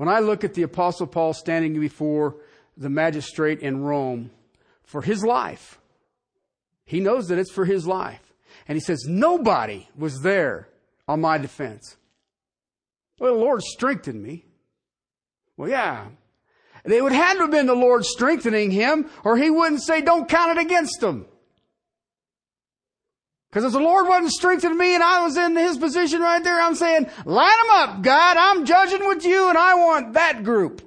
When 0.02 0.10
I 0.10 0.18
look 0.18 0.44
at 0.44 0.56
the 0.56 0.64
Apostle 0.64 1.06
Paul 1.06 1.32
standing 1.32 1.80
before 1.80 2.38
the 2.76 2.90
magistrate 2.90 3.60
in 3.60 3.84
Rome 3.84 4.32
for 4.84 5.04
his 5.04 5.24
life, 5.24 5.80
he 6.86 7.00
knows 7.00 7.28
that 7.28 7.38
it's 7.38 7.52
for 7.52 7.66
his 7.66 7.86
life. 7.86 8.34
And 8.68 8.76
he 8.76 8.80
says, 8.80 9.06
Nobody 9.08 9.88
was 9.96 10.22
there 10.22 10.70
on 11.08 11.22
my 11.22 11.38
defense. 11.38 11.98
Well, 13.20 13.36
the 13.36 13.40
Lord 13.40 13.62
strengthened 13.62 14.24
me. 14.24 14.44
Well, 15.56 15.70
yeah. 15.70 16.08
It 16.84 17.04
would 17.04 17.12
have 17.12 17.36
to 17.36 17.44
have 17.44 17.52
been 17.52 17.68
the 17.68 17.76
Lord 17.76 18.04
strengthening 18.04 18.72
him, 18.72 19.08
or 19.24 19.38
he 19.38 19.52
wouldn't 19.52 19.84
say, 19.84 20.02
Don't 20.02 20.28
count 20.28 20.58
it 20.58 20.66
against 20.66 21.00
him. 21.04 21.28
Because 23.52 23.66
if 23.66 23.74
the 23.74 23.80
Lord 23.80 24.08
wasn't 24.08 24.32
strengthening 24.32 24.78
me 24.78 24.96
and 24.96 25.04
I 25.04 25.24
was 25.24 25.36
in 25.36 25.58
his 25.58 25.78
position 25.78 26.22
right 26.22 26.42
there, 26.42 26.62
I'm 26.62 26.74
saying, 26.74 27.10
line 27.26 27.58
them 27.58 27.70
up, 27.72 28.02
God. 28.02 28.38
I'm 28.38 28.66
judging 28.66 29.06
with 29.06 29.26
you 29.26 29.50
and 29.50 29.58
I 29.58 29.76
want 29.76 30.14
that 30.14 30.44
group. 30.44 30.82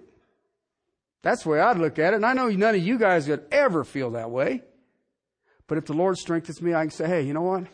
That's 1.21 1.43
the 1.43 1.51
way 1.51 1.61
I'd 1.61 1.77
look 1.77 1.99
at 1.99 2.15
it. 2.15 2.17
And 2.17 2.27
I 2.27 2.33
know 2.33 2.49
none 2.49 2.75
of 2.75 2.83
you 2.83 2.99
guys 2.99 3.29
would 3.29 3.45
ever 3.53 3.85
feel 3.85 4.12
that 4.12 4.31
way. 4.31 4.62
But 5.67 5.77
if 5.77 5.85
the 5.85 5.93
Lord 5.93 6.17
strengthens 6.17 6.62
me, 6.62 6.75
I 6.75 6.83
can 6.83 6.91
say, 6.91 7.07
hey, 7.07 7.23
you 7.23 7.35
know 7.35 7.43
what? 7.43 7.65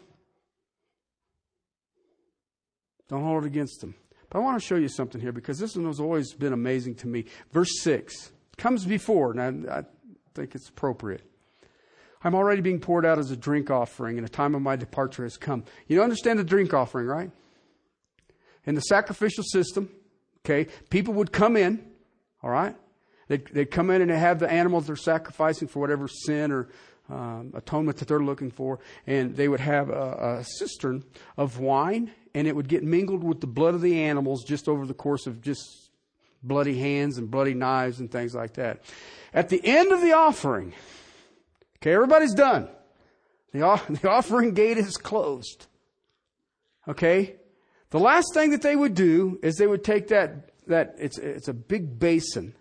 Don't 3.08 3.22
hold 3.22 3.44
it 3.44 3.46
against 3.46 3.80
them. 3.80 3.94
But 4.28 4.38
I 4.38 4.42
want 4.42 4.60
to 4.60 4.64
show 4.64 4.76
you 4.76 4.88
something 4.88 5.20
here 5.20 5.32
because 5.32 5.58
this 5.58 5.76
one 5.76 5.86
has 5.86 6.00
always 6.00 6.32
been 6.32 6.52
amazing 6.52 6.96
to 6.96 7.06
me. 7.06 7.26
Verse 7.52 7.80
6 7.82 8.32
comes 8.56 8.84
before, 8.84 9.32
and 9.32 9.68
I, 9.68 9.78
I 9.78 9.82
think 10.34 10.54
it's 10.54 10.68
appropriate. 10.68 11.22
I'm 12.22 12.34
already 12.34 12.60
being 12.60 12.80
poured 12.80 13.06
out 13.06 13.18
as 13.18 13.30
a 13.30 13.36
drink 13.36 13.70
offering, 13.70 14.18
and 14.18 14.26
the 14.26 14.30
time 14.30 14.54
of 14.54 14.62
my 14.62 14.76
departure 14.76 15.22
has 15.22 15.36
come. 15.36 15.64
You 15.86 16.02
understand 16.02 16.38
the 16.38 16.44
drink 16.44 16.74
offering, 16.74 17.06
right? 17.06 17.30
In 18.66 18.74
the 18.74 18.82
sacrificial 18.82 19.42
system, 19.42 19.88
okay, 20.44 20.70
people 20.90 21.14
would 21.14 21.32
come 21.32 21.56
in, 21.56 21.84
all 22.42 22.50
right? 22.50 22.76
They'd, 23.28 23.46
they'd 23.46 23.70
come 23.70 23.90
in 23.90 24.02
and 24.02 24.10
they 24.10 24.18
have 24.18 24.38
the 24.38 24.50
animals 24.50 24.86
they're 24.86 24.96
sacrificing 24.96 25.68
for 25.68 25.78
whatever 25.78 26.08
sin 26.08 26.52
or 26.52 26.68
um, 27.08 27.52
atonement 27.54 27.98
that 27.98 28.08
they're 28.08 28.20
looking 28.20 28.50
for, 28.50 28.80
and 29.06 29.34
they 29.34 29.48
would 29.48 29.60
have 29.60 29.88
a, 29.88 30.38
a 30.40 30.44
cistern 30.44 31.04
of 31.36 31.58
wine, 31.58 32.12
and 32.34 32.46
it 32.46 32.54
would 32.54 32.68
get 32.68 32.84
mingled 32.84 33.24
with 33.24 33.40
the 33.40 33.46
blood 33.46 33.74
of 33.74 33.80
the 33.80 34.02
animals 34.02 34.44
just 34.44 34.68
over 34.68 34.86
the 34.86 34.94
course 34.94 35.26
of 35.26 35.40
just 35.40 35.90
bloody 36.42 36.78
hands 36.78 37.18
and 37.18 37.30
bloody 37.30 37.54
knives 37.54 37.98
and 37.98 38.10
things 38.10 38.34
like 38.34 38.54
that. 38.54 38.82
At 39.32 39.48
the 39.48 39.60
end 39.64 39.92
of 39.92 40.00
the 40.00 40.12
offering, 40.12 40.72
Okay, 41.82 41.94
everybody's 41.94 42.34
done. 42.34 42.68
The, 43.52 43.80
the 44.02 44.10
offering 44.10 44.52
gate 44.54 44.78
is 44.78 44.96
closed. 44.96 45.66
Okay? 46.88 47.36
The 47.90 47.98
last 47.98 48.34
thing 48.34 48.50
that 48.50 48.62
they 48.62 48.76
would 48.76 48.94
do 48.94 49.38
is 49.42 49.56
they 49.56 49.66
would 49.66 49.84
take 49.84 50.08
that, 50.08 50.50
that 50.66 50.96
it's, 50.98 51.18
it's 51.18 51.48
a 51.48 51.54
big 51.54 51.98
basin, 51.98 52.54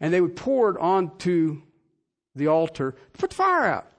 and 0.00 0.12
they 0.12 0.20
would 0.20 0.36
pour 0.36 0.70
it 0.70 0.78
onto 0.80 1.62
the 2.34 2.48
altar 2.48 2.92
to 2.92 3.18
put 3.18 3.30
the 3.30 3.36
fire 3.36 3.64
out. 3.64 3.90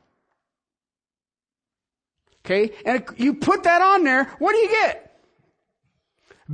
Okay? 2.46 2.74
And 2.86 3.04
you 3.18 3.36
put 3.36 3.64
that 3.64 3.82
on 3.82 4.04
there, 4.04 4.26
what 4.40 4.54
do 4.54 4.60
you 4.60 4.70
get? 4.70 5.06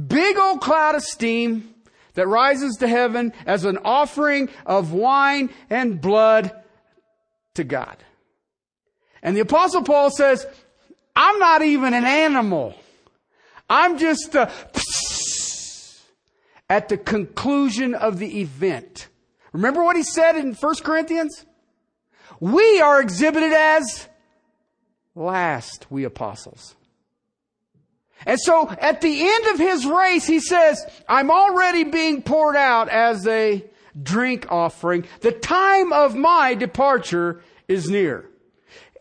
Big 0.07 0.37
old 0.37 0.59
cloud 0.59 0.95
of 0.95 1.03
steam 1.03 1.73
that 2.15 2.27
rises 2.27 2.75
to 2.77 2.87
heaven 2.87 3.33
as 3.45 3.63
an 3.63 3.77
offering 3.85 4.49
of 4.65 4.91
wine 4.91 5.49
and 5.69 6.01
blood 6.01 6.51
to 7.55 7.63
God. 7.63 7.97
And 9.21 9.35
the 9.35 9.41
apostle 9.41 9.83
Paul 9.83 10.11
says, 10.11 10.45
I'm 11.15 11.39
not 11.39 11.61
even 11.61 11.93
an 11.93 12.05
animal. 12.05 12.75
I'm 13.69 13.97
just 13.97 14.35
a 14.35 14.51
at 16.69 16.89
the 16.89 16.97
conclusion 16.97 17.93
of 17.93 18.19
the 18.19 18.41
event. 18.41 19.07
Remember 19.53 19.83
what 19.83 19.95
he 19.95 20.03
said 20.03 20.35
in 20.35 20.53
1 20.53 20.75
Corinthians? 20.83 21.45
We 22.39 22.81
are 22.81 23.01
exhibited 23.01 23.53
as 23.53 24.07
last, 25.13 25.85
we 25.89 26.03
apostles. 26.03 26.75
And 28.25 28.39
so 28.39 28.69
at 28.69 29.01
the 29.01 29.21
end 29.21 29.45
of 29.47 29.59
his 29.59 29.85
race, 29.85 30.25
he 30.25 30.39
says, 30.39 30.83
I'm 31.07 31.29
already 31.29 31.83
being 31.83 32.21
poured 32.23 32.55
out 32.55 32.89
as 32.89 33.27
a 33.27 33.63
drink 34.01 34.51
offering. 34.51 35.05
The 35.21 35.31
time 35.31 35.93
of 35.93 36.15
my 36.15 36.53
departure 36.53 37.41
is 37.67 37.89
near. 37.89 38.29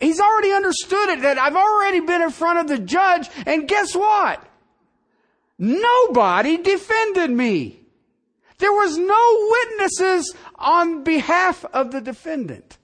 He's 0.01 0.21
already 0.21 0.53
understood 0.53 1.09
it 1.11 1.23
that 1.23 1.39
I've 1.39 1.57
already 1.57 2.01
been 2.01 2.23
in 2.23 2.31
front 2.31 2.59
of 2.59 2.69
the 2.69 2.79
judge 2.79 3.29
and 3.47 3.69
guess 3.69 3.95
what? 3.95 4.45
Nobody 5.59 6.57
defended 6.57 7.31
me. 7.31 7.81
There 8.59 8.73
was 8.73 8.97
no 8.99 9.49
witnesses 9.51 10.35
on 10.57 11.05
behalf 11.05 11.65
of 11.67 11.93
the 11.93 12.01
defendant. 12.01 12.79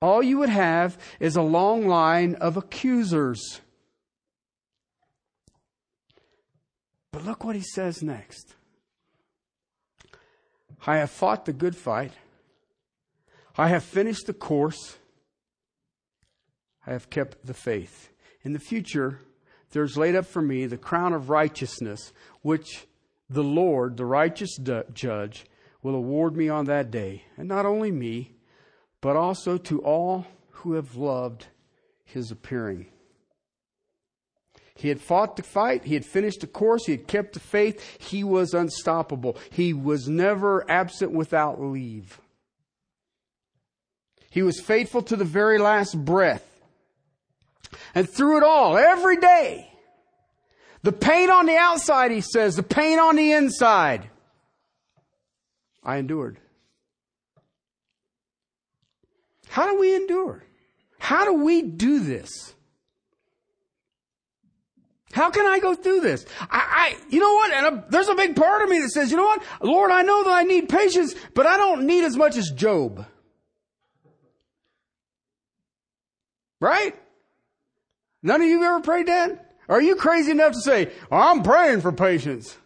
All 0.00 0.22
you 0.22 0.38
would 0.38 0.48
have 0.48 0.98
is 1.18 1.36
a 1.36 1.42
long 1.42 1.86
line 1.86 2.34
of 2.36 2.56
accusers. 2.56 3.60
But 7.10 7.24
look 7.24 7.44
what 7.44 7.56
he 7.56 7.62
says 7.62 8.02
next. 8.02 8.53
I 10.86 10.98
have 10.98 11.10
fought 11.10 11.44
the 11.44 11.52
good 11.52 11.76
fight. 11.76 12.12
I 13.56 13.68
have 13.68 13.84
finished 13.84 14.26
the 14.26 14.34
course. 14.34 14.98
I 16.86 16.92
have 16.92 17.08
kept 17.08 17.46
the 17.46 17.54
faith. 17.54 18.10
In 18.42 18.52
the 18.52 18.58
future, 18.58 19.20
there's 19.70 19.96
laid 19.96 20.14
up 20.14 20.26
for 20.26 20.42
me 20.42 20.66
the 20.66 20.76
crown 20.76 21.14
of 21.14 21.30
righteousness, 21.30 22.12
which 22.42 22.86
the 23.30 23.42
Lord, 23.42 23.96
the 23.96 24.04
righteous 24.04 24.58
judge, 24.92 25.46
will 25.82 25.94
award 25.94 26.36
me 26.36 26.48
on 26.48 26.66
that 26.66 26.90
day. 26.90 27.24
And 27.36 27.48
not 27.48 27.64
only 27.64 27.90
me, 27.90 28.32
but 29.00 29.16
also 29.16 29.56
to 29.58 29.80
all 29.80 30.26
who 30.50 30.74
have 30.74 30.96
loved 30.96 31.46
his 32.04 32.30
appearing. 32.30 32.86
He 34.76 34.88
had 34.88 35.00
fought 35.00 35.36
the 35.36 35.42
fight. 35.42 35.84
He 35.84 35.94
had 35.94 36.04
finished 36.04 36.40
the 36.40 36.46
course. 36.46 36.86
He 36.86 36.92
had 36.92 37.06
kept 37.06 37.34
the 37.34 37.40
faith. 37.40 37.98
He 38.00 38.24
was 38.24 38.54
unstoppable. 38.54 39.36
He 39.50 39.72
was 39.72 40.08
never 40.08 40.68
absent 40.68 41.12
without 41.12 41.60
leave. 41.60 42.20
He 44.30 44.42
was 44.42 44.60
faithful 44.60 45.02
to 45.02 45.16
the 45.16 45.24
very 45.24 45.58
last 45.58 46.04
breath. 46.04 46.44
And 47.94 48.10
through 48.10 48.38
it 48.38 48.42
all, 48.42 48.76
every 48.76 49.16
day, 49.16 49.70
the 50.82 50.92
pain 50.92 51.30
on 51.30 51.46
the 51.46 51.56
outside, 51.56 52.10
he 52.10 52.20
says, 52.20 52.56
the 52.56 52.62
pain 52.64 52.98
on 52.98 53.14
the 53.14 53.32
inside, 53.32 54.10
I 55.82 55.98
endured. 55.98 56.38
How 59.48 59.70
do 59.70 59.78
we 59.78 59.94
endure? 59.94 60.42
How 60.98 61.24
do 61.24 61.34
we 61.34 61.62
do 61.62 62.00
this? 62.00 62.54
How 65.14 65.30
can 65.30 65.46
I 65.46 65.60
go 65.60 65.76
through 65.76 66.00
this? 66.00 66.26
I, 66.40 66.46
I 66.50 66.96
you 67.08 67.20
know 67.20 67.34
what? 67.34 67.52
And 67.52 67.84
there's 67.88 68.08
a 68.08 68.16
big 68.16 68.34
part 68.34 68.62
of 68.62 68.68
me 68.68 68.80
that 68.80 68.90
says, 68.90 69.12
you 69.12 69.16
know 69.16 69.22
what? 69.22 69.44
Lord, 69.62 69.92
I 69.92 70.02
know 70.02 70.24
that 70.24 70.32
I 70.32 70.42
need 70.42 70.68
patience, 70.68 71.14
but 71.34 71.46
I 71.46 71.56
don't 71.56 71.86
need 71.86 72.02
as 72.02 72.16
much 72.16 72.36
as 72.36 72.50
Job. 72.50 73.06
Right? 76.60 76.96
None 78.24 78.42
of 78.42 78.48
you 78.48 78.60
ever 78.64 78.80
prayed 78.80 79.06
that? 79.06 79.54
Are 79.68 79.80
you 79.80 79.94
crazy 79.94 80.32
enough 80.32 80.54
to 80.54 80.60
say, 80.60 80.90
I'm 81.12 81.44
praying 81.44 81.82
for 81.82 81.92
patience? 81.92 82.58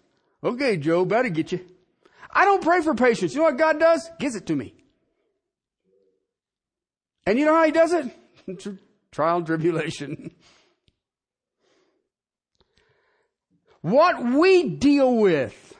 Okay, 0.43 0.79
Joe, 0.79 1.05
better 1.05 1.29
get 1.29 1.53
you. 1.53 1.61
I 2.31 2.47
don't 2.47 2.63
pray 2.63 2.81
for 2.81 2.95
patience. 2.95 3.35
You 3.35 3.41
know 3.41 3.45
what 3.45 3.59
God 3.59 3.79
does? 3.79 4.09
Gives 4.19 4.37
it 4.37 4.47
to 4.47 4.57
me. 4.57 4.73
And 7.27 7.39
you 7.39 7.45
know 7.45 7.55
how 7.55 7.65
he 7.65 7.73
does 7.73 7.93
it? 7.93 8.79
Trial 9.13 9.37
and 9.37 9.47
tribulation. 9.47 10.31
what 13.91 14.23
we 14.25 14.69
deal 14.69 15.17
with 15.17 15.77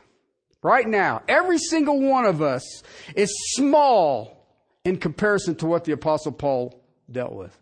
right 0.63 0.87
now, 0.87 1.23
every 1.29 1.59
single 1.59 2.01
one 2.01 2.25
of 2.25 2.43
us, 2.43 2.83
is 3.15 3.33
small 3.55 4.47
in 4.85 4.97
comparison 4.97 5.55
to 5.57 5.67
what 5.67 5.85
the 5.85 5.93
apostle 5.93 6.33
Paul 6.33 6.83
dealt 7.11 7.33
with. 7.33 7.57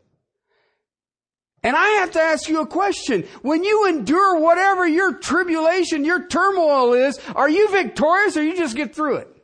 And 1.63 1.75
I 1.75 1.89
have 2.01 2.13
to 2.13 2.21
ask 2.21 2.49
you 2.49 2.61
a 2.61 2.67
question. 2.67 3.27
When 3.43 3.65
you 3.65 3.89
endure 3.89 4.39
whatever 4.39 4.87
your 4.87 5.15
tribulation, 5.15 6.05
your 6.05 6.27
turmoil 6.29 6.93
is, 6.93 7.19
are 7.35 7.49
you 7.49 7.69
victorious 7.71 8.37
or 8.37 8.45
you 8.45 8.57
just 8.57 8.77
get 8.77 8.95
through 8.95 9.17
it? 9.17 9.36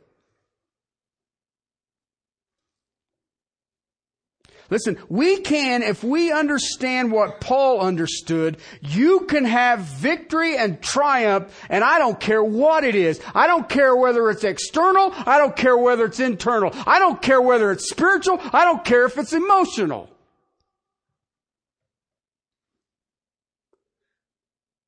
Listen, 4.73 4.97
we 5.07 5.39
can, 5.39 5.83
if 5.83 6.03
we 6.03 6.31
understand 6.31 7.11
what 7.11 7.39
Paul 7.39 7.79
understood, 7.79 8.57
you 8.81 9.19
can 9.27 9.45
have 9.45 9.81
victory 9.81 10.57
and 10.57 10.81
triumph, 10.81 11.55
and 11.69 11.83
I 11.83 11.99
don't 11.99 12.19
care 12.19 12.43
what 12.43 12.83
it 12.83 12.95
is. 12.95 13.21
I 13.35 13.45
don't 13.45 13.69
care 13.69 13.95
whether 13.95 14.31
it's 14.31 14.43
external. 14.43 15.11
I 15.13 15.37
don't 15.37 15.55
care 15.55 15.77
whether 15.77 16.05
it's 16.05 16.19
internal. 16.19 16.71
I 16.87 16.97
don't 16.97 17.21
care 17.21 17.39
whether 17.39 17.71
it's 17.71 17.87
spiritual. 17.87 18.39
I 18.51 18.65
don't 18.65 18.83
care 18.83 19.05
if 19.05 19.15
it's 19.19 19.31
emotional. 19.31 20.09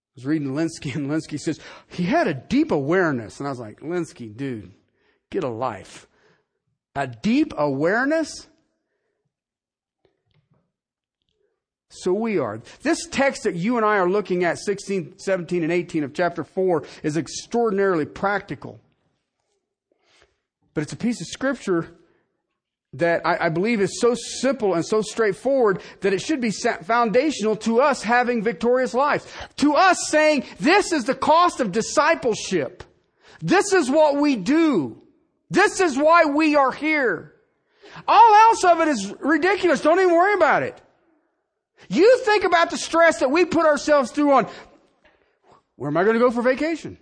I 0.01 0.15
was 0.15 0.25
reading 0.25 0.55
Lenski, 0.55 0.95
and 0.95 1.11
Lenski 1.11 1.39
says, 1.39 1.59
he 1.89 2.05
had 2.05 2.25
a 2.27 2.33
deep 2.33 2.71
awareness. 2.71 3.39
And 3.39 3.45
I 3.45 3.51
was 3.51 3.59
like, 3.59 3.81
Lenski, 3.81 4.35
dude, 4.35 4.71
get 5.29 5.43
a 5.43 5.49
life. 5.49 6.07
A 6.95 7.05
deep 7.05 7.53
awareness? 7.55 8.47
So 12.01 12.13
we 12.13 12.37
are. 12.37 12.61
This 12.81 13.07
text 13.07 13.43
that 13.43 13.55
you 13.55 13.77
and 13.77 13.85
I 13.85 13.97
are 13.97 14.09
looking 14.09 14.43
at, 14.43 14.59
16, 14.59 15.17
17, 15.17 15.63
and 15.63 15.71
18 15.71 16.03
of 16.03 16.13
chapter 16.13 16.43
4, 16.43 16.83
is 17.03 17.17
extraordinarily 17.17 18.05
practical. 18.05 18.79
But 20.73 20.83
it's 20.83 20.93
a 20.93 20.97
piece 20.97 21.21
of 21.21 21.27
scripture 21.27 21.95
that 22.93 23.25
I, 23.25 23.45
I, 23.45 23.49
believe 23.49 23.81
is 23.81 23.99
so 23.99 24.15
simple 24.15 24.73
and 24.73 24.85
so 24.85 25.01
straightforward 25.01 25.81
that 26.01 26.13
it 26.13 26.21
should 26.21 26.39
be 26.39 26.51
foundational 26.51 27.57
to 27.57 27.81
us 27.81 28.01
having 28.01 28.41
victorious 28.41 28.93
lives. 28.93 29.27
To 29.57 29.73
us 29.73 29.97
saying, 30.07 30.45
this 30.59 30.93
is 30.93 31.03
the 31.03 31.15
cost 31.15 31.59
of 31.59 31.73
discipleship. 31.73 32.83
This 33.41 33.73
is 33.73 33.89
what 33.89 34.17
we 34.17 34.37
do. 34.37 35.01
This 35.49 35.81
is 35.81 35.97
why 35.97 36.25
we 36.25 36.55
are 36.55 36.71
here. 36.71 37.35
All 38.07 38.33
else 38.33 38.63
of 38.63 38.79
it 38.81 38.87
is 38.87 39.13
ridiculous. 39.19 39.81
Don't 39.81 39.99
even 39.99 40.13
worry 40.13 40.33
about 40.33 40.63
it. 40.63 40.81
You 41.89 42.19
think 42.19 42.43
about 42.43 42.69
the 42.71 42.77
stress 42.77 43.19
that 43.19 43.31
we 43.31 43.45
put 43.45 43.65
ourselves 43.65 44.11
through 44.11 44.31
on 44.31 44.47
where 45.75 45.89
am 45.89 45.97
I 45.97 46.03
going 46.03 46.15
to 46.15 46.19
go 46.19 46.31
for 46.31 46.41
vacation? 46.41 46.97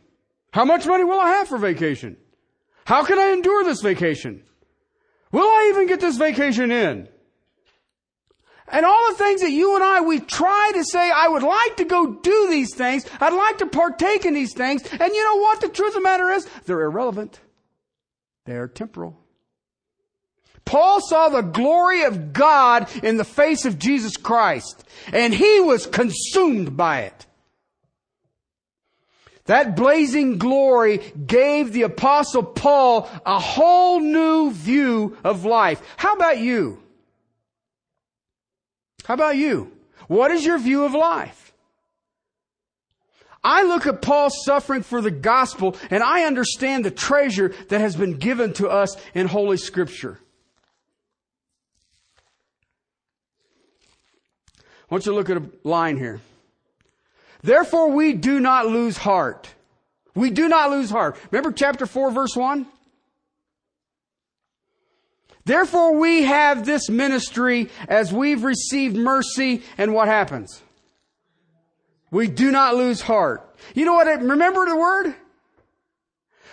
How 0.51 0.65
much 0.65 0.86
money 0.86 1.03
will 1.03 1.19
I 1.19 1.30
have 1.32 1.47
for 1.47 1.57
vacation? 1.57 2.17
How 2.86 3.03
can 3.05 3.19
I 3.19 3.32
endure 3.32 3.63
this 3.63 3.82
vacation? 3.82 4.43
Will 5.32 5.47
I 5.47 5.69
even 5.74 5.88
get 5.88 5.99
this 5.99 6.17
vacation 6.17 6.71
in? 6.71 7.07
And 8.67 8.86
all 8.86 9.11
the 9.11 9.17
things 9.17 9.41
that 9.41 9.51
you 9.51 9.76
and 9.76 9.84
I, 9.84 10.01
we 10.01 10.19
try 10.19 10.71
to 10.74 10.84
say, 10.84 11.11
I 11.11 11.28
would 11.28 11.43
like 11.43 11.78
to 11.78 11.86
go 11.86 12.15
do 12.15 12.47
these 12.49 12.74
things. 12.74 13.05
I'd 13.19 13.34
like 13.34 13.59
to 13.59 13.67
partake 13.67 14.26
in 14.26 14.34
these 14.34 14.53
things. 14.53 14.82
And 14.91 15.13
you 15.13 15.24
know 15.24 15.38
what? 15.38 15.61
The 15.61 15.69
truth 15.69 15.89
of 15.89 15.95
the 15.95 16.01
matter 16.01 16.30
is, 16.30 16.47
they're 16.65 16.82
irrelevant. 16.82 17.39
They're 18.45 18.67
temporal. 18.67 19.19
Paul 20.74 21.01
saw 21.01 21.30
the 21.30 21.41
glory 21.41 22.01
of 22.01 22.34
God 22.34 22.89
in 23.03 23.17
the 23.17 23.24
face 23.24 23.65
of 23.65 23.78
Jesus 23.78 24.17
Christ, 24.17 24.84
and 25.11 25.32
he 25.32 25.59
was 25.59 25.86
consumed 25.86 26.76
by 26.76 27.01
it. 27.01 27.28
That 29.45 29.76
blazing 29.76 30.39
glory 30.39 30.97
gave 31.28 31.74
the 31.74 31.84
apostle 31.84 32.41
Paul 32.41 33.07
a 33.24 33.38
whole 33.38 33.99
new 33.99 34.49
view 34.49 35.15
of 35.24 35.45
life. 35.45 35.80
How 35.95 36.15
about 36.15 36.39
you? 36.39 36.82
How 39.03 39.13
about 39.13 39.38
you? 39.38 39.71
What 40.07 40.32
is 40.32 40.43
your 40.43 40.57
view 40.57 40.86
of 40.86 40.95
life? 40.95 41.53
I 43.43 43.61
look 43.61 43.86
at 43.86 44.01
Paul's 44.01 44.43
suffering 44.43 44.82
for 44.82 45.01
the 45.01 45.11
gospel 45.11 45.76
and 45.91 46.01
I 46.01 46.24
understand 46.24 46.84
the 46.84 46.89
treasure 46.89 47.53
that 47.69 47.80
has 47.80 47.95
been 47.95 48.17
given 48.17 48.53
to 48.53 48.69
us 48.69 48.97
in 49.13 49.28
Holy 49.28 49.57
Scripture. 49.57 50.17
Want 54.93 55.07
you 55.07 55.11
to 55.11 55.15
look 55.15 55.29
at 55.31 55.37
a 55.37 55.67
line 55.67 55.97
here. 55.97 56.21
Therefore 57.41 57.89
we 57.89 58.13
do 58.13 58.39
not 58.39 58.67
lose 58.67 58.95
heart. 58.95 59.49
We 60.13 60.29
do 60.29 60.47
not 60.47 60.69
lose 60.69 60.91
heart. 60.91 61.17
Remember 61.31 61.51
chapter 61.51 61.87
4 61.87 62.11
verse 62.11 62.35
1? 62.35 62.67
Therefore 65.45 65.97
we 65.99 66.25
have 66.25 66.63
this 66.63 66.91
ministry 66.91 67.71
as 67.87 68.13
we've 68.13 68.43
received 68.43 68.95
mercy 68.95 69.63
and 69.79 69.95
what 69.95 70.07
happens? 70.07 70.61
We 72.11 72.27
do 72.27 72.51
not 72.51 72.75
lose 72.75 73.01
heart. 73.01 73.41
You 73.73 73.85
know 73.85 73.95
what? 73.95 74.07
It, 74.07 74.19
remember 74.19 74.67
the 74.67 74.75
word? 74.75 75.15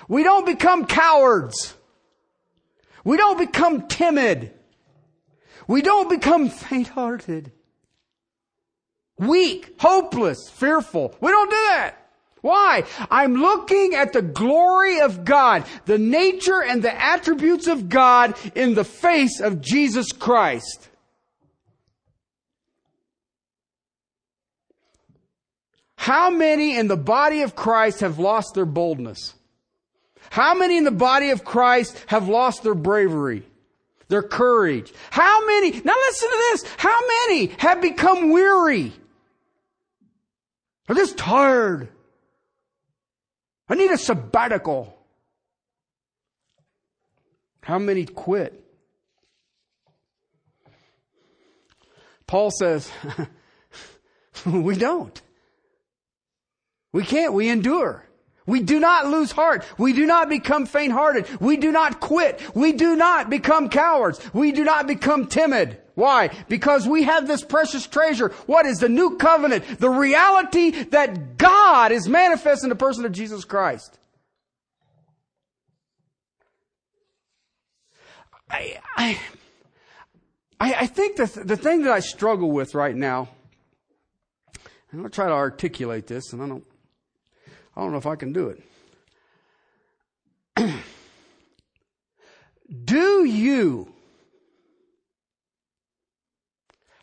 We 0.09 0.23
don't 0.23 0.47
become 0.47 0.87
cowards. 0.87 1.75
We 3.05 3.19
don't 3.19 3.37
become 3.37 3.87
timid. 3.87 4.55
We 5.69 5.83
don't 5.83 6.09
become 6.09 6.49
faint-hearted 6.49 7.53
weak, 9.21 9.75
hopeless, 9.79 10.51
fearful. 10.51 11.15
We 11.21 11.31
don't 11.31 11.51
do 11.51 11.57
that. 11.57 11.95
Why? 12.41 12.85
I'm 13.11 13.35
looking 13.35 13.95
at 13.95 14.13
the 14.13 14.23
glory 14.23 15.01
of 15.01 15.25
God, 15.25 15.65
the 15.85 15.99
nature 15.99 16.63
and 16.63 16.83
the 16.83 17.01
attributes 17.01 17.67
of 17.67 17.89
God 17.89 18.35
in 18.55 18.75
the 18.75 18.85
face 18.85 19.41
of 19.41 19.61
Jesus 19.61 20.11
Christ. 20.11 20.89
How 25.97 26.31
many 26.31 26.79
in 26.79 26.89
the 26.89 26.97
body 26.97 27.43
of 27.43 27.55
Christ 27.55 28.01
have 28.01 28.19
lost 28.19 28.55
their 28.55 28.65
boldness? 28.65 29.35
How 30.31 30.55
many 30.55 30.79
in 30.79 30.85
the 30.85 30.91
body 30.91 31.29
of 31.29 31.45
Christ 31.45 32.03
have 32.07 32.27
lost 32.27 32.63
their 32.63 32.75
bravery, 32.75 33.43
their 34.09 34.23
courage? 34.23 34.95
How 35.11 35.45
many, 35.47 35.73
now 35.73 35.95
listen 35.95 36.31
to 36.31 36.37
this, 36.53 36.65
how 36.79 36.99
many 37.07 37.49
have 37.59 37.83
become 37.83 38.31
weary? 38.31 38.95
I'm 40.91 40.97
just 40.97 41.17
tired. 41.17 41.89
I 43.69 43.77
need 43.77 43.93
a 43.93 43.97
sabbatical. 43.97 44.93
How 47.63 47.79
many 47.79 48.05
quit? 48.05 48.61
Paul 52.27 52.51
says, 52.51 52.91
we 54.45 54.75
don't. 54.75 55.23
We 56.93 57.05
can't. 57.05 57.35
We 57.35 57.49
endure. 57.49 58.05
We 58.45 58.61
do 58.61 58.81
not 58.81 59.07
lose 59.07 59.31
heart. 59.31 59.65
We 59.79 59.93
do 59.93 60.07
not 60.07 60.29
become 60.29 60.67
faint 60.67 60.93
hearted. 60.93 61.29
We 61.41 61.57
do 61.57 61.71
not 61.71 62.01
quit. 62.01 62.41
We 62.53 62.73
do 62.73 62.97
not 62.97 63.31
become 63.31 63.69
cowards. 63.69 64.19
We 64.35 64.51
do 64.51 64.65
not 64.65 64.89
become 64.89 65.29
timid. 65.29 65.81
Why? 66.01 66.31
Because 66.49 66.89
we 66.89 67.03
have 67.03 67.29
this 67.29 67.45
precious 67.45 67.87
treasure. 67.87 68.31
What 68.47 68.65
is 68.65 68.79
the 68.79 68.89
new 68.89 69.19
covenant? 69.19 69.79
The 69.79 69.91
reality 69.91 70.71
that 70.71 71.37
God 71.37 71.93
is 71.93 72.09
manifest 72.09 72.63
in 72.63 72.71
the 72.71 72.75
person 72.75 73.05
of 73.05 73.13
Jesus 73.13 73.45
Christ. 73.45 73.99
I, 78.49 78.79
I, 78.97 79.19
I 80.59 80.87
think 80.87 81.17
the, 81.17 81.43
the 81.45 81.57
thing 81.57 81.83
that 81.83 81.93
I 81.93 82.01
struggle 82.01 82.51
with 82.51 82.75
right 82.75 82.97
now, 82.97 83.29
I'm 84.93 85.01
going 85.01 85.05
to 85.05 85.15
try 85.15 85.27
to 85.27 85.33
articulate 85.33 86.07
this, 86.07 86.33
and 86.33 86.43
I 86.43 86.49
don't, 86.49 86.65
I 87.77 87.83
don't 87.83 87.93
know 87.93 87.99
if 87.99 88.07
I 88.07 88.17
can 88.17 88.33
do 88.33 88.55
it. 90.57 90.73
do 92.87 93.25
you 93.25 93.93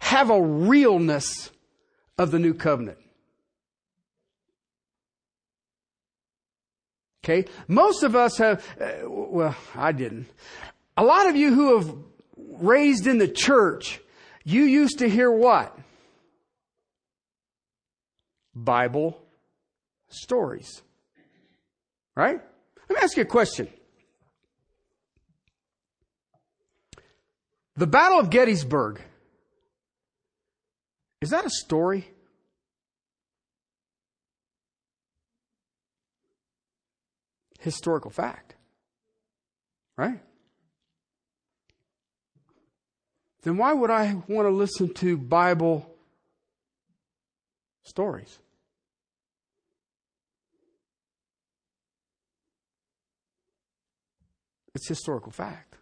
have 0.08 0.30
a 0.30 0.42
realness 0.42 1.52
of 2.18 2.32
the 2.32 2.40
new 2.40 2.54
covenant. 2.54 2.98
Okay? 7.24 7.50
Most 7.68 8.04
of 8.04 8.16
us 8.16 8.38
have, 8.38 8.66
uh, 8.80 9.10
well, 9.10 9.56
I 9.76 9.92
didn't. 9.92 10.28
A 10.96 11.04
lot 11.04 11.28
of 11.28 11.36
you 11.36 11.54
who 11.54 11.78
have 11.78 11.94
raised 12.38 13.06
in 13.06 13.18
the 13.18 13.28
church, 13.28 14.00
you 14.46 14.64
used 14.64 15.00
to 15.00 15.10
hear 15.10 15.30
what? 15.30 15.78
Bible 18.56 19.22
stories. 20.08 20.82
Right? 22.16 22.40
Let 22.90 22.98
me 22.98 23.04
ask 23.04 23.18
you 23.18 23.24
a 23.24 23.26
question. 23.26 23.68
The 27.76 27.88
Battle 27.88 28.20
of 28.20 28.30
Gettysburg, 28.30 29.02
is 31.22 31.30
that 31.32 31.46
a 31.46 31.50
story? 31.50 32.08
Historical 37.60 38.12
fact. 38.12 38.56
Right? 39.98 40.20
Then 43.44 43.58
why 43.58 43.74
would 43.74 43.90
I 43.90 44.22
want 44.28 44.48
to 44.48 44.54
listen 44.54 44.94
to 44.96 45.18
Bible 45.18 45.90
stories? 47.84 48.40
It's 54.76 54.88
historical 54.88 55.32
fact. 55.32 55.76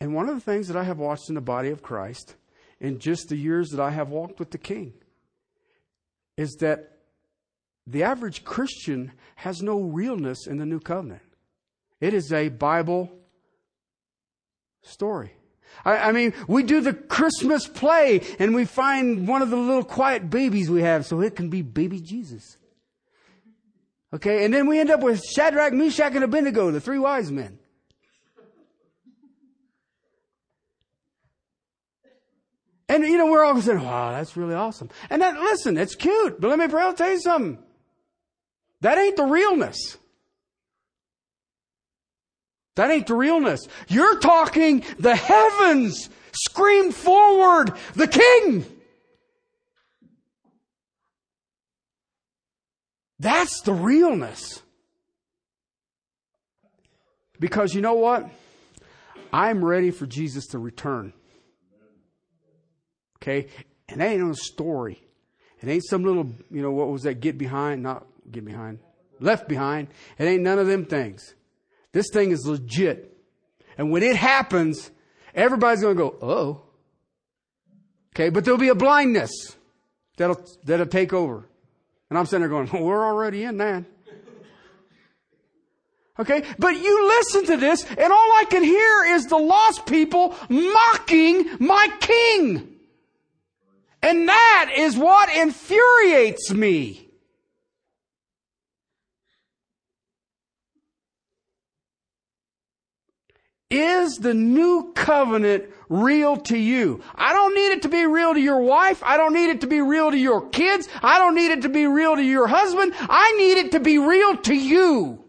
And 0.00 0.14
one 0.14 0.28
of 0.28 0.34
the 0.34 0.40
things 0.40 0.66
that 0.66 0.76
I 0.76 0.82
have 0.82 0.98
watched 0.98 1.28
in 1.28 1.36
the 1.36 1.40
body 1.40 1.68
of 1.68 1.82
Christ 1.82 2.34
in 2.84 2.98
just 2.98 3.30
the 3.30 3.36
years 3.36 3.70
that 3.70 3.80
I 3.80 3.90
have 3.90 4.10
walked 4.10 4.38
with 4.38 4.50
the 4.50 4.58
King 4.58 4.92
is 6.36 6.56
that 6.56 6.98
the 7.86 8.02
average 8.02 8.44
Christian 8.44 9.12
has 9.36 9.62
no 9.62 9.80
realness 9.80 10.46
in 10.46 10.58
the 10.58 10.66
new 10.66 10.80
covenant. 10.80 11.22
It 12.02 12.12
is 12.12 12.30
a 12.30 12.50
Bible 12.50 13.10
story. 14.82 15.32
I, 15.82 15.96
I, 15.96 16.12
mean, 16.12 16.34
we 16.46 16.62
do 16.62 16.82
the 16.82 16.92
Christmas 16.92 17.66
play 17.66 18.20
and 18.38 18.54
we 18.54 18.66
find 18.66 19.26
one 19.26 19.40
of 19.40 19.48
the 19.48 19.56
little 19.56 19.82
quiet 19.84 20.28
babies 20.28 20.70
we 20.70 20.82
have 20.82 21.06
so 21.06 21.22
it 21.22 21.36
can 21.36 21.48
be 21.48 21.62
baby 21.62 22.00
Jesus. 22.00 22.58
Okay, 24.12 24.44
and 24.44 24.52
then 24.52 24.66
we 24.66 24.78
end 24.78 24.90
up 24.90 25.00
with 25.00 25.24
Shadrach, 25.24 25.72
Meshach, 25.72 26.14
and 26.14 26.22
Abednego, 26.22 26.70
the 26.70 26.82
three 26.82 26.98
wise 26.98 27.32
men. 27.32 27.58
And 32.88 33.02
you 33.04 33.16
know, 33.16 33.26
we're 33.26 33.44
all 33.44 33.60
saying, 33.60 33.82
wow, 33.82 34.12
that's 34.12 34.36
really 34.36 34.54
awesome. 34.54 34.90
And 35.08 35.22
then, 35.22 35.36
listen, 35.36 35.76
it's 35.76 35.94
cute, 35.94 36.40
but 36.40 36.48
let 36.48 36.58
me 36.58 36.68
tell 36.68 37.10
you 37.10 37.20
something. 37.20 37.58
That 38.82 38.98
ain't 38.98 39.16
the 39.16 39.24
realness. 39.24 39.96
That 42.76 42.90
ain't 42.90 43.06
the 43.06 43.14
realness. 43.14 43.66
You're 43.88 44.18
talking 44.18 44.84
the 44.98 45.14
heavens 45.14 46.10
scream 46.32 46.92
forward 46.92 47.72
the 47.94 48.08
king. 48.08 48.66
That's 53.18 53.62
the 53.62 53.72
realness. 53.72 54.60
Because 57.38 57.74
you 57.74 57.80
know 57.80 57.94
what? 57.94 58.28
I'm 59.32 59.64
ready 59.64 59.90
for 59.90 60.06
Jesus 60.06 60.48
to 60.48 60.58
return. 60.58 61.12
Okay? 63.24 63.48
And 63.88 64.00
that 64.00 64.10
ain't 64.10 64.20
no 64.20 64.34
story. 64.34 65.02
It 65.60 65.68
ain't 65.68 65.84
some 65.88 66.04
little, 66.04 66.30
you 66.50 66.60
know, 66.60 66.70
what 66.70 66.88
was 66.88 67.02
that? 67.02 67.20
Get 67.20 67.38
behind, 67.38 67.82
not 67.82 68.06
get 68.30 68.44
behind, 68.44 68.80
left 69.18 69.48
behind. 69.48 69.88
It 70.18 70.24
ain't 70.24 70.42
none 70.42 70.58
of 70.58 70.66
them 70.66 70.84
things. 70.84 71.34
This 71.92 72.06
thing 72.12 72.32
is 72.32 72.46
legit. 72.46 73.16
And 73.78 73.90
when 73.90 74.02
it 74.02 74.16
happens, 74.16 74.90
everybody's 75.34 75.80
going 75.80 75.96
to 75.96 76.02
go, 76.02 76.16
oh. 76.20 76.62
Okay, 78.14 78.28
but 78.28 78.44
there'll 78.44 78.58
be 78.58 78.68
a 78.68 78.74
blindness 78.74 79.30
that'll, 80.18 80.44
that'll 80.64 80.86
take 80.86 81.12
over. 81.12 81.48
And 82.10 82.18
I'm 82.18 82.26
sitting 82.26 82.40
there 82.40 82.50
going, 82.50 82.68
well, 82.70 82.82
we're 82.84 83.04
already 83.04 83.44
in 83.44 83.56
that. 83.56 83.84
Okay, 86.18 86.44
but 86.58 86.76
you 86.76 87.08
listen 87.08 87.46
to 87.46 87.56
this 87.56 87.84
and 87.84 88.12
all 88.12 88.32
I 88.36 88.44
can 88.48 88.62
hear 88.62 89.16
is 89.16 89.26
the 89.26 89.36
lost 89.36 89.86
people 89.86 90.36
mocking 90.48 91.56
my 91.58 91.88
king. 92.00 92.73
And 94.04 94.28
that 94.28 94.70
is 94.76 94.98
what 94.98 95.34
infuriates 95.34 96.52
me. 96.52 97.08
Is 103.70 104.18
the 104.18 104.34
new 104.34 104.92
covenant 104.94 105.70
real 105.88 106.36
to 106.36 106.58
you? 106.58 107.02
I 107.14 107.32
don't 107.32 107.54
need 107.54 107.68
it 107.68 107.82
to 107.82 107.88
be 107.88 108.04
real 108.04 108.34
to 108.34 108.40
your 108.40 108.60
wife. 108.60 109.02
I 109.02 109.16
don't 109.16 109.32
need 109.32 109.48
it 109.48 109.62
to 109.62 109.66
be 109.66 109.80
real 109.80 110.10
to 110.10 110.18
your 110.18 110.50
kids. 110.50 110.86
I 111.02 111.18
don't 111.18 111.34
need 111.34 111.52
it 111.52 111.62
to 111.62 111.70
be 111.70 111.86
real 111.86 112.14
to 112.14 112.22
your 112.22 112.46
husband. 112.46 112.92
I 112.98 113.32
need 113.38 113.56
it 113.56 113.72
to 113.72 113.80
be 113.80 113.96
real 113.96 114.36
to 114.36 114.54
you. 114.54 115.24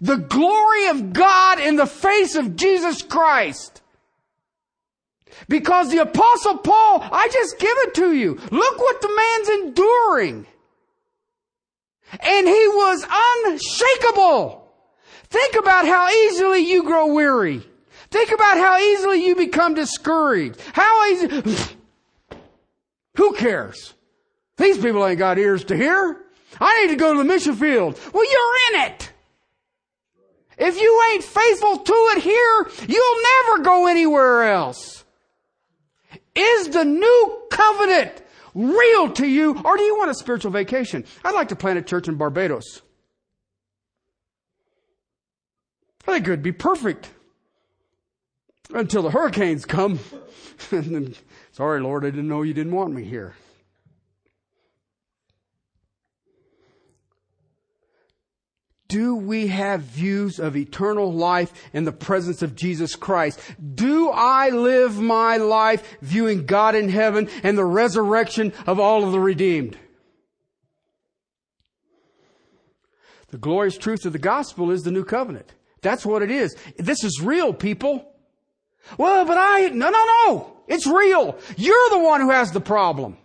The 0.00 0.16
glory 0.16 0.88
of 0.88 1.12
God 1.12 1.60
in 1.60 1.76
the 1.76 1.84
face 1.84 2.36
of 2.36 2.56
Jesus 2.56 3.02
Christ. 3.02 3.82
Because 5.48 5.90
the 5.90 5.98
apostle 5.98 6.58
Paul, 6.58 7.06
I 7.12 7.28
just 7.32 7.58
give 7.58 7.76
it 7.78 7.94
to 7.94 8.12
you. 8.12 8.38
Look 8.50 8.78
what 8.78 9.00
the 9.00 9.14
man's 9.14 9.48
enduring. 9.48 10.46
And 12.12 12.46
he 12.46 12.68
was 12.68 13.06
unshakable. 13.46 14.72
Think 15.24 15.56
about 15.56 15.86
how 15.86 16.08
easily 16.08 16.60
you 16.60 16.84
grow 16.84 17.12
weary. 17.12 17.62
Think 18.10 18.30
about 18.30 18.56
how 18.56 18.78
easily 18.78 19.26
you 19.26 19.34
become 19.34 19.74
discouraged. 19.74 20.60
How 20.72 21.10
easy, 21.10 21.26
who 23.16 23.34
cares? 23.34 23.94
These 24.56 24.78
people 24.78 25.04
ain't 25.04 25.18
got 25.18 25.38
ears 25.38 25.64
to 25.64 25.76
hear. 25.76 26.20
I 26.60 26.82
need 26.82 26.92
to 26.92 26.96
go 26.96 27.12
to 27.12 27.18
the 27.18 27.24
mission 27.24 27.56
field. 27.56 27.98
Well, 28.12 28.24
you're 28.30 28.80
in 28.80 28.92
it. 28.92 29.12
If 30.56 30.80
you 30.80 31.04
ain't 31.10 31.24
faithful 31.24 31.78
to 31.78 31.92
it 32.14 32.22
here, 32.22 32.70
you'll 32.86 33.22
never 33.22 33.64
go 33.64 33.86
anywhere 33.88 34.44
else. 34.52 35.03
Is 36.34 36.68
the 36.70 36.84
new 36.84 37.42
covenant 37.50 38.22
real 38.54 39.10
to 39.12 39.26
you, 39.26 39.60
or 39.64 39.76
do 39.76 39.82
you 39.82 39.96
want 39.96 40.10
a 40.10 40.14
spiritual 40.14 40.50
vacation? 40.50 41.04
I'd 41.24 41.34
like 41.34 41.48
to 41.48 41.56
plant 41.56 41.78
a 41.78 41.82
church 41.82 42.08
in 42.08 42.16
Barbados. 42.16 42.82
I 46.06 46.12
think 46.12 46.26
it 46.26 46.30
would 46.30 46.42
be 46.42 46.52
perfect 46.52 47.10
until 48.74 49.02
the 49.02 49.10
hurricanes 49.10 49.64
come. 49.64 49.98
Sorry, 51.52 51.80
Lord, 51.80 52.04
I 52.04 52.10
didn't 52.10 52.28
know 52.28 52.42
you 52.42 52.54
didn't 52.54 52.74
want 52.74 52.92
me 52.92 53.04
here. 53.04 53.34
Do 58.94 59.16
we 59.16 59.48
have 59.48 59.80
views 59.80 60.38
of 60.38 60.56
eternal 60.56 61.12
life 61.12 61.52
in 61.72 61.82
the 61.82 61.90
presence 61.90 62.42
of 62.42 62.54
Jesus 62.54 62.94
Christ? 62.94 63.40
Do 63.74 64.08
I 64.10 64.50
live 64.50 65.00
my 65.00 65.36
life 65.36 65.96
viewing 66.00 66.46
God 66.46 66.76
in 66.76 66.88
heaven 66.88 67.28
and 67.42 67.58
the 67.58 67.64
resurrection 67.64 68.52
of 68.68 68.78
all 68.78 69.02
of 69.02 69.10
the 69.10 69.18
redeemed? 69.18 69.76
The 73.30 73.38
glorious 73.38 73.76
truth 73.76 74.06
of 74.06 74.12
the 74.12 74.20
gospel 74.20 74.70
is 74.70 74.84
the 74.84 74.92
new 74.92 75.02
covenant. 75.02 75.54
That's 75.82 76.06
what 76.06 76.22
it 76.22 76.30
is. 76.30 76.54
This 76.76 77.02
is 77.02 77.20
real, 77.20 77.52
people. 77.52 78.14
Well, 78.96 79.24
but 79.24 79.38
I, 79.40 79.70
no, 79.70 79.90
no, 79.90 80.06
no. 80.06 80.56
It's 80.68 80.86
real. 80.86 81.36
You're 81.56 81.90
the 81.90 81.98
one 81.98 82.20
who 82.20 82.30
has 82.30 82.52
the 82.52 82.60
problem. 82.60 83.16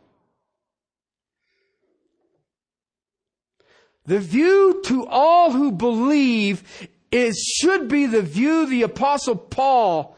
The 4.09 4.19
view 4.19 4.81
to 4.85 5.05
all 5.05 5.51
who 5.51 5.71
believe 5.71 6.89
is, 7.11 7.37
should 7.59 7.87
be 7.87 8.07
the 8.07 8.23
view 8.23 8.65
the 8.65 8.81
apostle 8.81 9.35
Paul 9.35 10.17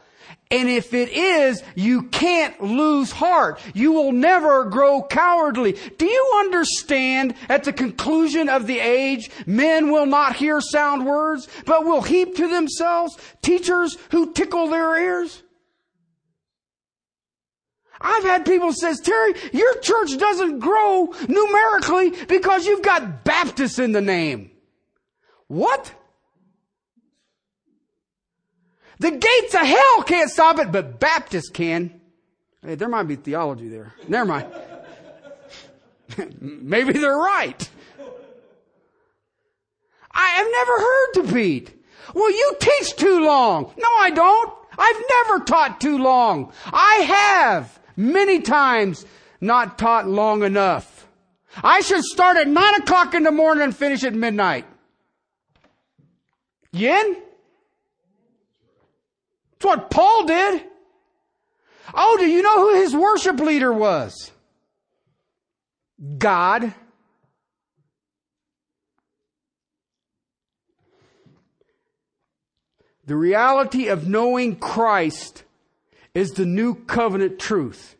and 0.50 0.68
if 0.68 0.92
it 0.92 1.08
is, 1.08 1.62
you 1.74 2.02
can't 2.02 2.62
lose 2.62 3.10
heart. 3.10 3.58
You 3.72 3.92
will 3.92 4.12
never 4.12 4.64
grow 4.64 5.02
cowardly. 5.02 5.78
Do 5.96 6.04
you 6.04 6.32
understand 6.40 7.34
at 7.48 7.64
the 7.64 7.72
conclusion 7.72 8.50
of 8.50 8.66
the 8.66 8.78
age, 8.78 9.30
men 9.46 9.90
will 9.90 10.04
not 10.04 10.36
hear 10.36 10.60
sound 10.60 11.06
words, 11.06 11.48
but 11.64 11.86
will 11.86 12.02
heap 12.02 12.36
to 12.36 12.48
themselves 12.48 13.16
teachers 13.40 13.96
who 14.10 14.34
tickle 14.34 14.68
their 14.68 14.94
ears? 14.98 15.42
I've 18.02 18.24
had 18.24 18.44
people 18.44 18.72
says, 18.72 19.00
Terry, 19.00 19.34
your 19.52 19.78
church 19.78 20.18
doesn't 20.18 20.58
grow 20.58 21.14
numerically 21.28 22.10
because 22.26 22.66
you've 22.66 22.82
got 22.82 23.24
Baptists 23.24 23.78
in 23.78 23.92
the 23.92 24.00
name. 24.00 24.50
What? 25.46 25.92
The 28.98 29.10
gates 29.10 29.54
of 29.54 29.60
hell 29.60 30.02
can't 30.02 30.30
stop 30.30 30.58
it, 30.58 30.72
but 30.72 31.00
Baptists 31.00 31.48
can. 31.48 32.00
Hey, 32.64 32.74
there 32.74 32.88
might 32.88 33.04
be 33.04 33.16
theology 33.16 33.68
there. 33.68 33.92
Never 34.08 34.26
mind. 34.26 34.46
Maybe 36.40 36.92
they're 36.92 37.16
right. 37.16 37.68
I 40.10 40.28
have 40.28 40.46
never 40.50 40.78
heard 40.78 41.12
defeat. 41.26 41.84
Well, 42.14 42.30
you 42.30 42.56
teach 42.60 42.96
too 42.96 43.24
long. 43.24 43.72
No, 43.76 43.88
I 43.98 44.10
don't. 44.10 44.52
I've 44.78 45.02
never 45.10 45.44
taught 45.44 45.80
too 45.80 45.98
long. 45.98 46.52
I 46.66 46.94
have 46.96 47.80
many 47.96 48.40
times 48.40 49.06
not 49.40 49.78
taught 49.78 50.08
long 50.08 50.42
enough. 50.42 51.06
I 51.62 51.80
should 51.80 52.04
start 52.04 52.36
at 52.36 52.48
nine 52.48 52.74
o'clock 52.76 53.14
in 53.14 53.24
the 53.24 53.30
morning 53.30 53.64
and 53.64 53.76
finish 53.76 54.04
at 54.04 54.14
midnight. 54.14 54.66
Yin? 56.72 57.16
That's 59.52 59.64
what 59.64 59.90
Paul 59.90 60.26
did. 60.26 60.64
Oh, 61.94 62.16
do 62.18 62.26
you 62.26 62.42
know 62.42 62.70
who 62.70 62.80
his 62.80 62.94
worship 62.94 63.38
leader 63.38 63.72
was? 63.72 64.30
God. 66.18 66.72
The 73.04 73.16
reality 73.16 73.88
of 73.88 74.08
knowing 74.08 74.56
Christ 74.56 75.44
is 76.14 76.32
the 76.32 76.46
new 76.46 76.74
covenant 76.74 77.38
truth. 77.38 77.96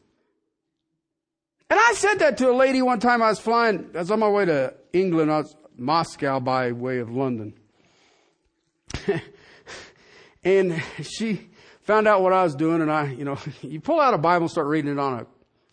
And 1.71 1.81
I 1.81 1.95
said 1.95 2.17
that 2.17 2.37
to 2.39 2.51
a 2.51 2.53
lady 2.53 2.83
one 2.83 3.01
time 3.01 3.23
I 3.23 3.31
was 3.31 3.39
flying, 3.41 3.91
I 3.95 3.99
was 3.99 4.11
on 4.11 4.19
my 4.19 4.29
way 4.29 4.45
to 4.45 4.75
England, 4.93 5.33
I 5.33 5.39
was 5.39 5.57
Moscow 5.77 6.39
by 6.39 6.73
way 6.73 6.99
of 6.99 7.11
London. 7.11 7.55
and 10.45 10.83
she 11.01 11.49
found 11.81 12.07
out 12.07 12.23
what 12.23 12.33
I 12.33 12.43
was 12.43 12.55
doing 12.55 12.83
and 12.83 12.93
I, 12.93 13.07
you 13.13 13.25
know, 13.25 13.39
you 13.63 13.81
pull 13.81 14.01
out 14.01 14.13
a 14.13 14.19
Bible 14.19 14.45
and 14.45 14.51
start 14.51 14.67
reading 14.67 14.93
it 14.93 14.99
on 14.99 15.21
a 15.21 15.27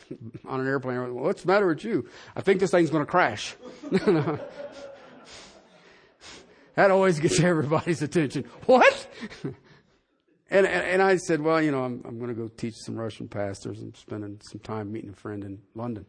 on 0.48 0.62
an 0.62 0.68
airplane. 0.68 0.98
Well, 1.14 1.26
what's 1.26 1.44
the 1.44 1.48
matter 1.48 1.68
with 1.68 1.84
you? 1.84 2.08
I 2.36 2.42
think 2.42 2.60
this 2.60 2.72
thing's 2.72 2.90
going 2.90 3.06
to 3.06 3.10
crash. 3.12 3.56
that 3.92 4.42
always 6.92 7.20
gets 7.20 7.40
everybody's 7.40 8.02
attention. 8.02 8.46
What? 8.66 9.08
And, 10.52 10.66
and, 10.66 10.86
and, 10.86 11.02
I 11.02 11.18
said, 11.18 11.42
well, 11.42 11.62
you 11.62 11.72
know, 11.72 11.84
I'm, 11.84 12.02
I'm 12.06 12.18
going 12.18 12.30
to 12.30 12.40
go 12.40 12.48
teach 12.48 12.74
some 12.76 12.96
Russian 12.96 13.28
pastors. 13.28 13.82
I'm 13.82 13.94
spending 13.94 14.42
some 14.50 14.60
time 14.60 14.92
meeting 14.92 15.12
a 15.12 15.16
friend 15.16 15.44
in 15.44 15.60
London. 15.76 16.06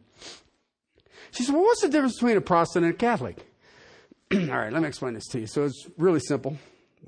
She 1.31 1.43
said, 1.43 1.53
well, 1.53 1.63
what's 1.63 1.81
the 1.81 1.89
difference 1.89 2.15
between 2.15 2.37
a 2.37 2.41
Protestant 2.41 2.85
and 2.85 2.93
a 2.95 2.97
Catholic? 2.97 3.37
All 4.33 4.39
right, 4.39 4.73
let 4.73 4.81
me 4.81 4.87
explain 4.87 5.13
this 5.13 5.27
to 5.27 5.41
you. 5.41 5.47
So 5.47 5.65
it's 5.65 5.87
really 5.97 6.19
simple. 6.19 6.57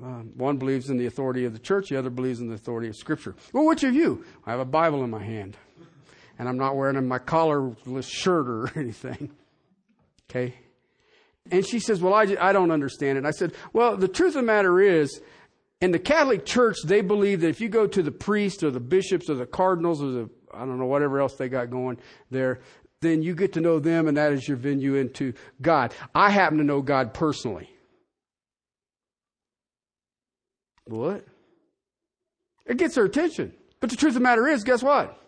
Um, 0.02 0.32
one 0.36 0.58
believes 0.58 0.90
in 0.90 0.96
the 0.96 1.06
authority 1.06 1.44
of 1.44 1.52
the 1.52 1.58
church, 1.58 1.88
the 1.88 1.98
other 1.98 2.10
believes 2.10 2.40
in 2.40 2.48
the 2.48 2.54
authority 2.54 2.88
of 2.88 2.96
Scripture. 2.96 3.34
Well, 3.52 3.64
which 3.66 3.84
of 3.84 3.94
you? 3.94 4.24
I 4.46 4.50
have 4.50 4.60
a 4.60 4.64
Bible 4.64 5.02
in 5.04 5.10
my 5.10 5.22
hand, 5.22 5.56
and 6.38 6.48
I'm 6.48 6.56
not 6.56 6.76
wearing 6.76 7.06
my 7.06 7.18
collarless 7.18 8.08
shirt 8.08 8.48
or 8.48 8.70
anything. 8.78 9.30
Okay? 10.30 10.54
And 11.50 11.66
she 11.66 11.78
says, 11.78 12.00
Well, 12.00 12.14
I, 12.14 12.36
I 12.40 12.52
don't 12.52 12.70
understand 12.70 13.18
it. 13.18 13.26
I 13.26 13.30
said, 13.30 13.52
Well, 13.72 13.96
the 13.96 14.08
truth 14.08 14.30
of 14.30 14.42
the 14.42 14.42
matter 14.42 14.80
is, 14.80 15.20
in 15.84 15.90
the 15.90 15.98
Catholic 15.98 16.46
Church, 16.46 16.78
they 16.82 17.02
believe 17.02 17.42
that 17.42 17.48
if 17.48 17.60
you 17.60 17.68
go 17.68 17.86
to 17.86 18.02
the 18.02 18.10
priest 18.10 18.62
or 18.62 18.70
the 18.70 18.80
bishops 18.80 19.28
or 19.28 19.34
the 19.34 19.44
cardinals 19.44 20.02
or 20.02 20.12
the, 20.12 20.30
I 20.50 20.60
don't 20.60 20.78
know, 20.78 20.86
whatever 20.86 21.20
else 21.20 21.34
they 21.34 21.50
got 21.50 21.68
going 21.68 21.98
there, 22.30 22.60
then 23.02 23.22
you 23.22 23.34
get 23.34 23.52
to 23.52 23.60
know 23.60 23.78
them 23.80 24.08
and 24.08 24.16
that 24.16 24.32
is 24.32 24.48
your 24.48 24.56
venue 24.56 24.94
into 24.94 25.34
God. 25.60 25.92
I 26.14 26.30
happen 26.30 26.56
to 26.56 26.64
know 26.64 26.80
God 26.80 27.12
personally. 27.12 27.68
What? 30.86 31.26
It 32.64 32.78
gets 32.78 32.94
their 32.94 33.04
attention. 33.04 33.52
But 33.80 33.90
the 33.90 33.96
truth 33.96 34.12
of 34.12 34.14
the 34.14 34.20
matter 34.20 34.48
is, 34.48 34.64
guess 34.64 34.82
what? 34.82 35.20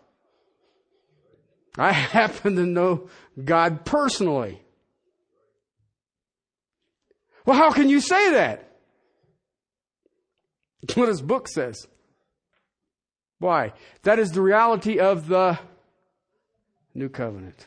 I 1.76 1.92
happen 1.92 2.56
to 2.56 2.64
know 2.64 3.10
God 3.44 3.84
personally. 3.84 4.62
Well, 7.44 7.58
how 7.58 7.72
can 7.72 7.90
you 7.90 8.00
say 8.00 8.30
that? 8.30 8.65
what 10.94 11.08
his 11.08 11.22
book 11.22 11.48
says. 11.48 11.86
Why? 13.38 13.72
That 14.02 14.18
is 14.18 14.32
the 14.32 14.40
reality 14.40 14.98
of 14.98 15.28
the 15.28 15.58
new 16.94 17.08
covenant. 17.08 17.66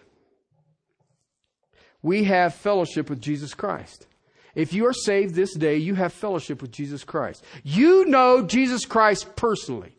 We 2.01 2.24
have 2.24 2.55
fellowship 2.55 3.09
with 3.09 3.22
Jesus 3.22 3.53
Christ. 3.53 4.07
If 4.55 4.74
you 4.74 4.88
are 4.88 4.93
saved 4.93 5.36
this 5.36 5.53
day, 5.53 5.78
you 5.78 5.95
have 5.95 6.11
fellowship 6.11 6.61
with 6.61 6.72
Jesus 6.72 7.03
Christ. 7.03 7.43
You 7.63 8.05
know 8.05 8.41
Jesus 8.41 8.86
Christ 8.86 9.36
personally. 9.36 9.95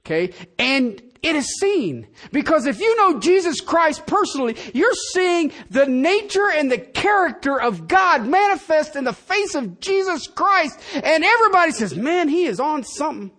Okay? 0.00 0.32
And 0.58 1.02
it 1.26 1.34
is 1.34 1.58
seen. 1.58 2.06
Because 2.30 2.66
if 2.66 2.78
you 2.78 2.96
know 2.96 3.18
Jesus 3.18 3.60
Christ 3.60 4.06
personally, 4.06 4.56
you're 4.72 4.94
seeing 5.12 5.52
the 5.70 5.86
nature 5.86 6.48
and 6.48 6.70
the 6.70 6.78
character 6.78 7.60
of 7.60 7.88
God 7.88 8.26
manifest 8.26 8.94
in 8.94 9.04
the 9.04 9.12
face 9.12 9.54
of 9.56 9.80
Jesus 9.80 10.28
Christ. 10.28 10.78
And 10.94 11.24
everybody 11.24 11.72
says, 11.72 11.96
man, 11.96 12.28
he 12.28 12.44
is 12.44 12.60
on 12.60 12.84
something. 12.84 13.32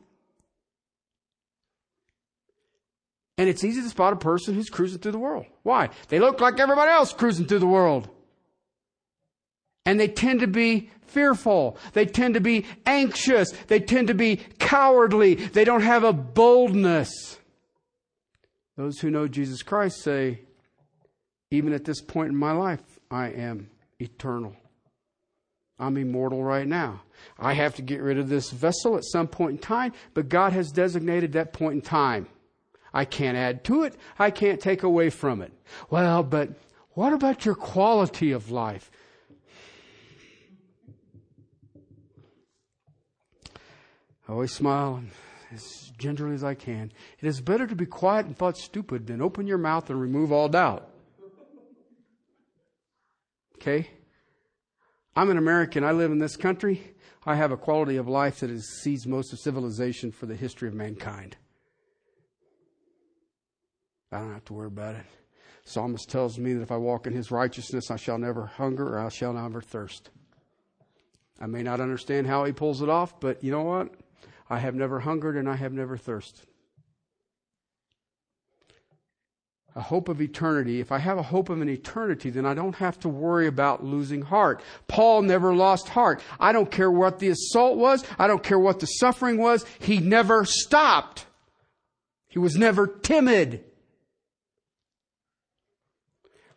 And 3.37 3.47
it's 3.47 3.63
easy 3.63 3.81
to 3.81 3.89
spot 3.89 4.13
a 4.13 4.17
person 4.17 4.53
who's 4.55 4.69
cruising 4.69 4.99
through 4.99 5.11
the 5.13 5.19
world. 5.19 5.45
Why? 5.63 5.89
They 6.09 6.19
look 6.19 6.41
like 6.41 6.59
everybody 6.59 6.91
else 6.91 7.13
cruising 7.13 7.45
through 7.45 7.59
the 7.59 7.67
world. 7.67 8.09
And 9.85 9.97
they 9.97 10.09
tend 10.09 10.41
to 10.41 10.47
be 10.47 10.89
fearful. 11.05 11.77
They 11.93 12.05
tend 12.05 12.33
to 12.33 12.41
be 12.41 12.65
anxious. 12.85 13.51
They 13.67 13.79
tend 13.79 14.09
to 14.09 14.13
be 14.13 14.41
cowardly. 14.59 15.35
They 15.35 15.63
don't 15.63 15.83
have 15.83 16.03
a 16.03 16.11
boldness. 16.11 17.39
Those 18.77 18.99
who 18.99 19.09
know 19.09 19.27
Jesus 19.27 19.63
Christ 19.63 20.01
say, 20.01 20.41
even 21.49 21.73
at 21.73 21.83
this 21.83 21.99
point 21.99 22.29
in 22.29 22.37
my 22.37 22.51
life, 22.51 22.99
I 23.09 23.29
am 23.29 23.69
eternal. 23.99 24.55
I'm 25.79 25.97
immortal 25.97 26.43
right 26.43 26.67
now. 26.67 27.01
I 27.39 27.53
have 27.53 27.75
to 27.75 27.81
get 27.81 28.01
rid 28.01 28.17
of 28.19 28.29
this 28.29 28.51
vessel 28.51 28.95
at 28.95 29.03
some 29.03 29.27
point 29.27 29.51
in 29.51 29.57
time, 29.57 29.93
but 30.13 30.29
God 30.29 30.53
has 30.53 30.71
designated 30.71 31.33
that 31.33 31.53
point 31.53 31.75
in 31.75 31.81
time. 31.81 32.27
I 32.93 33.05
can't 33.05 33.37
add 33.37 33.63
to 33.65 33.83
it. 33.83 33.95
I 34.17 34.31
can't 34.31 34.59
take 34.59 34.83
away 34.83 35.09
from 35.09 35.41
it. 35.41 35.51
Well, 35.89 36.23
but 36.23 36.49
what 36.91 37.13
about 37.13 37.45
your 37.45 37.55
quality 37.55 38.31
of 38.31 38.49
life? 38.51 38.89
I 44.27 44.33
always 44.33 44.51
smile 44.51 45.03
as 45.53 45.86
gingerly 45.97 46.35
as 46.35 46.43
I 46.43 46.53
can. 46.53 46.91
It 47.19 47.27
is 47.27 47.41
better 47.41 47.67
to 47.67 47.75
be 47.75 47.85
quiet 47.85 48.25
and 48.25 48.37
thought 48.37 48.57
stupid 48.57 49.07
than 49.07 49.21
open 49.21 49.47
your 49.47 49.57
mouth 49.57 49.89
and 49.89 49.99
remove 49.99 50.31
all 50.31 50.49
doubt. 50.49 50.89
Okay? 53.55 53.89
I'm 55.15 55.29
an 55.29 55.37
American. 55.37 55.83
I 55.83 55.91
live 55.91 56.11
in 56.11 56.19
this 56.19 56.35
country. 56.35 56.93
I 57.25 57.35
have 57.35 57.51
a 57.51 57.57
quality 57.57 57.97
of 57.97 58.07
life 58.07 58.39
that 58.39 58.51
exceeds 58.51 59.07
most 59.07 59.33
of 59.33 59.39
civilization 59.39 60.11
for 60.11 60.27
the 60.27 60.35
history 60.35 60.67
of 60.67 60.73
mankind. 60.73 61.35
I 64.11 64.19
don't 64.19 64.33
have 64.33 64.45
to 64.45 64.53
worry 64.53 64.67
about 64.67 64.95
it. 64.95 65.05
Psalmist 65.65 66.09
tells 66.09 66.39
me 66.39 66.53
that 66.53 66.61
if 66.61 66.71
I 66.71 66.77
walk 66.77 67.07
in 67.07 67.13
his 67.13 67.29
righteousness, 67.29 67.91
I 67.91 67.97
shall 67.97 68.17
never 68.17 68.45
hunger 68.45 68.95
or 68.95 68.99
I 68.99 69.09
shall 69.09 69.33
never 69.33 69.61
thirst. 69.61 70.11
I 71.41 71.47
may 71.47 71.61
not 71.61 71.81
understand 71.81 72.27
how 72.27 72.45
he 72.45 72.53
pulls 72.53 72.81
it 72.81 72.87
off, 72.87 73.19
but 73.19 73.43
you 73.43 73.51
know 73.51 73.63
what? 73.63 73.93
I 74.49 74.59
have 74.59 74.75
never 74.75 74.99
hungered 74.99 75.35
and 75.35 75.49
I 75.49 75.55
have 75.55 75.73
never 75.73 75.97
thirsted. 75.97 76.47
A 79.75 79.81
hope 79.81 80.09
of 80.09 80.21
eternity. 80.21 80.79
If 80.79 80.91
I 80.91 80.97
have 80.97 81.19
a 81.19 81.23
hope 81.23 81.49
of 81.49 81.61
an 81.61 81.69
eternity, 81.69 82.31
then 82.31 82.47
I 82.47 82.55
don't 82.55 82.75
have 82.77 82.99
to 83.01 83.09
worry 83.09 83.45
about 83.45 83.83
losing 83.83 84.23
heart. 84.23 84.61
Paul 84.87 85.21
never 85.21 85.53
lost 85.53 85.89
heart. 85.89 86.21
I 86.39 86.51
don't 86.51 86.71
care 86.71 86.89
what 86.89 87.19
the 87.19 87.29
assault 87.29 87.77
was. 87.77 88.03
I 88.17 88.25
don't 88.25 88.41
care 88.41 88.57
what 88.57 88.79
the 88.79 88.87
suffering 88.87 89.37
was. 89.37 89.65
He 89.77 89.99
never 89.99 90.45
stopped. 90.45 91.27
He 92.27 92.39
was 92.39 92.55
never 92.55 92.87
timid. 92.87 93.65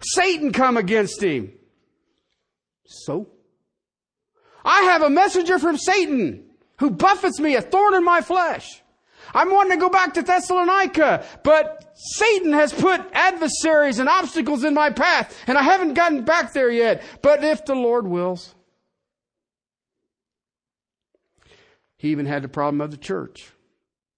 Satan 0.00 0.52
come 0.52 0.78
against 0.78 1.22
him. 1.22 1.52
So? 2.86 3.28
I 4.64 4.82
have 4.82 5.02
a 5.02 5.10
messenger 5.10 5.58
from 5.58 5.76
Satan 5.76 6.49
who 6.80 6.90
buffets 6.90 7.38
me, 7.38 7.54
a 7.54 7.62
thorn 7.62 7.94
in 7.94 8.04
my 8.04 8.22
flesh. 8.22 8.82
I'm 9.32 9.52
wanting 9.52 9.72
to 9.72 9.78
go 9.78 9.90
back 9.90 10.14
to 10.14 10.22
Thessalonica, 10.22 11.24
but 11.44 11.92
Satan 11.94 12.52
has 12.52 12.72
put 12.72 13.00
adversaries 13.12 13.98
and 13.98 14.08
obstacles 14.08 14.64
in 14.64 14.74
my 14.74 14.90
path, 14.90 15.36
and 15.46 15.56
I 15.56 15.62
haven't 15.62 15.94
gotten 15.94 16.24
back 16.24 16.52
there 16.52 16.70
yet. 16.70 17.02
But 17.22 17.44
if 17.44 17.64
the 17.64 17.74
Lord 17.74 18.08
wills. 18.08 18.54
He 21.98 22.08
even 22.08 22.26
had 22.26 22.42
the 22.42 22.48
problem 22.48 22.80
of 22.80 22.90
the 22.90 22.96
church. 22.96 23.52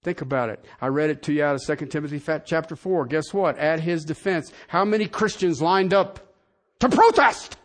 Think 0.04 0.20
about 0.20 0.48
it. 0.48 0.64
I 0.80 0.86
read 0.86 1.10
it 1.10 1.22
to 1.24 1.32
you 1.32 1.44
out 1.44 1.56
of 1.56 1.78
2 1.78 1.86
Timothy 1.86 2.22
chapter 2.44 2.76
4. 2.76 3.06
Guess 3.06 3.34
what? 3.34 3.58
At 3.58 3.80
his 3.80 4.04
defense, 4.04 4.52
how 4.68 4.84
many 4.84 5.06
Christians 5.06 5.60
lined 5.60 5.92
up 5.92 6.32
to 6.78 6.88
protest? 6.88 7.56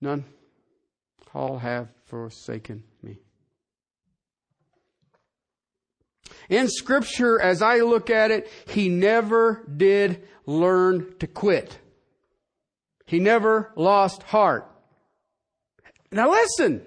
None 0.00 0.24
all 1.34 1.58
have 1.58 1.88
forsaken 2.06 2.84
me. 3.02 3.18
In 6.48 6.68
Scripture, 6.68 7.40
as 7.40 7.62
I 7.62 7.78
look 7.78 8.10
at 8.10 8.30
it, 8.30 8.50
he 8.68 8.88
never 8.88 9.64
did 9.76 10.22
learn 10.46 11.14
to 11.18 11.26
quit. 11.26 11.78
He 13.06 13.18
never 13.18 13.72
lost 13.76 14.22
heart. 14.22 14.70
Now 16.10 16.30
listen, 16.30 16.82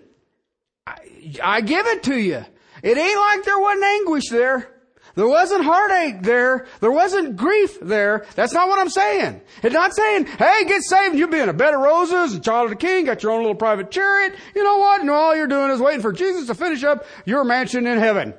I, 0.86 0.96
I 1.44 1.62
give 1.62 1.86
it 1.88 2.04
to 2.04 2.16
you. 2.16 2.46
It 2.84 2.98
ain't 2.98 3.20
like 3.20 3.44
there 3.44 3.60
wasn't 3.60 3.84
anguish 3.84 4.30
there. 4.30 4.77
There 5.18 5.28
wasn't 5.28 5.64
heartache 5.64 6.22
there. 6.22 6.68
There 6.80 6.92
wasn't 6.92 7.38
grief 7.38 7.80
there. 7.82 8.28
That's 8.36 8.54
not 8.54 8.70
what 8.70 8.78
I'm 8.78 8.88
saying. 8.90 9.42
It's 9.64 9.74
not 9.74 9.96
saying, 9.96 10.28
hey, 10.28 10.66
get 10.66 10.84
saved 10.84 11.16
you'll 11.16 11.32
be 11.32 11.40
in 11.40 11.50
a 11.50 11.54
bed 11.54 11.74
of 11.74 11.82
roses 11.82 12.36
and 12.36 12.44
child 12.44 12.66
of 12.66 12.70
the 12.70 12.76
king, 12.76 13.06
got 13.06 13.24
your 13.24 13.32
own 13.32 13.40
little 13.40 13.56
private 13.56 13.90
chariot. 13.90 14.36
You 14.54 14.64
know 14.64 14.78
what? 14.78 15.02
And 15.02 15.10
all 15.10 15.36
you're 15.36 15.48
doing 15.48 15.72
is 15.72 15.82
waiting 15.82 16.04
for 16.04 16.14
Jesus 16.14 16.46
to 16.46 16.54
finish 16.54 16.84
up 16.84 17.08
your 17.26 17.44
mansion 17.44 17.88
in 17.88 17.98
heaven. 17.98 18.36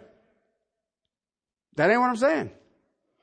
That 1.75 1.91
ain't 1.91 2.01
what 2.01 2.11
I'm 2.11 2.17
saying. 2.17 2.53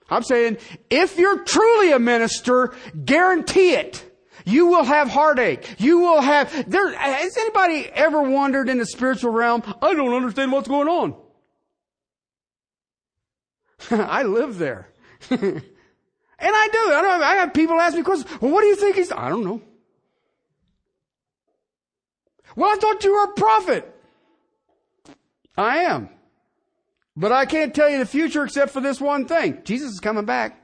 I'm 0.10 0.24
saying, 0.24 0.58
if 0.90 1.18
you're 1.18 1.46
truly 1.46 1.94
a 1.94 2.00
minister, 2.00 2.76
guarantee 3.06 3.72
it. 3.72 4.04
You 4.46 4.68
will 4.68 4.84
have 4.84 5.08
heartache. 5.08 5.76
You 5.80 6.00
will 6.00 6.20
have, 6.20 6.70
there, 6.70 6.94
has 6.94 7.38
anybody 7.38 7.90
ever 7.90 8.22
wondered 8.22 8.68
in 8.68 8.80
the 8.80 8.86
spiritual 8.86 9.32
realm, 9.32 9.64
I 9.82 9.94
don't 9.94 10.14
understand 10.14 10.52
what's 10.52 10.68
going 10.68 10.90
on? 10.90 11.16
I 13.92 14.24
live 14.24 14.58
there. 14.58 14.90
and 15.30 15.42
I 16.40 16.68
do. 16.72 16.80
I, 16.94 17.02
don't, 17.02 17.24
I 17.24 17.36
have 17.36 17.54
people 17.54 17.80
ask 17.80 17.96
me 17.96 18.04
questions. 18.04 18.42
Well, 18.42 18.52
what 18.52 18.62
do 18.62 18.68
you 18.68 18.76
think 18.76 18.96
he's, 18.96 19.12
I 19.12 19.30
don't 19.30 19.44
know. 19.44 19.62
Well, 22.56 22.72
I 22.72 22.76
thought 22.78 23.04
you 23.04 23.14
were 23.14 23.24
a 23.24 23.34
prophet. 23.34 23.92
I 25.58 25.80
am. 25.80 26.10
But 27.18 27.32
I 27.32 27.46
can't 27.46 27.74
tell 27.74 27.90
you 27.90 27.98
the 27.98 28.06
future 28.06 28.44
except 28.44 28.72
for 28.72 28.82
this 28.82 29.00
one 29.00 29.26
thing. 29.26 29.62
Jesus 29.64 29.94
is 29.94 30.00
coming 30.00 30.26
back. 30.26 30.62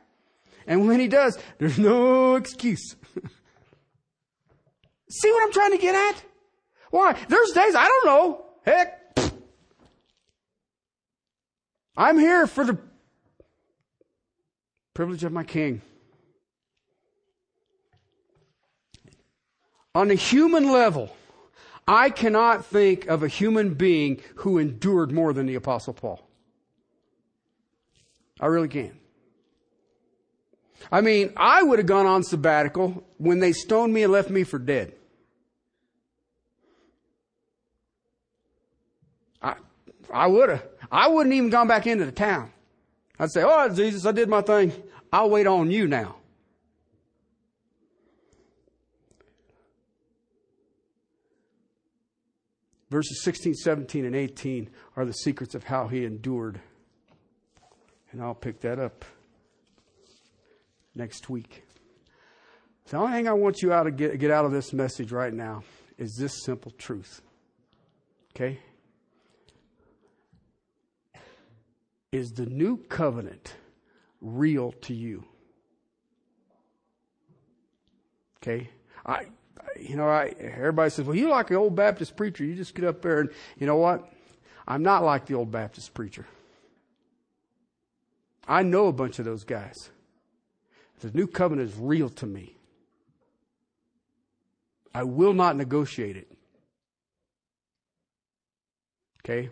And 0.67 0.87
when 0.87 0.99
he 0.99 1.07
does, 1.07 1.37
there's 1.57 1.79
no 1.79 2.35
excuse. 2.35 2.95
See 5.09 5.31
what 5.31 5.43
I'm 5.43 5.51
trying 5.51 5.71
to 5.71 5.77
get 5.77 5.95
at? 5.95 6.23
Why? 6.91 7.13
There's 7.27 7.51
days, 7.51 7.75
I 7.75 7.85
don't 7.85 8.05
know. 8.05 8.45
Heck. 8.63 8.99
I'm 11.97 12.17
here 12.19 12.47
for 12.47 12.63
the 12.63 12.79
privilege 15.01 15.23
of 15.23 15.31
my 15.31 15.43
king. 15.43 15.81
On 19.95 20.11
a 20.11 20.13
human 20.13 20.71
level, 20.71 21.09
I 21.87 22.11
cannot 22.11 22.67
think 22.67 23.07
of 23.07 23.23
a 23.23 23.27
human 23.27 23.73
being 23.73 24.21
who 24.35 24.59
endured 24.59 25.11
more 25.11 25.33
than 25.33 25.47
the 25.47 25.55
Apostle 25.55 25.93
Paul. 25.93 26.21
I 28.39 28.45
really 28.45 28.67
can't. 28.67 28.93
I 30.91 31.01
mean, 31.01 31.33
I 31.35 31.63
would 31.63 31.79
have 31.79 31.87
gone 31.87 32.05
on 32.05 32.21
sabbatical 32.21 33.03
when 33.17 33.39
they 33.39 33.53
stoned 33.53 33.95
me 33.95 34.03
and 34.03 34.13
left 34.13 34.29
me 34.29 34.43
for 34.43 34.59
dead. 34.59 34.93
I, 39.41 39.55
I 40.13 40.27
would 40.27 40.49
have. 40.49 40.63
I 40.91 41.07
wouldn't 41.07 41.33
even 41.33 41.49
gone 41.49 41.67
back 41.67 41.87
into 41.87 42.05
the 42.05 42.11
town. 42.11 42.51
I'd 43.17 43.31
say, 43.31 43.41
oh, 43.43 43.67
Jesus, 43.69 44.05
I 44.05 44.11
did 44.11 44.29
my 44.29 44.43
thing. 44.43 44.71
I'll 45.13 45.29
wait 45.29 45.47
on 45.47 45.71
you 45.71 45.87
now. 45.87 46.15
Verses 52.89 53.23
16, 53.23 53.53
17, 53.53 54.05
and 54.05 54.15
18 54.15 54.69
are 54.97 55.05
the 55.05 55.13
secrets 55.13 55.55
of 55.55 55.63
how 55.63 55.87
he 55.87 56.03
endured. 56.03 56.59
And 58.11 58.21
I'll 58.21 58.35
pick 58.35 58.59
that 58.61 58.79
up 58.79 59.05
next 60.93 61.29
week. 61.29 61.63
The 62.89 62.97
only 62.97 63.13
thing 63.13 63.27
I 63.29 63.33
want 63.33 63.61
you 63.61 63.71
out 63.71 63.83
to 63.83 63.91
get, 63.91 64.19
get 64.19 64.31
out 64.31 64.43
of 64.43 64.51
this 64.51 64.73
message 64.73 65.13
right 65.13 65.33
now 65.33 65.63
is 65.97 66.17
this 66.19 66.43
simple 66.43 66.71
truth. 66.71 67.21
Okay? 68.35 68.59
Is 72.11 72.31
the 72.31 72.45
new 72.45 72.75
covenant 72.75 73.55
real 74.21 74.71
to 74.83 74.93
you? 74.93 75.25
Okay? 78.37 78.69
I 79.05 79.25
you 79.79 79.95
know, 79.95 80.07
I 80.07 80.33
everybody 80.39 80.89
says, 80.89 81.05
"Well, 81.05 81.15
you 81.15 81.29
like 81.29 81.49
an 81.49 81.57
old 81.57 81.75
Baptist 81.75 82.15
preacher. 82.15 82.43
You 82.43 82.55
just 82.55 82.75
get 82.75 82.85
up 82.85 83.01
there 83.01 83.19
and 83.19 83.29
you 83.57 83.67
know 83.67 83.77
what? 83.77 84.11
I'm 84.67 84.83
not 84.83 85.03
like 85.03 85.25
the 85.25 85.35
old 85.35 85.51
Baptist 85.51 85.93
preacher. 85.93 86.25
I 88.47 88.63
know 88.63 88.87
a 88.87 88.93
bunch 88.93 89.19
of 89.19 89.25
those 89.25 89.43
guys. 89.43 89.89
The 90.99 91.11
new 91.11 91.27
covenant 91.27 91.69
is 91.69 91.77
real 91.77 92.09
to 92.09 92.25
me. 92.25 92.55
I 94.93 95.03
will 95.03 95.33
not 95.33 95.55
negotiate 95.55 96.17
it. 96.17 96.31
Okay? 99.19 99.49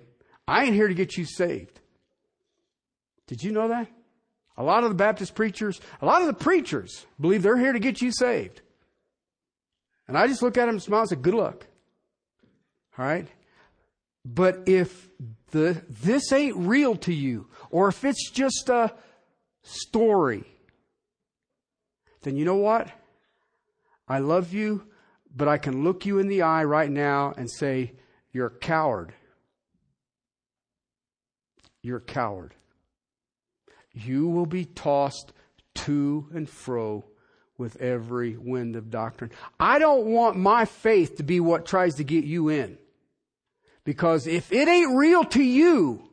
I 0.48 0.66
ain't 0.66 0.74
here 0.74 0.88
to 0.88 0.94
get 0.94 1.18
you 1.18 1.26
saved. 1.26 1.80
Did 3.28 3.44
you 3.44 3.52
know 3.52 3.68
that? 3.68 3.88
A 4.60 4.64
lot 4.64 4.84
of 4.84 4.90
the 4.90 4.96
Baptist 4.96 5.36
preachers, 5.36 5.80
a 6.02 6.06
lot 6.06 6.22
of 6.22 6.28
the 6.28 6.34
preachers 6.34 7.06
believe 7.20 7.42
they're 7.42 7.58
here 7.58 7.72
to 7.72 7.80
get 7.80 8.02
you 8.02 8.12
saved. 8.12 8.62
And 10.06 10.18
I 10.18 10.28
just 10.28 10.42
look 10.42 10.58
at 10.58 10.66
them 10.66 10.76
and 10.76 10.84
smile 10.84 11.02
and 11.02 11.10
say, 11.10 11.16
good 11.16 11.34
luck. 11.34 11.66
All 12.98 13.06
right? 13.06 13.28
But 14.26 14.64
if 14.68 15.08
the, 15.52 15.82
this 15.88 16.34
ain't 16.34 16.58
real 16.58 16.98
to 16.98 17.14
you, 17.14 17.48
or 17.72 17.88
if 17.88 18.04
it's 18.04 18.30
just 18.32 18.68
a 18.68 18.94
story, 19.64 20.44
then 22.24 22.36
you 22.36 22.44
know 22.44 22.58
what? 22.58 22.92
I 24.10 24.20
love 24.20 24.54
you, 24.54 24.84
but 25.34 25.48
I 25.48 25.58
can 25.58 25.86
look 25.86 26.06
you 26.06 26.20
in 26.20 26.28
the 26.28 26.42
eye 26.42 26.66
right 26.66 26.92
now 26.92 27.34
and 27.38 27.50
say, 27.50 27.94
You're 28.34 28.48
a 28.48 28.58
coward. 28.58 29.14
You're 31.82 32.00
a 32.00 32.02
coward. 32.02 32.56
You 33.94 34.28
will 34.28 34.46
be 34.46 34.66
tossed 34.66 35.34
to 35.76 36.28
and 36.34 36.50
fro 36.50 37.06
with 37.58 37.76
every 37.82 38.38
wind 38.38 38.76
of 38.76 38.90
doctrine. 38.90 39.32
I 39.60 39.80
don't 39.80 40.06
want 40.06 40.38
my 40.38 40.66
faith 40.66 41.18
to 41.18 41.24
be 41.24 41.40
what 41.40 41.66
tries 41.66 41.96
to 41.96 42.04
get 42.04 42.24
you 42.24 42.50
in. 42.50 42.78
Because 43.84 44.28
if 44.28 44.52
it 44.52 44.68
ain't 44.68 44.96
real 44.96 45.24
to 45.26 45.44
you, 45.44 46.10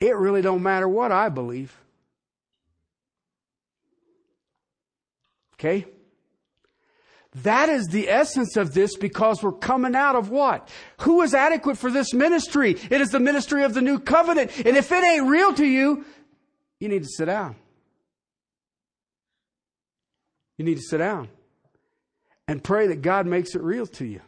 it 0.00 0.16
really 0.16 0.42
don't 0.42 0.62
matter 0.62 0.88
what 0.88 1.12
I 1.12 1.28
believe. 1.28 1.76
Okay? 5.54 5.86
That 7.42 7.68
is 7.68 7.86
the 7.86 8.08
essence 8.10 8.56
of 8.56 8.74
this 8.74 8.96
because 8.96 9.42
we're 9.42 9.52
coming 9.52 9.94
out 9.94 10.16
of 10.16 10.28
what? 10.28 10.68
Who 11.00 11.22
is 11.22 11.34
adequate 11.34 11.78
for 11.78 11.90
this 11.90 12.12
ministry? 12.12 12.72
It 12.90 13.00
is 13.00 13.10
the 13.10 13.20
ministry 13.20 13.64
of 13.64 13.72
the 13.72 13.80
new 13.80 13.98
covenant. 13.98 14.50
And 14.66 14.76
if 14.76 14.92
it 14.92 15.02
ain't 15.02 15.28
real 15.28 15.54
to 15.54 15.64
you, 15.64 16.04
you 16.82 16.88
need 16.88 17.04
to 17.04 17.08
sit 17.08 17.26
down. 17.26 17.54
You 20.58 20.64
need 20.64 20.78
to 20.78 20.82
sit 20.82 20.98
down 20.98 21.28
and 22.48 22.62
pray 22.62 22.88
that 22.88 23.02
God 23.02 23.24
makes 23.24 23.54
it 23.54 23.62
real 23.62 23.86
to 23.86 24.04
you. 24.04 24.20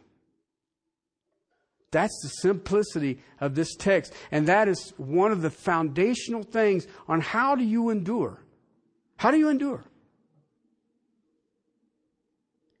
That's 1.91 2.17
the 2.23 2.29
simplicity 2.29 3.19
of 3.41 3.55
this 3.55 3.75
text. 3.75 4.13
And 4.31 4.47
that 4.47 4.69
is 4.69 4.93
one 4.95 5.33
of 5.33 5.41
the 5.41 5.49
foundational 5.49 6.43
things 6.43 6.87
on 7.09 7.19
how 7.19 7.55
do 7.55 7.63
you 7.65 7.89
endure? 7.89 8.41
How 9.17 9.31
do 9.31 9.37
you 9.37 9.49
endure? 9.49 9.83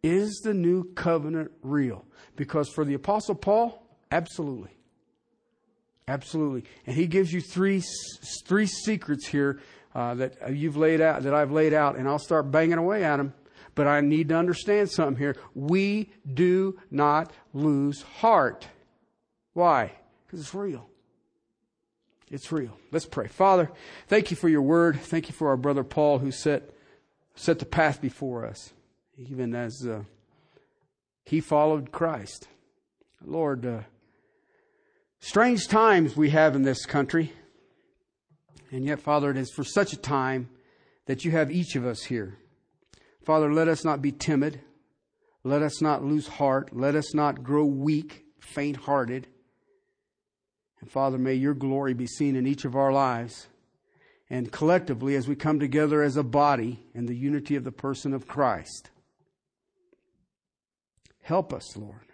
Is 0.03 0.39
the 0.45 0.53
new 0.53 0.93
covenant 0.93 1.51
real? 1.61 2.05
Because 2.37 2.69
for 2.69 2.85
the 2.85 2.93
Apostle 2.93 3.35
Paul, 3.35 3.85
absolutely. 4.09 4.74
Absolutely. 6.07 6.63
And 6.85 6.95
he 6.95 7.07
gives 7.07 7.33
you 7.33 7.41
three, 7.41 7.83
three 8.45 8.67
secrets 8.67 9.27
here 9.27 9.59
uh, 9.93 10.13
that 10.15 10.53
you've 10.53 10.77
laid 10.77 11.01
out, 11.01 11.23
that 11.23 11.33
I've 11.33 11.51
laid 11.51 11.73
out, 11.73 11.95
and 11.95 12.07
I'll 12.07 12.19
start 12.19 12.51
banging 12.51 12.77
away 12.77 13.03
at 13.03 13.17
them. 13.17 13.33
But 13.73 13.87
I 13.87 14.01
need 14.01 14.29
to 14.29 14.35
understand 14.35 14.89
something 14.89 15.17
here. 15.17 15.35
We 15.53 16.11
do 16.31 16.79
not 16.91 17.33
lose 17.53 18.01
heart. 18.01 18.67
Why? 19.53 19.91
Because 20.25 20.39
it's 20.39 20.53
real. 20.53 20.87
It's 22.31 22.51
real. 22.51 22.77
Let's 22.91 23.05
pray. 23.05 23.27
Father, 23.27 23.71
thank 24.07 24.31
you 24.31 24.37
for 24.37 24.49
your 24.49 24.61
word. 24.61 24.99
Thank 24.99 25.27
you 25.27 25.33
for 25.33 25.49
our 25.49 25.57
brother 25.57 25.83
Paul 25.83 26.19
who 26.19 26.31
set, 26.31 26.69
set 27.35 27.59
the 27.59 27.65
path 27.65 28.01
before 28.01 28.45
us, 28.45 28.73
even 29.17 29.53
as 29.53 29.85
uh, 29.85 30.03
he 31.25 31.39
followed 31.41 31.91
Christ. 31.91 32.47
Lord, 33.23 33.65
uh, 33.65 33.79
strange 35.19 35.67
times 35.67 36.15
we 36.15 36.29
have 36.31 36.55
in 36.55 36.63
this 36.63 36.85
country. 36.85 37.33
And 38.71 38.83
yet, 38.83 38.99
Father, 38.99 39.31
it 39.31 39.37
is 39.37 39.51
for 39.51 39.63
such 39.63 39.93
a 39.93 39.97
time 39.97 40.49
that 41.05 41.23
you 41.23 41.31
have 41.31 41.51
each 41.51 41.75
of 41.75 41.85
us 41.85 42.03
here. 42.03 42.37
Father, 43.23 43.51
let 43.51 43.67
us 43.67 43.83
not 43.83 44.01
be 44.01 44.11
timid. 44.11 44.61
Let 45.43 45.61
us 45.61 45.81
not 45.81 46.03
lose 46.03 46.27
heart. 46.27 46.75
Let 46.75 46.95
us 46.95 47.13
not 47.13 47.43
grow 47.43 47.65
weak, 47.65 48.25
faint 48.39 48.77
hearted. 48.77 49.27
And 50.81 50.91
Father, 50.91 51.17
may 51.17 51.33
your 51.33 51.53
glory 51.53 51.93
be 51.93 52.07
seen 52.07 52.35
in 52.35 52.45
each 52.45 52.65
of 52.65 52.75
our 52.75 52.91
lives. 52.91 53.47
And 54.29 54.51
collectively, 54.51 55.15
as 55.15 55.27
we 55.27 55.35
come 55.35 55.59
together 55.59 56.01
as 56.01 56.17
a 56.17 56.23
body 56.23 56.83
in 56.93 57.05
the 57.05 57.15
unity 57.15 57.55
of 57.55 57.63
the 57.63 57.71
person 57.71 58.13
of 58.13 58.27
Christ, 58.27 58.89
help 61.21 61.53
us, 61.53 61.77
Lord. 61.77 62.07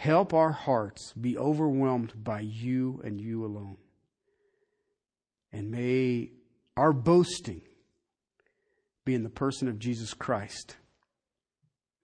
Help 0.00 0.32
our 0.32 0.52
hearts 0.52 1.12
be 1.12 1.36
overwhelmed 1.36 2.24
by 2.24 2.40
you 2.40 3.02
and 3.04 3.20
you 3.20 3.44
alone. 3.44 3.76
And 5.52 5.70
may 5.70 6.30
our 6.74 6.94
boasting 6.94 7.60
be 9.04 9.12
in 9.12 9.24
the 9.24 9.28
person 9.28 9.68
of 9.68 9.78
Jesus 9.78 10.14
Christ 10.14 10.76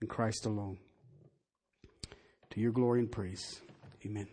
and 0.03 0.11
Christ 0.11 0.44
alone. 0.44 0.76
To 2.51 2.61
your 2.61 2.72
glory 2.72 3.01
and 3.01 3.11
praise. 3.11 3.62
Amen. 4.05 4.28